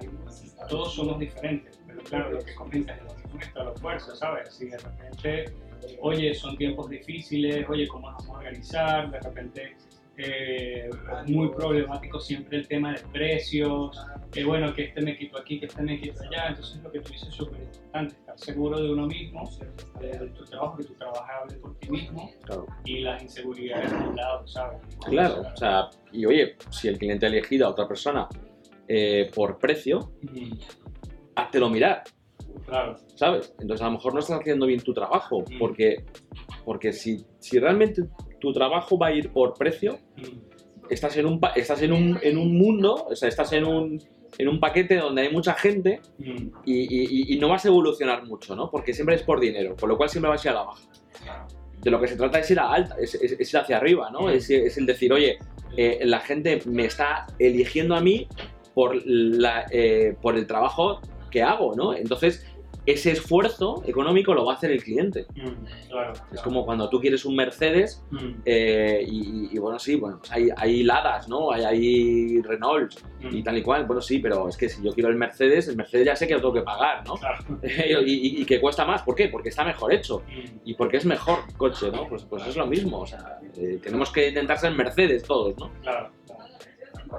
Todos 0.70 0.96
somos 0.96 1.20
diferentes, 1.20 1.80
pero 1.86 2.02
claro, 2.04 2.32
lo 2.32 2.40
que 2.40 2.54
comentas, 2.56 3.00
el 3.00 3.06
equipo 3.08 3.40
está 3.40 3.64
la 3.64 3.74
fuerza, 3.74 4.16
¿sabes? 4.16 4.54
Si 4.54 4.68
de 4.68 4.78
repente, 4.78 5.46
oye, 6.02 6.34
son 6.34 6.58
tiempos 6.58 6.90
difíciles, 6.90 7.66
oye, 7.68 7.88
¿cómo 7.88 8.12
nos 8.12 8.20
vamos 8.20 8.36
a 8.36 8.40
organizar? 8.40 9.12
De 9.12 9.20
repente, 9.20 9.76
eh, 10.18 10.90
muy 11.28 11.50
problemático 11.50 12.20
siempre 12.20 12.58
el 12.58 12.68
tema 12.68 12.94
de 12.94 13.00
precios, 13.12 14.00
que 14.32 14.44
bueno, 14.44 14.74
que 14.74 14.86
este 14.86 15.02
me 15.02 15.16
quito 15.16 15.38
aquí, 15.38 15.60
que 15.60 15.68
este 15.68 15.82
me 15.84 16.00
quito 16.00 16.24
allá, 16.24 16.48
entonces 16.50 16.82
lo 16.82 16.92
que 16.92 17.00
tú 17.02 17.12
dices 17.12 17.30
es 17.30 17.36
súper 17.36 17.62
importante, 17.62 18.16
estar 18.16 18.40
seguro 18.40 18.82
de 18.82 18.92
uno 18.92 19.06
mismo, 19.06 19.44
de, 20.00 20.10
tu 20.30 20.44
trabajo, 20.46 20.78
que 20.78 20.86
tú 20.86 20.94
trabajas 20.96 21.30
hable 21.44 21.58
por 21.58 21.78
ti 21.78 21.90
mismo 21.90 22.32
Claro. 22.44 22.66
y 22.86 23.02
las 23.02 23.22
inseguridades 23.22 23.92
de 23.92 23.98
un 23.98 24.16
lado, 24.16 24.48
¿sabes? 24.48 24.80
Claro, 25.06 25.42
o 25.42 25.58
sea, 25.58 25.90
y 26.12 26.26
oye, 26.26 26.56
si 26.72 26.88
el 26.88 26.98
cliente 26.98 27.28
ha 27.28 27.30
elegido 27.30 27.68
a 27.68 27.70
otra 27.70 27.88
persona 27.88 28.28
eh, 28.88 29.30
por 29.36 29.60
precio, 29.60 30.14
háztelo 31.36 31.70
mirar, 31.70 32.04
Claro, 32.66 32.98
¿sabes? 33.16 33.54
Entonces 33.60 33.82
a 33.84 33.86
lo 33.86 33.94
mejor 33.94 34.14
no 34.14 34.20
estás 34.20 34.40
haciendo 34.40 34.66
bien 34.66 34.82
tu 34.82 34.94
trabajo, 34.94 35.46
porque, 35.60 36.04
porque 36.66 36.92
si, 36.92 37.24
si 37.40 37.60
realmente 37.60 38.04
tu 38.40 38.54
trabajo 38.54 38.98
va 38.98 39.08
a 39.08 39.12
ir 39.14 39.30
por 39.32 39.54
precio, 39.54 40.00
mm, 40.18 40.90
estás 40.90 41.18
en 41.18 41.26
un, 41.26 41.40
estás 41.56 41.82
en 41.82 41.92
un, 41.94 42.20
en 42.22 42.38
un 42.38 42.58
mundo, 42.58 43.08
o 43.10 43.16
sea, 43.16 43.28
estás 43.30 43.52
en 43.54 43.66
un, 43.66 44.02
en 44.38 44.48
un 44.48 44.60
paquete 44.60 44.96
donde 44.98 45.24
hay 45.24 45.32
mucha 45.32 45.54
gente 45.54 46.02
mm, 46.20 46.48
y, 46.66 46.74
y- 47.32 47.36
y 47.36 47.40
no 47.40 47.50
vas 47.50 47.66
a 47.66 47.68
evolucionar 47.70 48.26
mucho, 48.26 48.56
¿no? 48.56 48.70
Porque 48.70 48.94
siempre 48.94 49.16
es 49.16 49.24
por 49.24 49.40
dinero, 49.40 49.76
con 49.80 49.90
lo 49.90 49.98
cual 49.98 50.10
siempre 50.10 50.30
vas 50.30 50.46
a 50.46 50.50
ir 50.50 50.56
a 50.56 50.60
la 50.60 50.64
baja. 50.66 50.82
De 51.82 51.92
lo 51.92 52.00
que 52.02 52.08
se 52.08 52.16
trata 52.16 52.40
es 52.40 52.50
ir 52.52 52.60
a 52.60 52.72
alta, 52.72 52.96
es, 53.00 53.16
es- 53.16 53.34
es 53.40 53.54
ir 53.54 53.60
hacia 53.60 53.78
arriba, 53.78 54.10
¿no? 54.12 54.24
Mm. 54.24 54.30
Es, 54.30 54.50
es 54.50 54.78
el 54.78 54.86
decir, 54.86 55.12
oye, 55.14 55.38
eh, 55.76 56.00
la 56.04 56.20
gente 56.20 56.60
me 56.66 56.86
está 56.86 57.28
eligiendo 57.40 57.96
a 57.96 58.02
mí 58.02 58.28
por, 58.74 58.96
la, 59.06 59.66
eh, 59.72 60.16
por 60.22 60.36
el 60.38 60.46
trabajo 60.48 61.00
que 61.32 61.42
hago, 61.44 61.76
¿no? 61.76 61.94
Entonces, 61.94 62.46
ese 62.88 63.12
esfuerzo 63.12 63.84
económico 63.86 64.34
lo 64.34 64.46
va 64.46 64.54
a 64.54 64.56
hacer 64.56 64.72
el 64.72 64.82
cliente. 64.82 65.28
Mm, 65.36 65.88
claro, 65.90 66.14
Es 66.14 66.20
claro. 66.22 66.44
como 66.44 66.66
cuando 66.66 66.90
tú 66.90 67.00
quieres 67.00 67.24
un 67.26 67.36
Mercedes 67.36 68.02
Mm, 68.10 68.30
eh, 68.46 69.06
y, 69.08 69.50
y, 69.56 69.60
bueno, 69.60 69.78
sí, 69.78 69.96
bueno, 69.96 70.18
pues 70.20 70.32
hay, 70.32 70.50
hay 70.56 70.84
Ladas, 70.84 71.28
¿no? 71.28 71.52
Hay, 71.52 71.64
hay 71.66 72.42
Renaults 72.42 73.04
mm, 73.22 73.36
y 73.36 73.44
tal 73.44 73.58
y 73.58 73.62
cual. 73.62 73.86
Bueno, 73.86 74.02
sí, 74.02 74.20
pero 74.20 74.48
es 74.50 74.56
que 74.58 74.70
si 74.70 74.82
yo 74.82 74.92
quiero 74.94 75.10
el 75.10 75.16
Mercedes, 75.18 75.68
el 75.68 75.76
Mercedes 75.76 76.06
ya 76.06 76.16
sé 76.16 76.28
que 76.28 76.34
lo 76.34 76.40
tengo 76.40 76.54
que 76.54 76.62
pagar, 76.62 77.06
¿no? 77.06 77.16
Claro. 77.16 77.44
y, 77.64 78.12
y- 78.38 78.42
y 78.42 78.46
que 78.46 78.60
cuesta 78.62 78.86
más. 78.86 79.04
¿Por 79.04 79.16
qué? 79.16 79.28
Porque 79.28 79.50
está 79.50 79.64
mejor 79.66 79.94
hecho. 79.94 80.24
Y 80.66 80.74
porque 80.76 80.98
es 80.98 81.06
mejor 81.06 81.40
coche, 81.58 81.92
¿no? 81.92 82.08
Pues, 82.08 82.24
pues 82.24 82.48
es 82.48 82.56
lo 82.56 82.66
mismo. 82.66 83.02
O 83.02 83.06
sea, 83.06 83.40
eh, 83.58 83.80
tenemos 83.84 84.10
que 84.12 84.30
intentar 84.30 84.58
ser 84.58 84.72
Mercedes 84.74 85.24
todos, 85.24 85.56
¿no? 85.58 85.72
claro, 85.82 86.10
claro. 86.26 86.44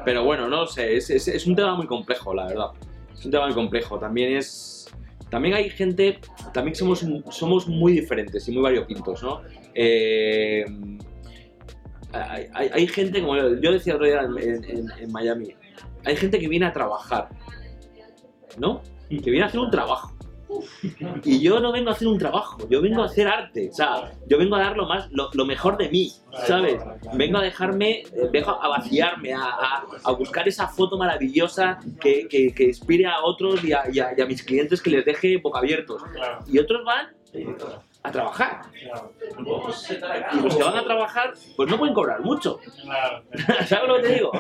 Pero 0.04 0.24
bueno, 0.24 0.48
no 0.48 0.66
sé, 0.66 0.96
es, 0.96 1.10
es- 1.10 1.28
es 1.28 1.46
un 1.46 1.54
tema 1.56 1.74
muy 1.74 1.86
complejo, 1.86 2.32
la 2.34 2.46
verdad. 2.46 2.68
Es 3.12 3.24
un 3.24 3.30
tema 3.30 3.46
muy 3.46 3.54
complejo. 3.54 3.98
También 3.98 4.36
es. 4.36 4.76
También 5.30 5.54
hay 5.54 5.68
gente. 5.70 6.18
También 6.54 6.74
somos, 6.74 7.04
somos 7.30 7.68
muy 7.68 7.92
diferentes 7.92 8.48
y 8.48 8.52
muy 8.52 8.62
variopintos, 8.62 9.22
¿no? 9.22 9.42
Eh, 9.74 10.64
hay, 12.12 12.46
hay- 12.72 12.86
gente, 12.86 13.20
como 13.20 13.36
yo 13.36 13.72
decía 13.72 13.94
otro 13.94 14.06
día 14.06 14.22
en, 14.22 14.64
en- 14.64 14.90
en 14.98 15.12
Miami, 15.12 15.54
hay 16.04 16.16
gente 16.16 16.38
que 16.38 16.48
viene 16.48 16.66
a 16.66 16.72
trabajar, 16.72 17.28
¿no? 18.58 18.82
Que 19.08 19.30
viene 19.30 19.42
a 19.44 19.46
hacer 19.48 19.60
un 19.60 19.70
trabajo. 19.70 20.16
Y 21.24 21.40
yo 21.40 21.60
no 21.60 21.72
vengo 21.72 21.90
a 21.90 21.92
hacer 21.92 22.08
un 22.08 22.18
trabajo, 22.18 22.58
yo 22.70 22.80
vengo 22.80 23.02
a 23.02 23.06
hacer 23.06 23.28
arte, 23.28 23.68
o 23.70 23.74
sea, 23.74 24.12
yo 24.26 24.38
vengo 24.38 24.56
a 24.56 24.60
dar 24.60 24.76
lo, 24.76 24.86
más, 24.86 25.10
lo, 25.12 25.28
lo 25.32 25.44
mejor 25.44 25.76
de 25.76 25.88
mí, 25.90 26.12
¿sabes? 26.46 26.80
Vengo 27.14 27.38
a 27.38 27.42
dejarme, 27.42 28.00
eh, 28.00 28.28
vengo 28.32 28.50
a 28.50 28.68
vaciarme, 28.68 29.32
a, 29.34 29.40
a- 29.42 29.84
a 30.04 30.12
buscar 30.12 30.48
esa 30.48 30.66
foto 30.68 30.96
maravillosa 30.96 31.78
que, 32.00 32.26
que- 32.28 32.52
que 32.54 32.64
inspire 32.64 33.06
a 33.06 33.20
otros 33.22 33.62
y 33.64 33.72
a, 33.72 33.82
y 33.92 33.98
a- 34.00 34.14
y 34.16 34.20
a 34.20 34.26
mis 34.26 34.42
clientes 34.42 34.80
que 34.82 34.90
les 34.90 35.04
deje 35.04 35.36
boca 35.38 35.58
abiertos. 35.58 36.02
Y 36.46 36.58
otros 36.58 36.84
van 36.84 37.08
a 38.02 38.12
trabajar. 38.12 38.62
claro, 38.80 39.12
Y 40.32 40.40
los 40.40 40.56
que 40.56 40.62
van 40.62 40.76
a 40.76 40.84
trabajar, 40.84 41.34
pues 41.56 41.68
no 41.68 41.78
pueden 41.78 41.94
cobrar 41.94 42.20
mucho. 42.20 42.58
claro. 42.82 43.22
¿Sabes 43.66 43.88
lo 43.88 43.96
que 43.96 44.02
te 44.02 44.14
digo? 44.14 44.32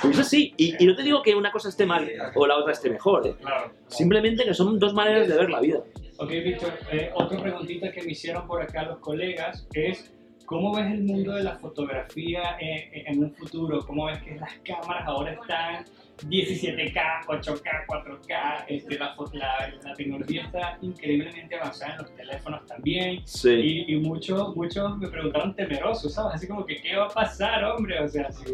Pues 0.00 0.18
eso 0.18 0.24
sí, 0.24 0.54
y, 0.56 0.82
y 0.82 0.86
no 0.86 0.94
te 0.94 1.02
digo 1.02 1.22
que 1.22 1.34
una 1.34 1.50
cosa 1.50 1.68
esté 1.68 1.86
mal 1.86 2.08
o 2.34 2.46
la 2.46 2.56
otra 2.56 2.72
esté 2.72 2.90
mejor, 2.90 3.26
¿eh? 3.26 3.34
claro. 3.40 3.72
simplemente 3.88 4.44
que 4.44 4.54
son 4.54 4.78
dos 4.78 4.92
maneras 4.94 5.28
de 5.28 5.34
ver 5.36 5.50
la 5.50 5.60
vida. 5.60 5.78
Ok, 6.18 6.28
Víctor, 6.30 6.72
eh, 6.92 7.10
otra 7.14 7.40
preguntita 7.40 7.90
que 7.90 8.02
me 8.02 8.12
hicieron 8.12 8.46
por 8.46 8.62
acá 8.62 8.82
los 8.84 8.98
colegas 8.98 9.66
es, 9.72 10.12
¿cómo 10.44 10.74
ves 10.76 10.86
el 10.92 11.02
mundo 11.02 11.32
de 11.32 11.42
la 11.42 11.56
fotografía 11.56 12.56
eh, 12.60 12.90
eh, 12.92 13.04
en 13.06 13.24
un 13.24 13.34
futuro? 13.34 13.80
¿Cómo 13.86 14.06
ves 14.06 14.22
que 14.22 14.36
las 14.36 14.52
cámaras 14.64 15.04
ahora 15.06 15.32
están 15.32 15.84
17K, 16.28 17.26
8K, 17.26 17.86
4K? 17.86 18.64
Este, 18.68 18.98
la, 18.98 19.14
la, 19.32 19.72
la 19.84 19.94
tecnología 19.94 20.42
está 20.42 20.78
increíblemente 20.82 21.54
avanzada 21.56 21.92
en 21.92 21.98
los 21.98 22.14
teléfonos 22.14 22.66
también. 22.66 23.20
Sí. 23.24 23.50
Y, 23.88 23.94
y 23.94 23.96
muchos, 24.00 24.54
muchos 24.56 24.98
me 24.98 25.08
preguntaron 25.08 25.54
temerosos, 25.54 26.14
¿sabes? 26.14 26.34
Así 26.36 26.46
como 26.46 26.64
que, 26.66 26.76
¿qué 26.76 26.96
va 26.96 27.06
a 27.06 27.08
pasar, 27.08 27.64
hombre? 27.64 28.00
O 28.00 28.08
sea, 28.08 28.30
si... 28.32 28.44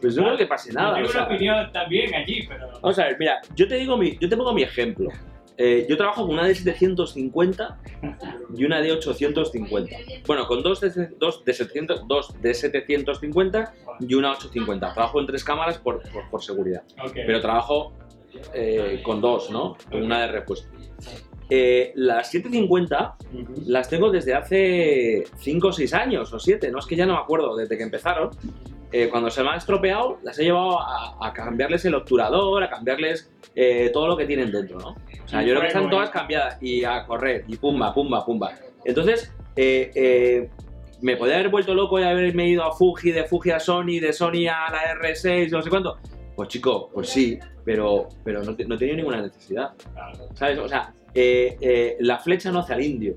Pues 0.00 0.14
yo 0.14 0.22
no 0.22 0.28
creo 0.28 0.38
que 0.38 0.46
pase 0.46 0.70
Yo 0.72 0.78
nada. 0.78 0.94
tengo 0.94 1.08
o 1.08 1.12
sea, 1.12 1.24
una 1.24 1.34
opinión 1.34 1.72
también 1.72 2.14
allí, 2.14 2.46
pero... 2.48 2.68
Vamos 2.80 2.98
a 2.98 3.04
ver, 3.06 3.16
mira, 3.18 3.40
yo 3.54 3.66
te 3.68 3.76
digo 3.76 3.96
mi, 3.96 4.16
yo 4.18 4.28
te 4.28 4.36
pongo 4.36 4.52
mi 4.52 4.62
ejemplo. 4.62 5.10
Eh, 5.62 5.86
yo 5.86 5.98
trabajo 5.98 6.22
con 6.22 6.36
una 6.36 6.46
de 6.46 6.54
750 6.54 7.78
y 8.56 8.64
una 8.64 8.80
de 8.80 8.92
850. 8.92 9.94
Bueno, 10.26 10.46
con 10.46 10.62
dos 10.62 10.80
de, 10.80 11.08
dos 11.18 11.44
de, 11.44 11.52
700, 11.52 12.08
dos 12.08 12.34
de 12.40 12.54
750 12.54 13.74
y 14.00 14.14
una 14.14 14.30
850. 14.30 14.94
Trabajo 14.94 15.20
en 15.20 15.26
tres 15.26 15.44
cámaras 15.44 15.76
por, 15.76 16.00
por, 16.10 16.30
por 16.30 16.42
seguridad. 16.42 16.82
Ok. 17.04 17.12
Pero 17.12 17.42
trabajo 17.42 17.92
eh, 18.54 19.02
con 19.04 19.20
dos, 19.20 19.50
¿no? 19.50 19.76
Con 19.90 20.02
una 20.02 20.22
de 20.22 20.28
repuesto. 20.28 20.66
Eh, 21.50 21.92
las 21.94 22.30
750 22.30 23.16
Ujú. 23.34 23.62
las 23.66 23.90
tengo 23.90 24.10
desde 24.10 24.32
hace 24.32 25.24
5 25.40 25.68
o 25.68 25.72
6 25.72 25.92
años 25.92 26.32
o 26.32 26.38
7, 26.38 26.70
no 26.70 26.78
es 26.78 26.86
que 26.86 26.96
ya 26.96 27.04
no 27.04 27.14
me 27.14 27.18
acuerdo, 27.18 27.54
desde 27.54 27.76
que 27.76 27.82
empezaron. 27.82 28.30
Eh, 28.92 29.08
cuando 29.08 29.30
se 29.30 29.42
me 29.42 29.50
han 29.50 29.56
estropeado, 29.58 30.18
las 30.22 30.38
he 30.38 30.44
llevado 30.44 30.80
a, 30.80 31.16
a 31.20 31.32
cambiarles 31.32 31.84
el 31.84 31.94
obturador, 31.94 32.62
a 32.64 32.68
cambiarles 32.68 33.30
eh, 33.54 33.90
todo 33.92 34.06
lo 34.06 34.16
que 34.16 34.26
tienen 34.26 34.52
dentro, 34.52 34.78
¿no? 34.78 34.90
O 34.90 35.28
sea, 35.28 35.42
yo 35.42 35.50
creo 35.50 35.60
que 35.62 35.66
están 35.68 35.90
todas 35.90 36.10
cambiadas 36.10 36.56
y 36.62 36.84
a 36.84 37.04
correr, 37.04 37.44
y 37.48 37.56
pumba, 37.56 37.92
pumba, 37.92 38.24
pumba. 38.24 38.52
Entonces, 38.84 39.32
eh, 39.56 39.90
eh, 39.94 40.50
me 41.02 41.16
podía 41.16 41.34
haber 41.34 41.48
vuelto 41.48 41.74
loco 41.74 41.98
y 41.98 42.04
haberme 42.04 42.48
ido 42.48 42.62
a 42.62 42.72
Fuji, 42.72 43.10
de 43.10 43.24
Fuji 43.24 43.50
a 43.50 43.58
Sony, 43.58 43.98
de 44.00 44.12
Sony 44.12 44.46
a 44.46 44.70
la 44.70 44.94
R6, 44.94 45.50
no 45.50 45.62
sé 45.62 45.68
cuánto. 45.68 45.98
Pues 46.36 46.48
chico, 46.48 46.90
pues 46.94 47.08
sí, 47.08 47.38
pero, 47.64 48.08
pero 48.24 48.42
no, 48.44 48.56
no 48.66 48.78
tenía 48.78 48.94
ninguna 48.94 49.20
necesidad. 49.20 49.72
¿Sabes? 50.34 50.58
O 50.58 50.68
sea, 50.68 50.94
la 51.98 52.18
flecha 52.18 52.52
no 52.52 52.60
hace 52.60 52.74
al 52.74 52.82
indio. 52.82 53.16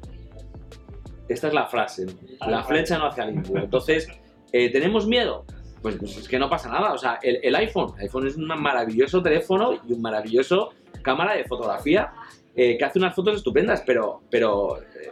Esta 1.29 1.47
es 1.47 1.53
la 1.53 1.67
frase, 1.67 2.05
¿no? 2.05 2.13
La 2.47 2.63
flecha 2.63 2.97
no 2.97 3.05
hace 3.05 3.21
al 3.21 3.35
indio. 3.35 3.57
Entonces, 3.57 4.09
¿tenemos 4.51 5.05
miedo? 5.05 5.45
Pues, 5.83 5.97
pues 5.97 6.17
es 6.17 6.27
que 6.29 6.39
no 6.39 6.49
pasa 6.49 6.69
nada. 6.69 6.93
O 6.93 6.97
sea, 6.97 7.19
el, 7.21 7.39
el 7.43 7.55
iPhone, 7.55 7.93
el 7.97 8.03
iPhone 8.03 8.25
es 8.25 8.37
un 8.37 8.47
maravilloso 8.47 9.21
teléfono 9.21 9.79
y 9.87 9.93
un 9.93 10.01
maravilloso 10.01 10.71
cámara 11.03 11.35
de 11.35 11.43
fotografía 11.43 12.13
eh, 12.55 12.77
que 12.77 12.85
hace 12.85 12.99
unas 12.99 13.13
fotos 13.13 13.35
estupendas, 13.35 13.83
pero, 13.85 14.21
pero, 14.31 14.81
eh, 14.81 15.11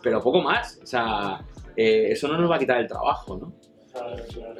pero 0.00 0.22
poco 0.22 0.40
más. 0.40 0.78
O 0.82 0.86
sea, 0.86 1.44
eh, 1.76 2.12
eso 2.12 2.28
no 2.28 2.38
nos 2.38 2.50
va 2.50 2.56
a 2.56 2.58
quitar 2.60 2.80
el 2.80 2.86
trabajo, 2.86 3.36
¿no? 3.36 3.52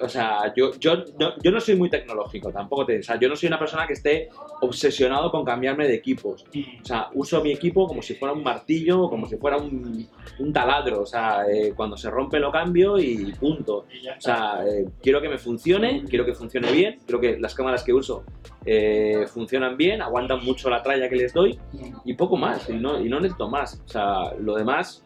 O 0.01 0.09
sea, 0.09 0.53
yo, 0.55 0.73
yo, 0.79 0.97
no, 1.19 1.35
yo 1.43 1.51
no 1.51 1.61
soy 1.61 1.77
muy 1.77 1.91
tecnológico, 1.91 2.53
tampoco 2.53 2.87
te. 2.87 2.99
O 2.99 3.03
sea, 3.03 3.19
yo 3.19 3.29
no 3.29 3.37
soy 3.37 3.49
una 3.49 3.59
persona 3.59 3.87
que 3.87 3.95
esté 3.95 4.29
obsesionado 4.61 5.31
con 5.31 5.45
cambiarme 5.45 5.87
de 5.89 5.95
equipos. 5.95 6.45
O 6.83 6.85
sea, 6.85 7.09
uso 7.15 7.43
mi 7.43 7.53
equipo 7.53 7.87
como 7.87 8.03
si 8.03 8.15
fuera 8.15 8.33
un 8.33 8.43
martillo 8.43 9.03
o 9.03 9.11
como 9.11 9.27
si 9.27 9.37
fuera 9.37 9.57
un, 9.57 10.07
un 10.39 10.53
taladro. 10.53 11.03
O 11.03 11.07
sea, 11.07 11.45
eh, 11.51 11.73
cuando 11.75 11.97
se 11.97 12.11
rompe 12.11 12.39
lo 12.39 12.53
cambio 12.53 12.99
y 12.99 13.33
punto. 13.33 13.79
O 13.79 14.21
sea, 14.21 14.65
eh, 14.67 14.87
quiero 15.03 15.21
que 15.21 15.29
me 15.29 15.39
funcione, 15.39 16.05
quiero 16.09 16.25
que 16.25 16.35
funcione 16.35 16.71
bien. 16.71 16.99
Creo 17.07 17.21
que 17.21 17.39
las 17.39 17.55
cámaras 17.55 17.83
que 17.83 17.93
uso 17.93 18.25
eh, 18.65 19.27
funcionan 19.27 19.77
bien, 19.77 20.03
aguantan 20.03 20.45
mucho 20.45 20.71
la 20.71 20.83
tralla 20.83 21.09
que 21.09 21.17
les 21.17 21.33
doy 21.33 21.59
y 22.05 22.15
poco 22.15 22.37
más. 22.37 22.69
Y 22.71 22.75
no, 22.75 23.01
y 23.01 23.09
no 23.09 23.21
necesito 23.21 23.49
más. 23.49 23.83
O 23.85 23.89
sea, 23.89 24.35
lo 24.39 24.55
demás, 24.55 25.05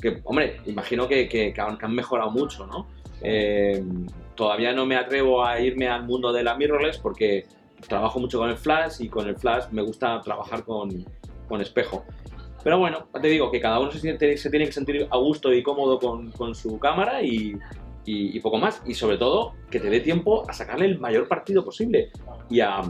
que, 0.00 0.20
hombre, 0.24 0.60
imagino 0.66 1.08
que, 1.08 1.28
que 1.28 1.54
han 1.58 1.94
mejorado 1.94 2.30
mucho, 2.30 2.66
¿no? 2.66 2.95
Eh, 3.22 3.82
todavía 4.34 4.72
no 4.72 4.84
me 4.86 4.96
atrevo 4.96 5.44
a 5.44 5.60
irme 5.60 5.88
al 5.88 6.04
mundo 6.04 6.32
de 6.32 6.42
la 6.42 6.54
mirrorless 6.56 6.98
porque 6.98 7.46
trabajo 7.88 8.18
mucho 8.20 8.38
con 8.38 8.50
el 8.50 8.56
flash 8.56 8.96
y 9.00 9.08
con 9.08 9.26
el 9.28 9.36
flash 9.36 9.64
me 9.70 9.82
gusta 9.82 10.20
trabajar 10.20 10.64
con, 10.64 11.04
con 11.48 11.60
espejo. 11.60 12.04
Pero 12.62 12.78
bueno, 12.78 13.06
te 13.20 13.28
digo 13.28 13.50
que 13.50 13.60
cada 13.60 13.78
uno 13.78 13.90
se, 13.92 14.00
siente- 14.00 14.36
se 14.36 14.50
tiene 14.50 14.66
que 14.66 14.72
sentir 14.72 15.06
a 15.10 15.16
gusto 15.18 15.52
y 15.52 15.62
cómodo 15.62 15.98
con, 15.98 16.30
con 16.32 16.54
su 16.54 16.78
cámara 16.78 17.22
y, 17.22 17.56
y- 18.04 18.36
y 18.36 18.40
poco 18.40 18.58
más. 18.58 18.82
Y 18.86 18.94
sobre 18.94 19.18
todo, 19.18 19.54
que 19.70 19.78
te 19.78 19.88
dé 19.88 20.00
tiempo 20.00 20.44
a 20.48 20.52
sacarle 20.52 20.86
el 20.86 20.98
mayor 20.98 21.28
partido 21.28 21.64
posible 21.64 22.10
y 22.50 22.60
a, 22.60 22.80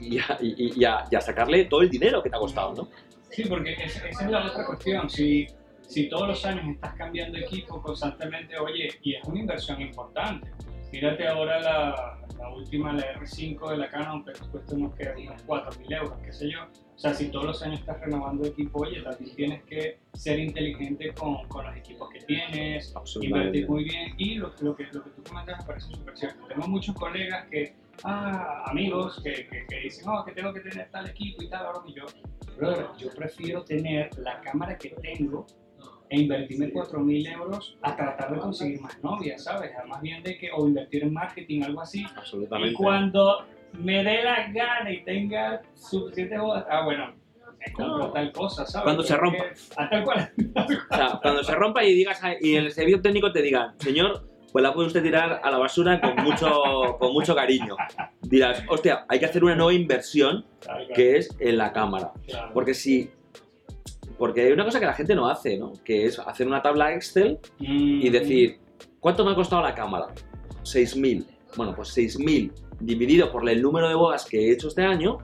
y 0.00 0.18
a, 0.18 0.38
y- 0.40 0.84
a- 0.84 0.98
a 1.16 1.20
sacarle 1.20 1.64
todo 1.64 1.82
el 1.82 1.90
dinero 1.90 2.22
que 2.22 2.30
te 2.30 2.36
ha 2.36 2.38
costado, 2.38 2.74
¿no? 2.74 2.88
Sí, 3.30 3.42
porque 3.48 3.72
es- 3.72 3.96
esa 4.04 4.24
es 4.24 4.30
la 4.30 4.46
otra 4.46 4.64
cuestión. 4.66 5.10
Si, 5.10 5.46
si 5.88 6.08
todos 6.08 6.28
los 6.28 6.44
años 6.44 6.68
estás 6.68 6.94
cambiando 6.94 7.38
equipo 7.38 7.80
constantemente, 7.80 8.58
oye, 8.58 8.90
y 9.02 9.14
es 9.14 9.24
una 9.24 9.40
inversión 9.40 9.80
importante. 9.80 10.50
Mírate 10.92 11.26
ahora 11.26 11.60
la, 11.60 12.18
la 12.38 12.54
última, 12.54 12.92
la 12.92 13.14
R5 13.14 13.70
de 13.70 13.76
la 13.78 13.90
Canon, 13.90 14.24
que 14.24 14.32
cuesta 14.50 14.74
unos, 14.74 14.94
que, 14.94 15.08
unos 15.08 15.46
4.000 15.46 15.96
euros, 15.96 16.18
qué 16.22 16.32
sé 16.32 16.50
yo. 16.50 16.60
O 16.94 16.98
sea, 16.98 17.14
si 17.14 17.28
todos 17.30 17.46
los 17.46 17.62
años 17.62 17.80
estás 17.80 18.00
renovando 18.00 18.46
equipo, 18.46 18.80
oye, 18.80 19.00
también 19.02 19.34
tienes 19.34 19.62
que 19.64 19.98
ser 20.12 20.38
inteligente 20.38 21.12
con, 21.14 21.46
con 21.48 21.64
los 21.64 21.76
equipos 21.76 22.10
que 22.10 22.20
tienes, 22.20 22.94
invertir 23.20 23.68
muy 23.68 23.84
bien. 23.84 24.14
Y 24.18 24.34
lo, 24.34 24.52
lo 24.60 24.76
que, 24.76 24.84
lo 24.92 25.04
que 25.04 25.10
tú 25.10 25.22
comentas 25.22 25.58
me 25.58 25.66
parece 25.66 25.88
súper 25.94 26.16
cierto. 26.18 26.46
Tengo 26.48 26.68
muchos 26.68 26.94
colegas 26.96 27.46
que, 27.50 27.76
ah, 28.04 28.64
amigos, 28.66 29.20
que, 29.22 29.46
que, 29.48 29.66
que 29.66 29.80
dicen, 29.80 30.08
oh, 30.08 30.24
que 30.24 30.32
tengo 30.32 30.52
que 30.52 30.60
tener 30.60 30.90
tal 30.90 31.08
equipo 31.08 31.42
y 31.42 31.48
tal, 31.48 31.66
ahora 31.66 31.80
y 31.86 31.94
yo, 31.94 32.04
brother, 32.58 32.86
yo 32.98 33.10
prefiero 33.14 33.62
tener 33.62 34.10
la 34.18 34.40
cámara 34.40 34.76
que 34.76 34.90
tengo 34.90 35.46
e 36.10 36.20
invertirme 36.20 36.72
4.000 36.72 37.32
euros 37.32 37.76
a 37.82 37.94
tratar 37.96 38.32
de 38.32 38.38
conseguir 38.38 38.80
más 38.80 39.02
novias, 39.02 39.44
¿sabes? 39.44 39.70
Más 39.86 40.00
bien 40.00 40.22
de 40.22 40.36
que, 40.38 40.50
o 40.54 40.66
invertir 40.66 41.02
en 41.04 41.12
marketing, 41.12 41.62
algo 41.62 41.80
así. 41.82 42.00
Y 42.02 42.06
Absolutamente. 42.16 42.74
cuando 42.74 43.44
me 43.74 44.02
dé 44.02 44.22
la 44.22 44.50
gana 44.52 44.90
y 44.90 45.04
tenga 45.04 45.60
suficientes 45.74 46.40
bodas, 46.40 46.64
ah, 46.70 46.84
bueno, 46.84 47.14
me 47.58 47.72
compro 47.72 47.98
No. 47.98 48.12
tal 48.12 48.32
cosa, 48.32 48.64
¿sabes? 48.64 48.84
Cuando 48.84 49.02
se 49.02 49.14
Porque- 49.16 49.38
rompa. 49.38 49.54
Ah, 49.76 49.88
tal 49.90 50.04
cual. 50.04 50.32
O 50.90 50.96
sea, 50.96 51.18
cuando 51.20 51.44
se 51.44 51.54
rompa 51.54 51.84
y 51.84 51.92
digas 51.94 52.20
y 52.40 52.54
el 52.56 52.70
servicio 52.72 53.02
técnico 53.02 53.30
te 53.32 53.42
diga, 53.42 53.74
señor, 53.78 54.24
pues 54.50 54.62
la 54.62 54.72
puede 54.72 54.86
usted 54.86 55.02
tirar 55.02 55.40
a 55.44 55.50
la 55.50 55.58
basura 55.58 56.00
con 56.00 56.16
mucho, 56.24 56.50
con 56.98 57.12
mucho 57.12 57.34
cariño. 57.34 57.76
Dirás, 58.22 58.64
hostia, 58.68 59.04
hay 59.08 59.18
que 59.18 59.26
hacer 59.26 59.44
una 59.44 59.54
nueva 59.54 59.74
inversión 59.74 60.46
que 60.94 61.18
es 61.18 61.28
en 61.38 61.58
la 61.58 61.70
cámara. 61.72 62.12
claro. 62.26 62.50
Porque 62.54 62.72
si. 62.72 63.10
Porque 64.18 64.42
hay 64.42 64.52
una 64.52 64.64
cosa 64.64 64.80
que 64.80 64.86
la 64.86 64.94
gente 64.94 65.14
no 65.14 65.28
hace, 65.28 65.56
¿no? 65.56 65.72
Que 65.84 66.06
es 66.06 66.18
hacer 66.18 66.46
una 66.46 66.60
tabla 66.60 66.92
Excel 66.94 67.38
y 67.58 68.08
Mm, 68.08 68.12
decir, 68.12 68.58
¿cuánto 69.00 69.24
me 69.24 69.30
ha 69.30 69.34
costado 69.34 69.62
la 69.62 69.74
cámara? 69.74 70.08
6.000. 70.64 71.24
Bueno, 71.56 71.74
pues 71.74 71.96
6.000 71.96 72.52
dividido 72.80 73.30
por 73.32 73.48
el 73.48 73.62
número 73.62 73.88
de 73.88 73.94
bodas 73.94 74.24
que 74.26 74.48
he 74.48 74.52
hecho 74.52 74.68
este 74.68 74.82
año, 74.82 75.18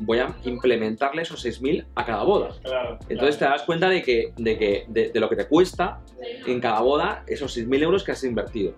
voy 0.00 0.18
a 0.18 0.34
implementarle 0.44 1.22
esos 1.22 1.44
6.000 1.44 1.84
a 1.94 2.04
cada 2.04 2.22
boda. 2.22 2.50
Claro. 2.62 2.98
Entonces 3.08 3.38
te 3.38 3.44
das 3.44 3.62
cuenta 3.62 3.88
de 3.88 4.02
que, 4.02 4.32
de, 4.36 4.58
que 4.58 4.84
de, 4.88 5.10
de 5.10 5.20
lo 5.20 5.28
que 5.28 5.36
te 5.36 5.46
cuesta 5.46 6.00
en 6.46 6.60
cada 6.60 6.80
boda 6.80 7.24
esos 7.26 7.56
6.000 7.56 7.82
euros 7.82 8.04
que 8.04 8.12
has 8.12 8.22
invertido. 8.24 8.74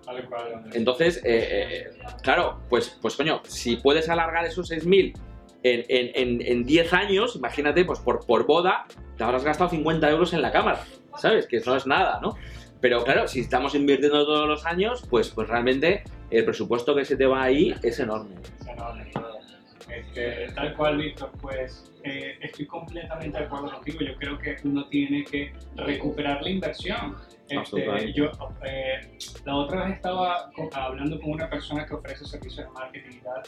Entonces, 0.73 1.17
eh, 1.17 1.21
eh, 1.25 1.97
claro, 2.23 2.59
pues, 2.69 2.97
pues 3.01 3.15
coño, 3.15 3.41
si 3.43 3.77
puedes 3.77 4.09
alargar 4.09 4.45
esos 4.45 4.71
6.000 4.71 5.13
en, 5.63 5.85
en, 5.87 6.11
en, 6.15 6.41
en 6.45 6.65
10 6.65 6.93
años, 6.93 7.35
imagínate, 7.35 7.85
pues 7.85 7.99
por, 7.99 8.25
por 8.25 8.45
boda 8.45 8.85
te 9.17 9.23
habrás 9.23 9.43
gastado 9.43 9.69
50 9.69 10.09
euros 10.09 10.33
en 10.33 10.41
la 10.41 10.51
cámara, 10.51 10.83
¿sabes? 11.17 11.47
Que 11.47 11.59
no 11.59 11.75
es 11.75 11.85
nada, 11.85 12.19
¿no? 12.21 12.35
Pero 12.81 13.03
claro, 13.03 13.27
si 13.27 13.39
estamos 13.39 13.75
invirtiendo 13.75 14.25
todos 14.25 14.47
los 14.47 14.65
años, 14.65 15.03
pues, 15.09 15.29
pues 15.29 15.47
realmente 15.47 16.03
el 16.29 16.43
presupuesto 16.43 16.95
que 16.95 17.05
se 17.05 17.15
te 17.15 17.25
va 17.25 17.43
ahí 17.43 17.73
es 17.81 17.99
enorme. 17.99 18.35
No, 18.77 18.93
no. 18.93 19.33
Este, 19.89 20.51
tal 20.53 20.75
cual, 20.75 20.97
Víctor, 20.97 21.31
pues 21.39 21.91
eh, 22.03 22.35
estoy 22.41 22.65
completamente 22.65 23.37
de 23.37 23.45
acuerdo 23.45 23.71
contigo. 23.71 23.99
Yo 23.99 24.15
creo 24.15 24.37
que 24.39 24.55
uno 24.63 24.87
tiene 24.87 25.23
que 25.23 25.53
recuperar 25.75 26.41
la 26.41 26.49
inversión. 26.49 27.15
Este, 27.47 28.13
yo, 28.13 28.31
eh, 28.65 29.17
la 29.45 29.55
otra 29.55 29.85
vez 29.85 29.95
estaba 29.95 30.49
hablando 30.73 31.19
con 31.19 31.31
una 31.31 31.49
persona 31.49 31.85
que 31.85 31.93
ofrece 31.93 32.25
servicios 32.25 32.65
de 32.65 32.71
marketing 32.71 33.17
y 33.17 33.21
tal, 33.21 33.43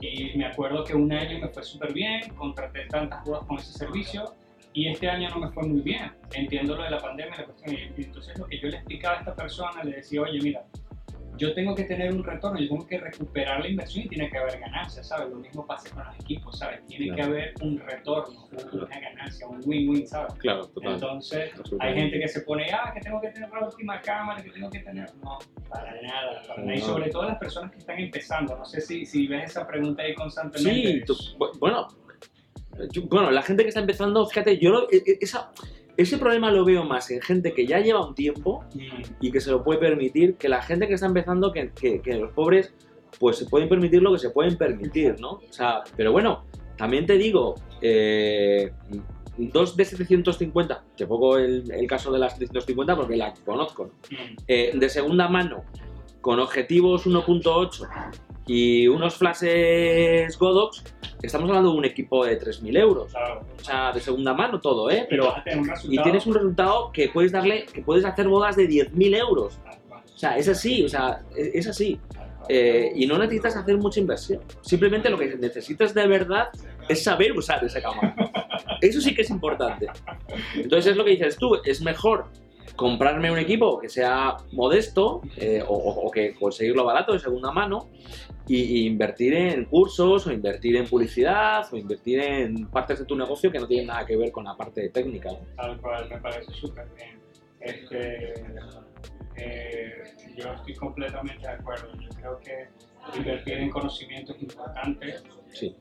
y 0.00 0.38
me 0.38 0.46
acuerdo 0.46 0.84
que 0.84 0.94
un 0.94 1.12
año 1.12 1.40
me 1.40 1.48
fue 1.48 1.62
súper 1.64 1.92
bien, 1.92 2.28
contraté 2.34 2.86
tantas 2.86 3.24
bodas 3.24 3.44
con 3.46 3.58
ese 3.58 3.72
servicio, 3.72 4.34
y 4.78 4.88
este 4.88 5.08
año 5.08 5.28
no 5.30 5.38
me 5.40 5.48
fue 5.50 5.64
muy 5.66 5.80
bien. 5.80 6.12
Entiendo 6.32 6.76
lo 6.76 6.84
de 6.84 6.90
la 6.90 6.98
pandemia, 7.00 7.36
la 7.38 7.44
cuestión, 7.46 7.74
y 7.96 8.02
entonces 8.04 8.38
lo 8.38 8.46
que 8.46 8.58
yo 8.60 8.68
le 8.68 8.76
explicaba 8.76 9.16
a 9.16 9.18
esta 9.20 9.34
persona, 9.34 9.82
le 9.82 9.96
decía, 9.96 10.22
oye, 10.22 10.38
mira, 10.40 10.62
yo 11.36 11.54
tengo 11.54 11.74
que 11.74 11.84
tener 11.84 12.12
un 12.12 12.22
retorno, 12.24 12.58
yo 12.60 12.68
tengo 12.68 12.86
que 12.86 12.98
recuperar 12.98 13.60
la 13.60 13.68
inversión 13.68 14.04
y 14.04 14.08
tiene 14.08 14.28
que 14.28 14.38
haber 14.38 14.58
ganancia, 14.58 15.02
¿sabes? 15.04 15.30
Lo 15.30 15.36
mismo 15.36 15.64
pasa 15.66 15.88
con 15.94 16.04
los 16.04 16.14
equipos, 16.20 16.58
¿sabes? 16.58 16.84
Tiene 16.86 17.06
que 17.06 17.12
Claro. 17.14 17.30
haber 17.32 17.54
un 17.60 17.78
retorno, 17.78 18.48
un- 18.50 18.80
una 18.82 19.00
ganancia, 19.00 19.46
un 19.48 19.60
win-win, 19.64 20.06
¿sabes? 20.06 20.34
Claro, 20.34 20.68
Entonces, 20.82 21.52
hay 21.80 21.94
gente 21.94 22.18
que 22.20 22.28
se 22.28 22.40
pone, 22.42 22.66
ah, 22.72 22.92
que 22.92 23.00
tengo 23.00 23.20
que 23.20 23.28
tener 23.28 23.48
la 23.50 23.66
última 23.66 24.00
cámara, 24.00 24.42
que 24.42 24.50
tengo 24.50 24.68
que 24.70 24.80
tener. 24.80 25.08
No, 25.22 25.38
para 25.68 26.00
nada, 26.02 26.42
para 26.46 26.60
nada. 26.62 26.74
Y 26.74 26.80
No. 26.80 26.86
sobre 26.86 27.10
todo 27.10 27.22
las 27.24 27.38
personas 27.38 27.70
que 27.72 27.78
están 27.78 27.98
empezando. 28.00 28.56
No 28.56 28.64
sé 28.64 28.80
si, 28.80 29.04
si 29.06 29.26
ves 29.28 29.50
esa 29.50 29.66
pregunta 29.66 30.02
ahí 30.02 30.14
constantemente. 30.14 30.92
Sí, 30.92 31.04
tú- 31.04 31.14
bu- 31.38 31.56
bueno, 31.60 31.86
yo- 32.92 33.02
bueno, 33.08 33.30
la 33.30 33.42
gente 33.42 33.62
que 33.62 33.68
está 33.68 33.80
empezando, 33.80 34.24
fíjate, 34.26 34.58
yo 34.58 34.70
lo- 34.70 34.90
e- 34.90 35.02
e- 35.06 35.18
esa, 35.20 35.52
ese 35.96 36.18
problema 36.18 36.50
lo 36.52 36.64
veo 36.64 36.84
más 36.84 37.10
en 37.10 37.20
gente 37.20 37.52
que 37.52 37.66
ya 37.66 37.80
lleva 37.80 38.06
un 38.06 38.14
tiempo 38.14 38.64
Mm, 38.74 38.80
y 39.20 39.30
que 39.32 39.40
se 39.40 39.50
lo 39.50 39.62
puede 39.64 39.78
permitir, 39.80 40.34
que 40.36 40.48
la 40.48 40.62
gente 40.62 40.86
que 40.88 40.94
está 40.94 41.06
empezando, 41.06 41.52
que, 41.52 41.70
que- 41.72 42.00
que 42.00 42.14
los 42.14 42.32
pobres, 42.32 42.72
pues 43.18 43.36
se 43.38 43.46
pueden 43.46 43.68
permitir 43.68 44.02
lo 44.02 44.12
que 44.12 44.18
se 44.18 44.30
pueden 44.30 44.56
permitir, 44.56 45.20
¿no? 45.20 45.30
O 45.32 45.42
sea, 45.52 45.82
pero 45.96 46.12
bueno, 46.12 46.44
también 46.76 47.06
te 47.06 47.14
digo, 47.18 47.54
eh, 47.82 48.70
dos 49.38 49.76
de 49.76 49.84
750, 49.84 50.84
te 50.96 51.06
pongo 51.06 51.38
el, 51.38 51.70
el 51.72 51.86
caso 51.86 52.12
de 52.12 52.18
las 52.18 52.32
750 52.34 52.96
porque 52.96 53.16
la 53.16 53.32
conozco, 53.44 53.84
¿no? 53.86 53.90
mm, 54.10 54.36
Eh, 54.46 54.72
de 54.74 54.88
segunda 54.88 55.28
mano, 55.28 55.64
con 56.20 56.38
objetivos 56.40 57.06
1.8 57.06 57.84
y 58.48 58.88
unos 58.88 59.14
flashes 59.16 60.36
Godox, 60.38 60.82
estamos 61.22 61.48
hablando 61.50 61.70
de 61.70 61.76
un 61.76 61.84
equipo 61.84 62.24
de 62.24 62.40
3.000 62.40 62.78
euros. 62.78 63.12
claro. 63.12 63.44
O 63.60 63.64
sea, 63.64 63.92
de 63.92 64.00
segunda 64.00 64.32
mano 64.32 64.58
todo, 64.58 64.90
¿eh? 64.90 65.06
Pero, 65.08 65.34
y 65.84 66.02
tienes 66.02 66.26
un 66.26 66.34
resultado 66.34 66.90
que 66.90 67.10
puedes 67.10 67.30
darle, 67.30 67.66
que 67.66 67.82
puedes 67.82 68.06
hacer 68.06 68.26
bodas 68.26 68.56
de 68.56 68.66
10.000 68.66 69.16
euros. 69.16 69.60
O 69.90 70.18
sea, 70.18 70.38
es 70.38 70.48
así, 70.48 70.82
o 70.82 70.88
sea, 70.88 71.20
es, 71.36 71.66
así. 71.68 72.00
Eh, 72.48 72.90
y 72.94 73.06
no 73.06 73.18
necesitas 73.18 73.54
hacer 73.54 73.76
mucha 73.76 74.00
inversión. 74.00 74.40
Simplemente 74.62 75.10
lo 75.10 75.18
que 75.18 75.36
necesitas 75.36 75.92
de 75.92 76.06
verdad 76.06 76.48
es 76.88 77.04
saber 77.04 77.32
usar 77.32 77.62
esa 77.62 77.82
cámara. 77.82 78.16
Eso 78.80 79.00
sí 79.00 79.14
que 79.14 79.22
es 79.22 79.30
importante. 79.30 79.86
Entonces 80.54 80.92
es 80.92 80.96
lo 80.96 81.04
que 81.04 81.10
dices 81.10 81.36
tú, 81.36 81.58
es 81.64 81.82
mejor 81.82 82.26
comprarme 82.78 83.28
un 83.32 83.38
equipo 83.38 83.78
que 83.80 83.88
sea 83.88 84.36
modesto 84.52 85.20
eh, 85.36 85.62
o, 85.66 85.74
o- 85.74 86.10
que 86.12 86.32
conseguirlo 86.34 86.84
barato 86.84 87.12
de 87.12 87.18
segunda 87.18 87.50
mano 87.50 87.88
y, 88.46 88.56
y 88.62 88.86
invertir 88.86 89.34
en 89.34 89.64
cursos 89.64 90.26
o 90.28 90.32
invertir 90.32 90.76
en 90.76 90.86
publicidad 90.86 91.66
o 91.72 91.76
invertir 91.76 92.20
en 92.20 92.68
partes 92.68 93.00
de 93.00 93.04
tu 93.04 93.16
negocio 93.16 93.50
que 93.50 93.58
no 93.58 93.66
tienen 93.66 93.88
nada 93.88 94.06
que 94.06 94.16
ver 94.16 94.30
con 94.30 94.44
la 94.44 94.56
parte 94.56 94.88
técnica. 94.90 95.30
¿no? 95.32 95.38
Tal 95.56 95.80
cual, 95.80 96.08
me 96.08 96.18
parece 96.18 96.52
súper 96.52 96.86
bien. 96.96 97.18
Este, 97.60 98.34
eh, 99.36 100.02
yo 100.36 100.52
estoy 100.52 100.74
completamente 100.76 101.42
de 101.42 101.52
acuerdo. 101.54 101.88
Yo 102.00 102.08
creo 102.16 102.38
que 102.38 103.18
invertir 103.18 103.54
en 103.54 103.70
conocimiento 103.70 104.32
es 104.34 104.42
importante. 104.42 105.14
Sí. 105.52 105.76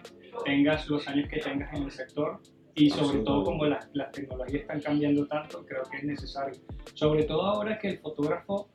Tengas 0.46 0.88
los 0.88 1.08
años 1.08 1.30
que 1.30 1.40
tengas 1.40 1.72
en 1.76 1.84
el 1.84 1.92
sector 1.92 2.40
y 2.78 2.90
sobre 2.92 3.20
todo 3.20 3.44
como 3.44 3.66
las, 3.66 3.90
las 3.94 4.12
tecnologías 4.12 4.62
están 4.62 4.80
cambiando 4.82 5.26
tanto, 5.26 5.66
creo 5.66 5.82
que 5.90 5.98
es 5.98 6.04
necesario. 6.04 6.60
Sobre 6.94 7.24
todo 7.24 7.42
ahora 7.42 7.80
que 7.80 7.90
el 7.90 7.98
fotógrafo 7.98 8.70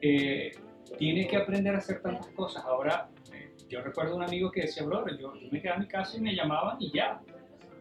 eh, 0.00 0.52
tiene 0.98 1.26
que 1.28 1.36
aprender 1.36 1.74
a 1.74 1.78
hacer 1.78 2.00
tantas 2.00 2.28
cosas. 2.28 2.64
Ahora, 2.64 3.08
eh, 3.34 3.50
yo 3.68 3.82
recuerdo 3.82 4.16
un 4.16 4.22
amigo 4.22 4.50
que 4.50 4.62
decía, 4.62 4.84
brother, 4.84 5.18
yo, 5.18 5.34
yo 5.34 5.48
me 5.50 5.60
quedaba 5.60 5.76
en 5.76 5.82
mi 5.82 5.88
casa 5.88 6.16
y 6.16 6.20
me 6.22 6.34
llamaban 6.34 6.76
y 6.80 6.90
ya. 6.92 7.20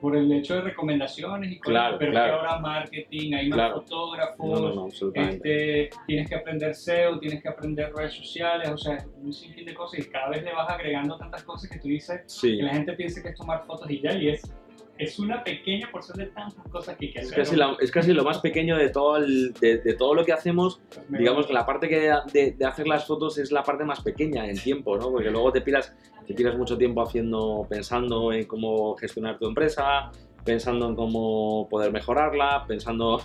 Por 0.01 0.17
el 0.17 0.29
hecho 0.33 0.55
de 0.55 0.61
recomendaciones 0.61 1.49
y 1.53 1.57
cosas, 1.57 1.71
Claro, 1.71 1.97
pero 1.97 2.11
claro. 2.11 2.33
ahora 2.35 2.59
marketing, 2.59 3.33
hay 3.33 3.47
más 3.47 3.55
Claro. 3.57 3.75
fotógrafos, 3.81 4.61
No, 4.61 4.69
no, 4.69 4.75
no, 4.75 4.87
este, 4.87 5.89
tienes 6.05 6.27
que 6.29 6.35
aprender 6.35 6.75
SEO, 6.75 7.17
tienes 7.17 7.41
que 7.41 7.47
aprender 7.47 7.93
redes 7.95 8.13
sociales, 8.13 8.69
o 8.69 8.77
sea, 8.77 8.97
un 9.23 9.31
sinfín 9.31 9.65
de 9.65 9.73
cosas 9.73 10.01
y 10.01 10.09
cada 10.09 10.29
vez 10.29 10.43
le 10.43 10.53
vas 10.53 10.69
agregando 10.69 11.17
tantas 11.17 11.43
cosas 11.43 11.69
que 11.69 11.79
tú 11.79 11.87
dices 11.87 12.21
Sí. 12.27 12.57
que 12.57 12.63
la 12.63 12.73
gente 12.73 12.91
piensa 12.93 13.23
que 13.23 13.29
es 13.29 13.35
tomar 13.35 13.65
fotos 13.65 13.89
y 13.89 14.01
ya, 14.01 14.13
y 14.13 14.27
es, 14.29 14.53
es 14.97 15.19
una 15.19 15.43
pequeña 15.43 15.89
porción 15.91 16.17
de 16.17 16.27
tantas 16.27 16.65
cosas 16.69 16.95
que 16.97 17.07
hay 17.07 17.11
que 17.11 17.19
Es 17.19 17.25
hacer. 17.27 17.37
casi, 17.43 17.55
la- 17.57 17.75
es 17.81 17.91
casi 17.91 18.13
lo 18.13 18.23
más 18.23 18.39
pequeño 18.39 18.77
de 18.77 18.89
todo, 18.89 19.17
el- 19.17 19.53
de, 19.53 19.79
de 19.79 19.93
todo 19.93 20.13
lo 20.15 20.23
que 20.23 20.31
hacemos. 20.31 20.79
Me- 21.09 21.19
Digamos 21.19 21.47
que 21.47 21.53
la 21.53 21.65
parte 21.65 21.89
que 21.89 22.11
de, 22.31 22.51
de 22.51 22.65
hacer 22.65 22.87
las 22.87 23.05
fotos 23.05 23.37
es 23.37 23.51
la 23.51 23.61
parte 23.63 23.83
más 23.83 24.01
pequeña 24.01 24.47
en 24.47 24.57
tiempo, 24.57 24.97
¿no? 24.97 25.11
Porque 25.11 25.29
luego 25.31 25.51
te 25.51 25.59
tiras, 25.61 25.93
te 26.25 26.33
tiras 26.33 26.57
mucho 26.57 26.77
tiempo 26.77 27.01
haciendo, 27.01 27.67
pensando 27.69 28.31
en 28.31 28.45
cómo 28.45 28.95
gestionar 28.95 29.37
tu 29.37 29.47
empresa, 29.47 30.11
pensando 30.45 30.87
en 30.87 30.95
cómo 30.95 31.67
poder 31.69 31.91
mejorarla, 31.91 32.63
pensando 32.67 33.19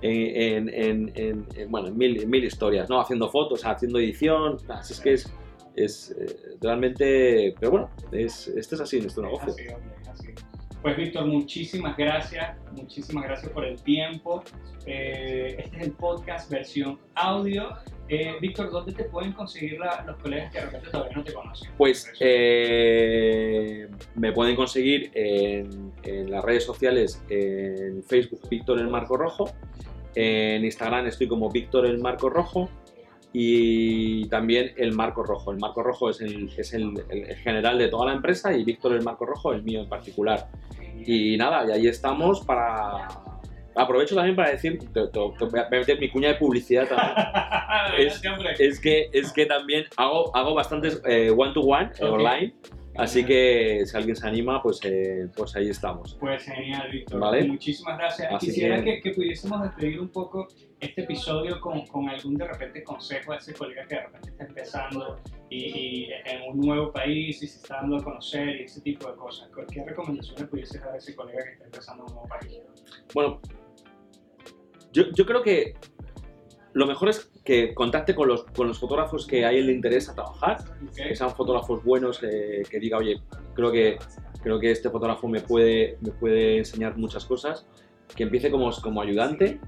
en, 0.00 0.68
en- 0.68 0.68
en- 0.68 1.12
en- 1.14 1.46
en, 1.54 1.70
bueno, 1.70 1.86
en 1.88 1.96
mil, 1.98 2.26
mil 2.26 2.42
historias, 2.42 2.90
¿no? 2.90 3.00
Haciendo 3.00 3.28
fotos, 3.30 3.64
haciendo 3.64 3.98
edición, 4.00 4.56
así 4.68 4.94
es 4.94 5.00
que 5.00 5.12
es, 5.12 5.32
es 5.76 6.10
eh, 6.18 6.56
realmente, 6.60 7.54
pero 7.60 7.70
bueno, 7.70 7.90
es, 8.10 8.48
esto 8.48 8.74
es 8.74 8.80
así 8.80 8.96
en 8.96 9.02
nuestro 9.02 9.22
negocio. 9.22 9.54
Pues 10.82 10.96
Víctor, 10.96 11.26
muchísimas 11.26 11.96
gracias, 11.96 12.56
muchísimas 12.72 13.24
gracias 13.24 13.52
por 13.52 13.64
el 13.64 13.80
tiempo. 13.80 14.42
Eh, 14.84 15.54
este 15.56 15.76
es 15.76 15.82
el 15.84 15.92
podcast 15.92 16.50
versión 16.50 16.98
audio. 17.14 17.68
Eh, 18.08 18.34
Víctor, 18.40 18.72
¿dónde 18.72 18.92
te 18.92 19.04
pueden 19.04 19.32
conseguir 19.32 19.78
los 19.78 20.16
colegas 20.16 20.50
que 20.52 20.58
de 20.58 20.64
repente 20.64 20.90
todavía 20.90 21.16
no 21.16 21.22
te 21.22 21.32
conocen? 21.32 21.70
Pues 21.78 22.12
eh, 22.18 23.88
me 24.16 24.32
pueden 24.32 24.56
conseguir 24.56 25.12
en, 25.14 25.92
en 26.02 26.30
las 26.32 26.44
redes 26.44 26.64
sociales, 26.64 27.22
en 27.30 28.02
Facebook 28.02 28.40
Víctor 28.50 28.80
el 28.80 28.88
Marco 28.88 29.16
Rojo, 29.16 29.52
en 30.16 30.64
Instagram 30.64 31.06
estoy 31.06 31.28
como 31.28 31.48
Víctor 31.48 31.86
el 31.86 32.00
Marco 32.00 32.28
Rojo 32.28 32.68
y 33.32 34.26
también 34.28 34.72
el 34.76 34.92
Marco 34.92 35.22
Rojo. 35.22 35.52
El 35.52 35.58
Marco 35.58 35.82
Rojo 35.82 36.10
es 36.10 36.20
el, 36.20 36.50
es 36.56 36.72
el, 36.74 36.92
el 37.10 37.34
general 37.36 37.78
de 37.78 37.88
toda 37.88 38.06
la 38.06 38.12
empresa 38.12 38.52
y 38.52 38.64
Víctor 38.64 38.92
el 38.92 39.02
Marco 39.02 39.24
Rojo 39.26 39.52
el 39.52 39.62
mío 39.62 39.80
en 39.80 39.88
particular. 39.88 40.48
Y 41.06 41.36
nada, 41.36 41.66
y 41.66 41.72
ahí 41.72 41.86
estamos 41.88 42.40
para... 42.44 43.08
Aprovecho 43.74 44.14
también 44.14 44.36
para 44.36 44.50
decir, 44.50 44.78
te, 44.92 45.06
te- 45.06 45.08
te 45.08 45.44
voy 45.46 45.60
a 45.60 45.68
meter 45.70 45.98
mi 45.98 46.10
cuña 46.10 46.28
de 46.28 46.34
publicidad 46.34 46.86
también. 46.86 47.12
Es- 47.98 48.22
es 48.60 48.80
que, 48.80 49.08
es 49.12 49.32
que 49.32 49.46
también 49.46 49.84
hago, 49.96 50.34
hago 50.36 50.54
bastantes 50.54 51.00
eh, 51.06 51.30
one-to-one 51.34 51.90
eh, 51.98 52.04
Ok. 52.04 52.12
online, 52.12 52.54
así 52.96 53.24
que 53.24 53.84
si 53.86 53.96
alguien 53.96 54.16
se 54.16 54.26
anima, 54.26 54.62
pues, 54.62 54.80
eh, 54.84 55.28
pues 55.36 55.54
ahí 55.56 55.68
estamos. 55.70 56.16
Pues 56.20 56.42
genial, 56.44 56.90
Víctor. 56.90 57.20
Vale. 57.20 57.44
Muchísimas 57.44 57.98
gracias. 57.98 58.32
Así 58.32 58.46
Quisiera 58.46 58.76
que- 58.82 58.96
que, 58.96 59.00
que 59.00 59.10
pudiésemos 59.12 59.62
despedir 59.62 60.00
un 60.00 60.08
poco 60.10 60.48
este 60.80 61.02
episodio 61.02 61.60
con, 61.60 61.86
con 61.86 62.08
algún 62.08 62.34
de 62.34 62.46
repente 62.46 62.82
consejo 62.82 63.32
a 63.32 63.36
ese 63.36 63.54
colega 63.54 63.86
que 63.86 63.94
de 63.94 64.02
repente 64.02 64.30
está 64.30 64.44
empezando 64.44 65.20
y, 65.48 65.64
y 65.64 66.08
en 66.26 66.50
un 66.50 66.60
nuevo 66.60 66.92
país 66.92 67.42
y 67.42 67.46
se 67.46 67.56
está 67.58 67.76
dando 67.76 67.96
a 67.98 68.02
conocer 68.04 68.48
y 68.60 68.64
ese 68.64 68.80
tipo 68.80 69.08
de 69.10 69.16
cosas. 69.16 69.48
¿Qué 69.70 69.84
recomendaciones 69.84 70.44
pudieses 70.48 70.80
dar 70.80 70.94
a 70.94 70.96
ese 70.98 71.14
colega 71.14 71.42
que 71.44 71.52
está 71.52 71.64
empezando 71.66 72.04
en 72.04 72.08
un 72.10 72.14
nuevo 72.14 72.28
país? 72.28 72.58
Bueno, 73.14 73.40
yo, 74.92 75.04
yo 75.14 75.24
creo 75.24 75.42
que 75.42 75.74
lo 76.74 76.86
mejor 76.86 77.08
es 77.10 77.30
que 77.44 77.74
contacte 77.74 78.14
con 78.14 78.28
los, 78.28 78.44
con 78.44 78.68
los 78.68 78.78
fotógrafos 78.78 79.26
que 79.26 79.44
a 79.44 79.52
él 79.52 79.66
le 79.66 79.72
interesa 79.72 80.14
trabajar, 80.14 80.58
¿Ok? 80.88 80.94
que 81.08 81.16
sean 81.16 81.30
fotógrafos 81.30 81.82
buenos, 81.84 82.22
eh, 82.22 82.62
que 82.70 82.78
diga, 82.78 82.98
oye, 82.98 83.20
creo 83.54 83.72
que, 83.72 83.98
creo 84.42 84.60
que 84.60 84.70
este 84.70 84.90
fotógrafo 84.90 85.28
me 85.28 85.40
puede, 85.40 85.98
me 86.00 86.12
puede 86.12 86.58
enseñar 86.58 86.96
muchas 86.96 87.24
cosas, 87.24 87.66
que 88.14 88.22
empiece 88.22 88.50
como, 88.50 88.70
como 88.80 89.00
ayudante 89.02 89.58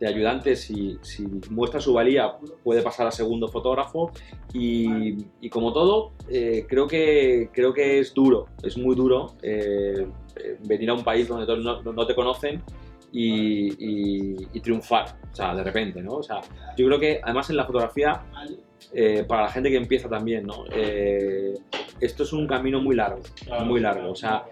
de 0.00 0.06
ayudante, 0.06 0.56
si, 0.56 0.98
si, 1.00 1.26
muestra 1.50 1.80
su 1.80 1.94
valía, 1.94 2.36
puede 2.62 2.82
pasar 2.82 3.06
a 3.06 3.10
segundo 3.10 3.48
fotógrafo. 3.48 4.10
Y, 4.52 5.24
y 5.40 5.48
como 5.48 5.72
todo, 5.72 6.12
eh, 6.28 6.66
creo, 6.68 6.86
que, 6.86 7.48
creo 7.52 7.72
que 7.72 7.98
es 7.98 8.12
duro, 8.12 8.46
es 8.62 8.76
muy 8.76 8.94
duro 8.94 9.34
eh, 9.42 10.06
venir 10.64 10.90
a 10.90 10.94
un 10.94 11.02
país 11.02 11.28
donde 11.28 11.46
no, 11.56 11.82
no 11.82 12.06
te 12.06 12.14
conocen 12.14 12.62
y, 13.18 14.46
y, 14.52 14.60
triunfar, 14.60 15.16
o 15.32 15.34
sea, 15.34 15.54
de 15.54 15.64
repente, 15.64 16.02
¿no? 16.02 16.16
O 16.16 16.22
sea, 16.22 16.40
yo 16.76 16.86
creo 16.86 16.98
que 16.98 17.20
además 17.22 17.48
en 17.50 17.56
la 17.56 17.64
fotografía, 17.64 18.20
eh, 18.92 19.24
para 19.26 19.42
la 19.42 19.48
gente 19.48 19.70
que 19.70 19.76
empieza 19.76 20.08
también, 20.08 20.44
¿no? 20.44 20.64
esto 21.98 22.24
es 22.24 22.32
un 22.34 22.46
camino 22.46 22.80
muy 22.80 22.94
largo, 22.94 23.22
muy 23.64 23.80
largo, 23.80 24.10
o 24.10 24.14
sea, 24.14 24.44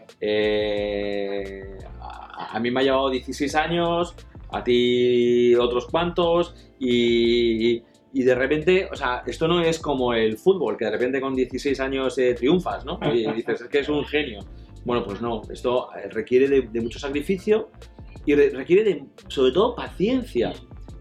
a, 2.01 2.57
a 2.57 2.61
mí 2.61 2.71
me 2.71 2.81
ha 2.81 2.83
llevado 2.85 3.11
16 3.11 3.55
años, 3.55 4.15
a 4.55 4.63
ti 4.63 5.55
otros 5.57 5.87
cuantos 5.87 6.55
y, 6.79 7.83
y, 8.13 8.23
de 8.23 8.35
repente, 8.35 8.89
o 8.91 8.95
sea, 8.95 9.23
esto 9.27 9.49
no 9.49 9.61
es 9.61 9.79
como 9.79 10.15
el 10.15 10.39
fútbol, 10.39 10.77
que 10.77 10.85
de 10.85 10.93
repente 10.93 11.21
con 11.21 11.35
16 11.35 11.81
años 11.81 12.17
eh, 12.19 12.35
triunfas, 12.35 12.85
¿no? 12.85 12.99
Y 13.13 13.31
dices, 13.33 13.63
es 13.63 13.69
que 13.69 13.81
es 13.81 13.89
un 13.89 14.05
genio. 14.05 14.41
Bueno, 14.85 15.05
pues 15.05 15.21
no, 15.21 15.43
esto 15.51 15.89
eh, 15.97 16.09
requiere 16.11 16.49
de, 16.49 16.81
mucho 16.81 16.99
sacrificio 16.99 17.71
y 18.27 18.35
requiere 18.35 18.85
de, 18.85 19.05
sobre 19.29 19.53
todo, 19.53 19.75
paciencia. 19.75 20.53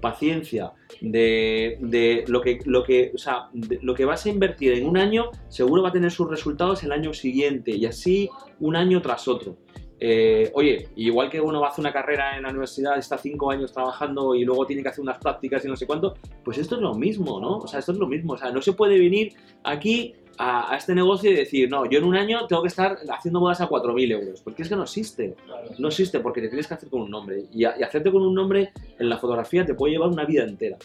Paciencia 0.02 0.74
de, 1.00 1.78
de 1.80 2.26
lo, 2.28 2.42
que, 2.42 2.60
lo, 2.66 2.84
que, 2.84 3.12
o 3.16 3.18
sea, 3.18 3.50
lo 3.82 3.96
que 3.96 4.04
vas 4.04 4.26
a 4.26 4.30
invertir 4.30 4.74
en 4.74 4.86
un 4.86 4.98
año, 4.98 5.32
seguro 5.48 5.82
va 5.82 5.90
a 5.90 5.92
tener 5.94 6.12
sus 6.12 6.30
resultados 6.30 6.84
el 6.84 6.92
año 6.92 7.14
siguiente 7.14 7.72
y 7.72 7.86
así 7.86 8.30
un 8.60 8.76
año 8.76 9.02
tras 9.02 9.30
otro. 9.30 9.58
Eh, 10.06 10.52
oye, 10.56 10.90
igual 10.98 11.30
que 11.30 11.40
uno 11.40 11.64
hacer 11.66 11.82
una 11.82 11.94
carrera 11.94 12.36
en 12.36 12.44
la 12.44 12.50
universidad, 12.50 12.98
está 12.98 13.18
cinco 13.18 13.50
años 13.50 13.72
trabajando 13.72 14.36
y 14.36 14.44
luego 14.44 14.66
tiene 14.66 14.84
que 14.84 14.90
hacer 14.90 15.02
unas 15.02 15.18
prácticas 15.18 15.64
y 15.64 15.70
no 15.70 15.78
sé 15.78 15.88
cuánto, 15.88 16.16
pues 16.44 16.58
esto 16.58 16.76
es 16.76 16.82
lo 16.82 16.94
mismo, 16.94 17.40
¿no? 17.40 17.60
O 17.60 17.68
sea, 17.68 17.80
esto 17.80 17.94
es 17.94 17.98
lo 17.98 18.08
mismo. 18.08 18.34
O 18.34 18.38
sea, 18.38 18.52
no 18.52 18.62
se 18.62 18.74
puede 18.74 19.00
venir 19.00 19.34
aquí 19.64 20.14
a, 20.38 20.76
este 20.76 20.96
negocio 20.96 21.32
y 21.32 21.36
decir, 21.36 21.70
no, 21.70 21.86
yo 21.90 22.00
en 22.00 22.06
un 22.06 22.16
año 22.16 22.48
tengo 22.48 22.62
que 22.62 22.68
estar 22.68 22.98
haciendo 23.10 23.40
bodas 23.40 23.62
a 23.62 23.70
4.000 23.70 24.12
euros. 24.12 24.42
Porque 24.42 24.64
es 24.64 24.70
que 24.70 24.76
no 24.76 24.84
existe. 24.84 25.36
No 25.78 25.88
existe 25.88 26.20
porque 26.20 26.42
te 26.42 26.48
tienes 26.48 26.68
que 26.68 26.74
hacer 26.74 26.90
con 26.90 27.02
un 27.02 27.12
nombre. 27.12 27.46
Y, 27.52 27.66
hacerte 27.66 28.12
con 28.12 28.22
un 28.22 28.34
nombre 28.34 28.72
en 28.98 29.10
la 29.10 29.18
fotografía 29.18 29.66
te 29.66 29.74
puede 29.74 29.94
llevar 29.94 30.10
una 30.10 30.26
vida 30.26 30.44
entera. 30.44 30.78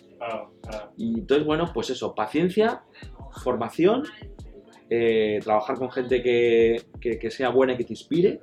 Y 0.96 1.20
entonces, 1.20 1.46
bueno, 1.46 1.70
pues 1.72 1.90
eso, 1.90 2.14
paciencia, 2.14 2.82
formación, 3.42 4.04
eh, 4.90 5.40
trabajar 5.42 5.76
con 5.76 5.90
gente 5.90 6.22
que, 6.22 6.86
que 7.00 7.30
sea 7.30 7.50
buena 7.50 7.74
y 7.74 7.76
que 7.76 7.84
te 7.84 7.92
inspire 7.92 8.40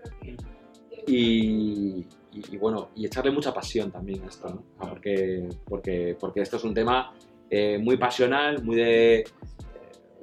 y, 1.07 2.05
bueno, 2.59 2.89
y 2.95 3.05
echarle 3.05 3.31
mucha 3.31 3.53
pasión 3.53 3.91
también 3.91 4.23
a 4.23 4.27
esto, 4.27 4.49
¿no? 4.49 4.63
porque, 4.77 5.47
porque, 5.65 6.17
porque 6.19 6.41
esto 6.41 6.57
es 6.57 6.63
un 6.63 6.73
tema 6.73 7.13
eh, 7.49 7.77
muy 7.77 7.97
pasional, 7.97 8.63
muy 8.63 8.77
de, 8.77 9.23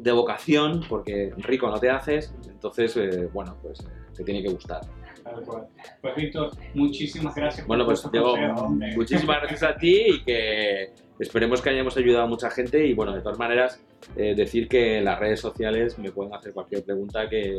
de, 0.02 0.12
vocación, 0.12 0.84
porque 0.88 1.32
rico 1.38 1.68
no 1.68 1.78
te 1.78 1.90
haces, 1.90 2.34
entonces, 2.48 2.96
eh, 2.96 3.28
bueno, 3.32 3.56
pues 3.62 3.86
te 4.14 4.24
tiene 4.24 4.42
que 4.42 4.48
gustar. 4.48 4.80
Pues 6.00 6.16
Víctor, 6.16 6.50
muchísimas 6.74 7.34
gracias. 7.34 7.66
Bueno, 7.66 7.84
pues 7.84 8.10
Diego, 8.10 8.36
muchísimas 8.96 9.38
gracias 9.40 9.62
a 9.62 9.76
ti 9.76 10.02
y 10.06 10.24
que 10.24 10.92
esperemos 11.18 11.62
que 11.62 11.70
hayamos 11.70 11.96
ayudado 11.96 12.24
a 12.24 12.26
mucha 12.26 12.50
gente 12.50 12.84
y 12.84 12.92
bueno, 12.94 13.14
de 13.14 13.20
todas 13.20 13.38
maneras, 13.38 13.80
eh, 14.16 14.34
decir 14.34 14.68
que 14.68 14.98
en 14.98 15.04
las 15.04 15.18
redes 15.20 15.40
sociales 15.40 15.98
me 15.98 16.10
pueden 16.10 16.34
hacer 16.34 16.52
cualquier 16.52 16.84
pregunta 16.84 17.28
que, 17.28 17.56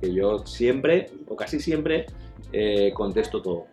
que 0.00 0.12
yo 0.12 0.38
siempre 0.44 1.06
o 1.28 1.36
casi 1.36 1.60
siempre 1.60 2.06
eh, 2.52 2.92
contesto 2.92 3.40
todo. 3.40 3.66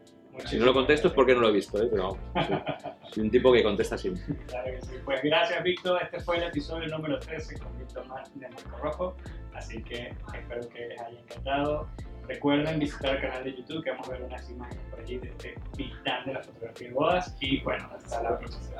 Si 0.45 0.57
no 0.57 0.65
lo 0.65 0.73
contesto 0.73 1.07
es 1.07 1.13
porque 1.13 1.33
no 1.33 1.41
lo 1.41 1.49
he 1.49 1.53
visto, 1.53 1.81
¿eh? 1.81 1.87
pero 1.91 2.17
soy, 3.11 3.23
un 3.23 3.31
tipo 3.31 3.51
que 3.53 3.63
contesta 3.63 3.97
siempre. 3.97 4.23
Claro 4.47 4.71
que 4.71 4.81
sí. 4.81 4.93
Pues 5.05 5.21
gracias, 5.23 5.63
Víctor. 5.63 6.01
Este 6.01 6.19
fue 6.19 6.37
el 6.37 6.43
episodio 6.43 6.87
número 6.87 7.19
13 7.19 7.59
con 7.59 7.77
Víctor 7.77 8.03
de 8.35 8.49
Marco 8.49 8.77
Rojo. 8.77 9.17
Así 9.53 9.81
que 9.83 10.13
espero 10.33 10.67
que 10.69 10.87
les 10.87 11.01
haya 11.01 11.19
encantado. 11.19 11.87
Recuerden 12.27 12.79
visitar 12.79 13.15
el 13.15 13.21
canal 13.21 13.43
de 13.43 13.55
YouTube 13.55 13.83
que 13.83 13.91
vamos 13.91 14.07
a 14.07 14.11
ver 14.13 14.23
unas 14.23 14.49
imágenes 14.49 14.83
por 14.89 14.99
allí 14.99 15.17
de 15.17 15.29
este 15.29 15.55
titán 15.75 16.25
de 16.25 16.33
la 16.33 16.43
fotografía 16.43 16.87
de 16.87 16.93
bodas. 16.93 17.35
Y 17.39 17.59
bueno, 17.61 17.89
hasta 17.93 18.23
la 18.23 18.37
próxima. 18.37 18.75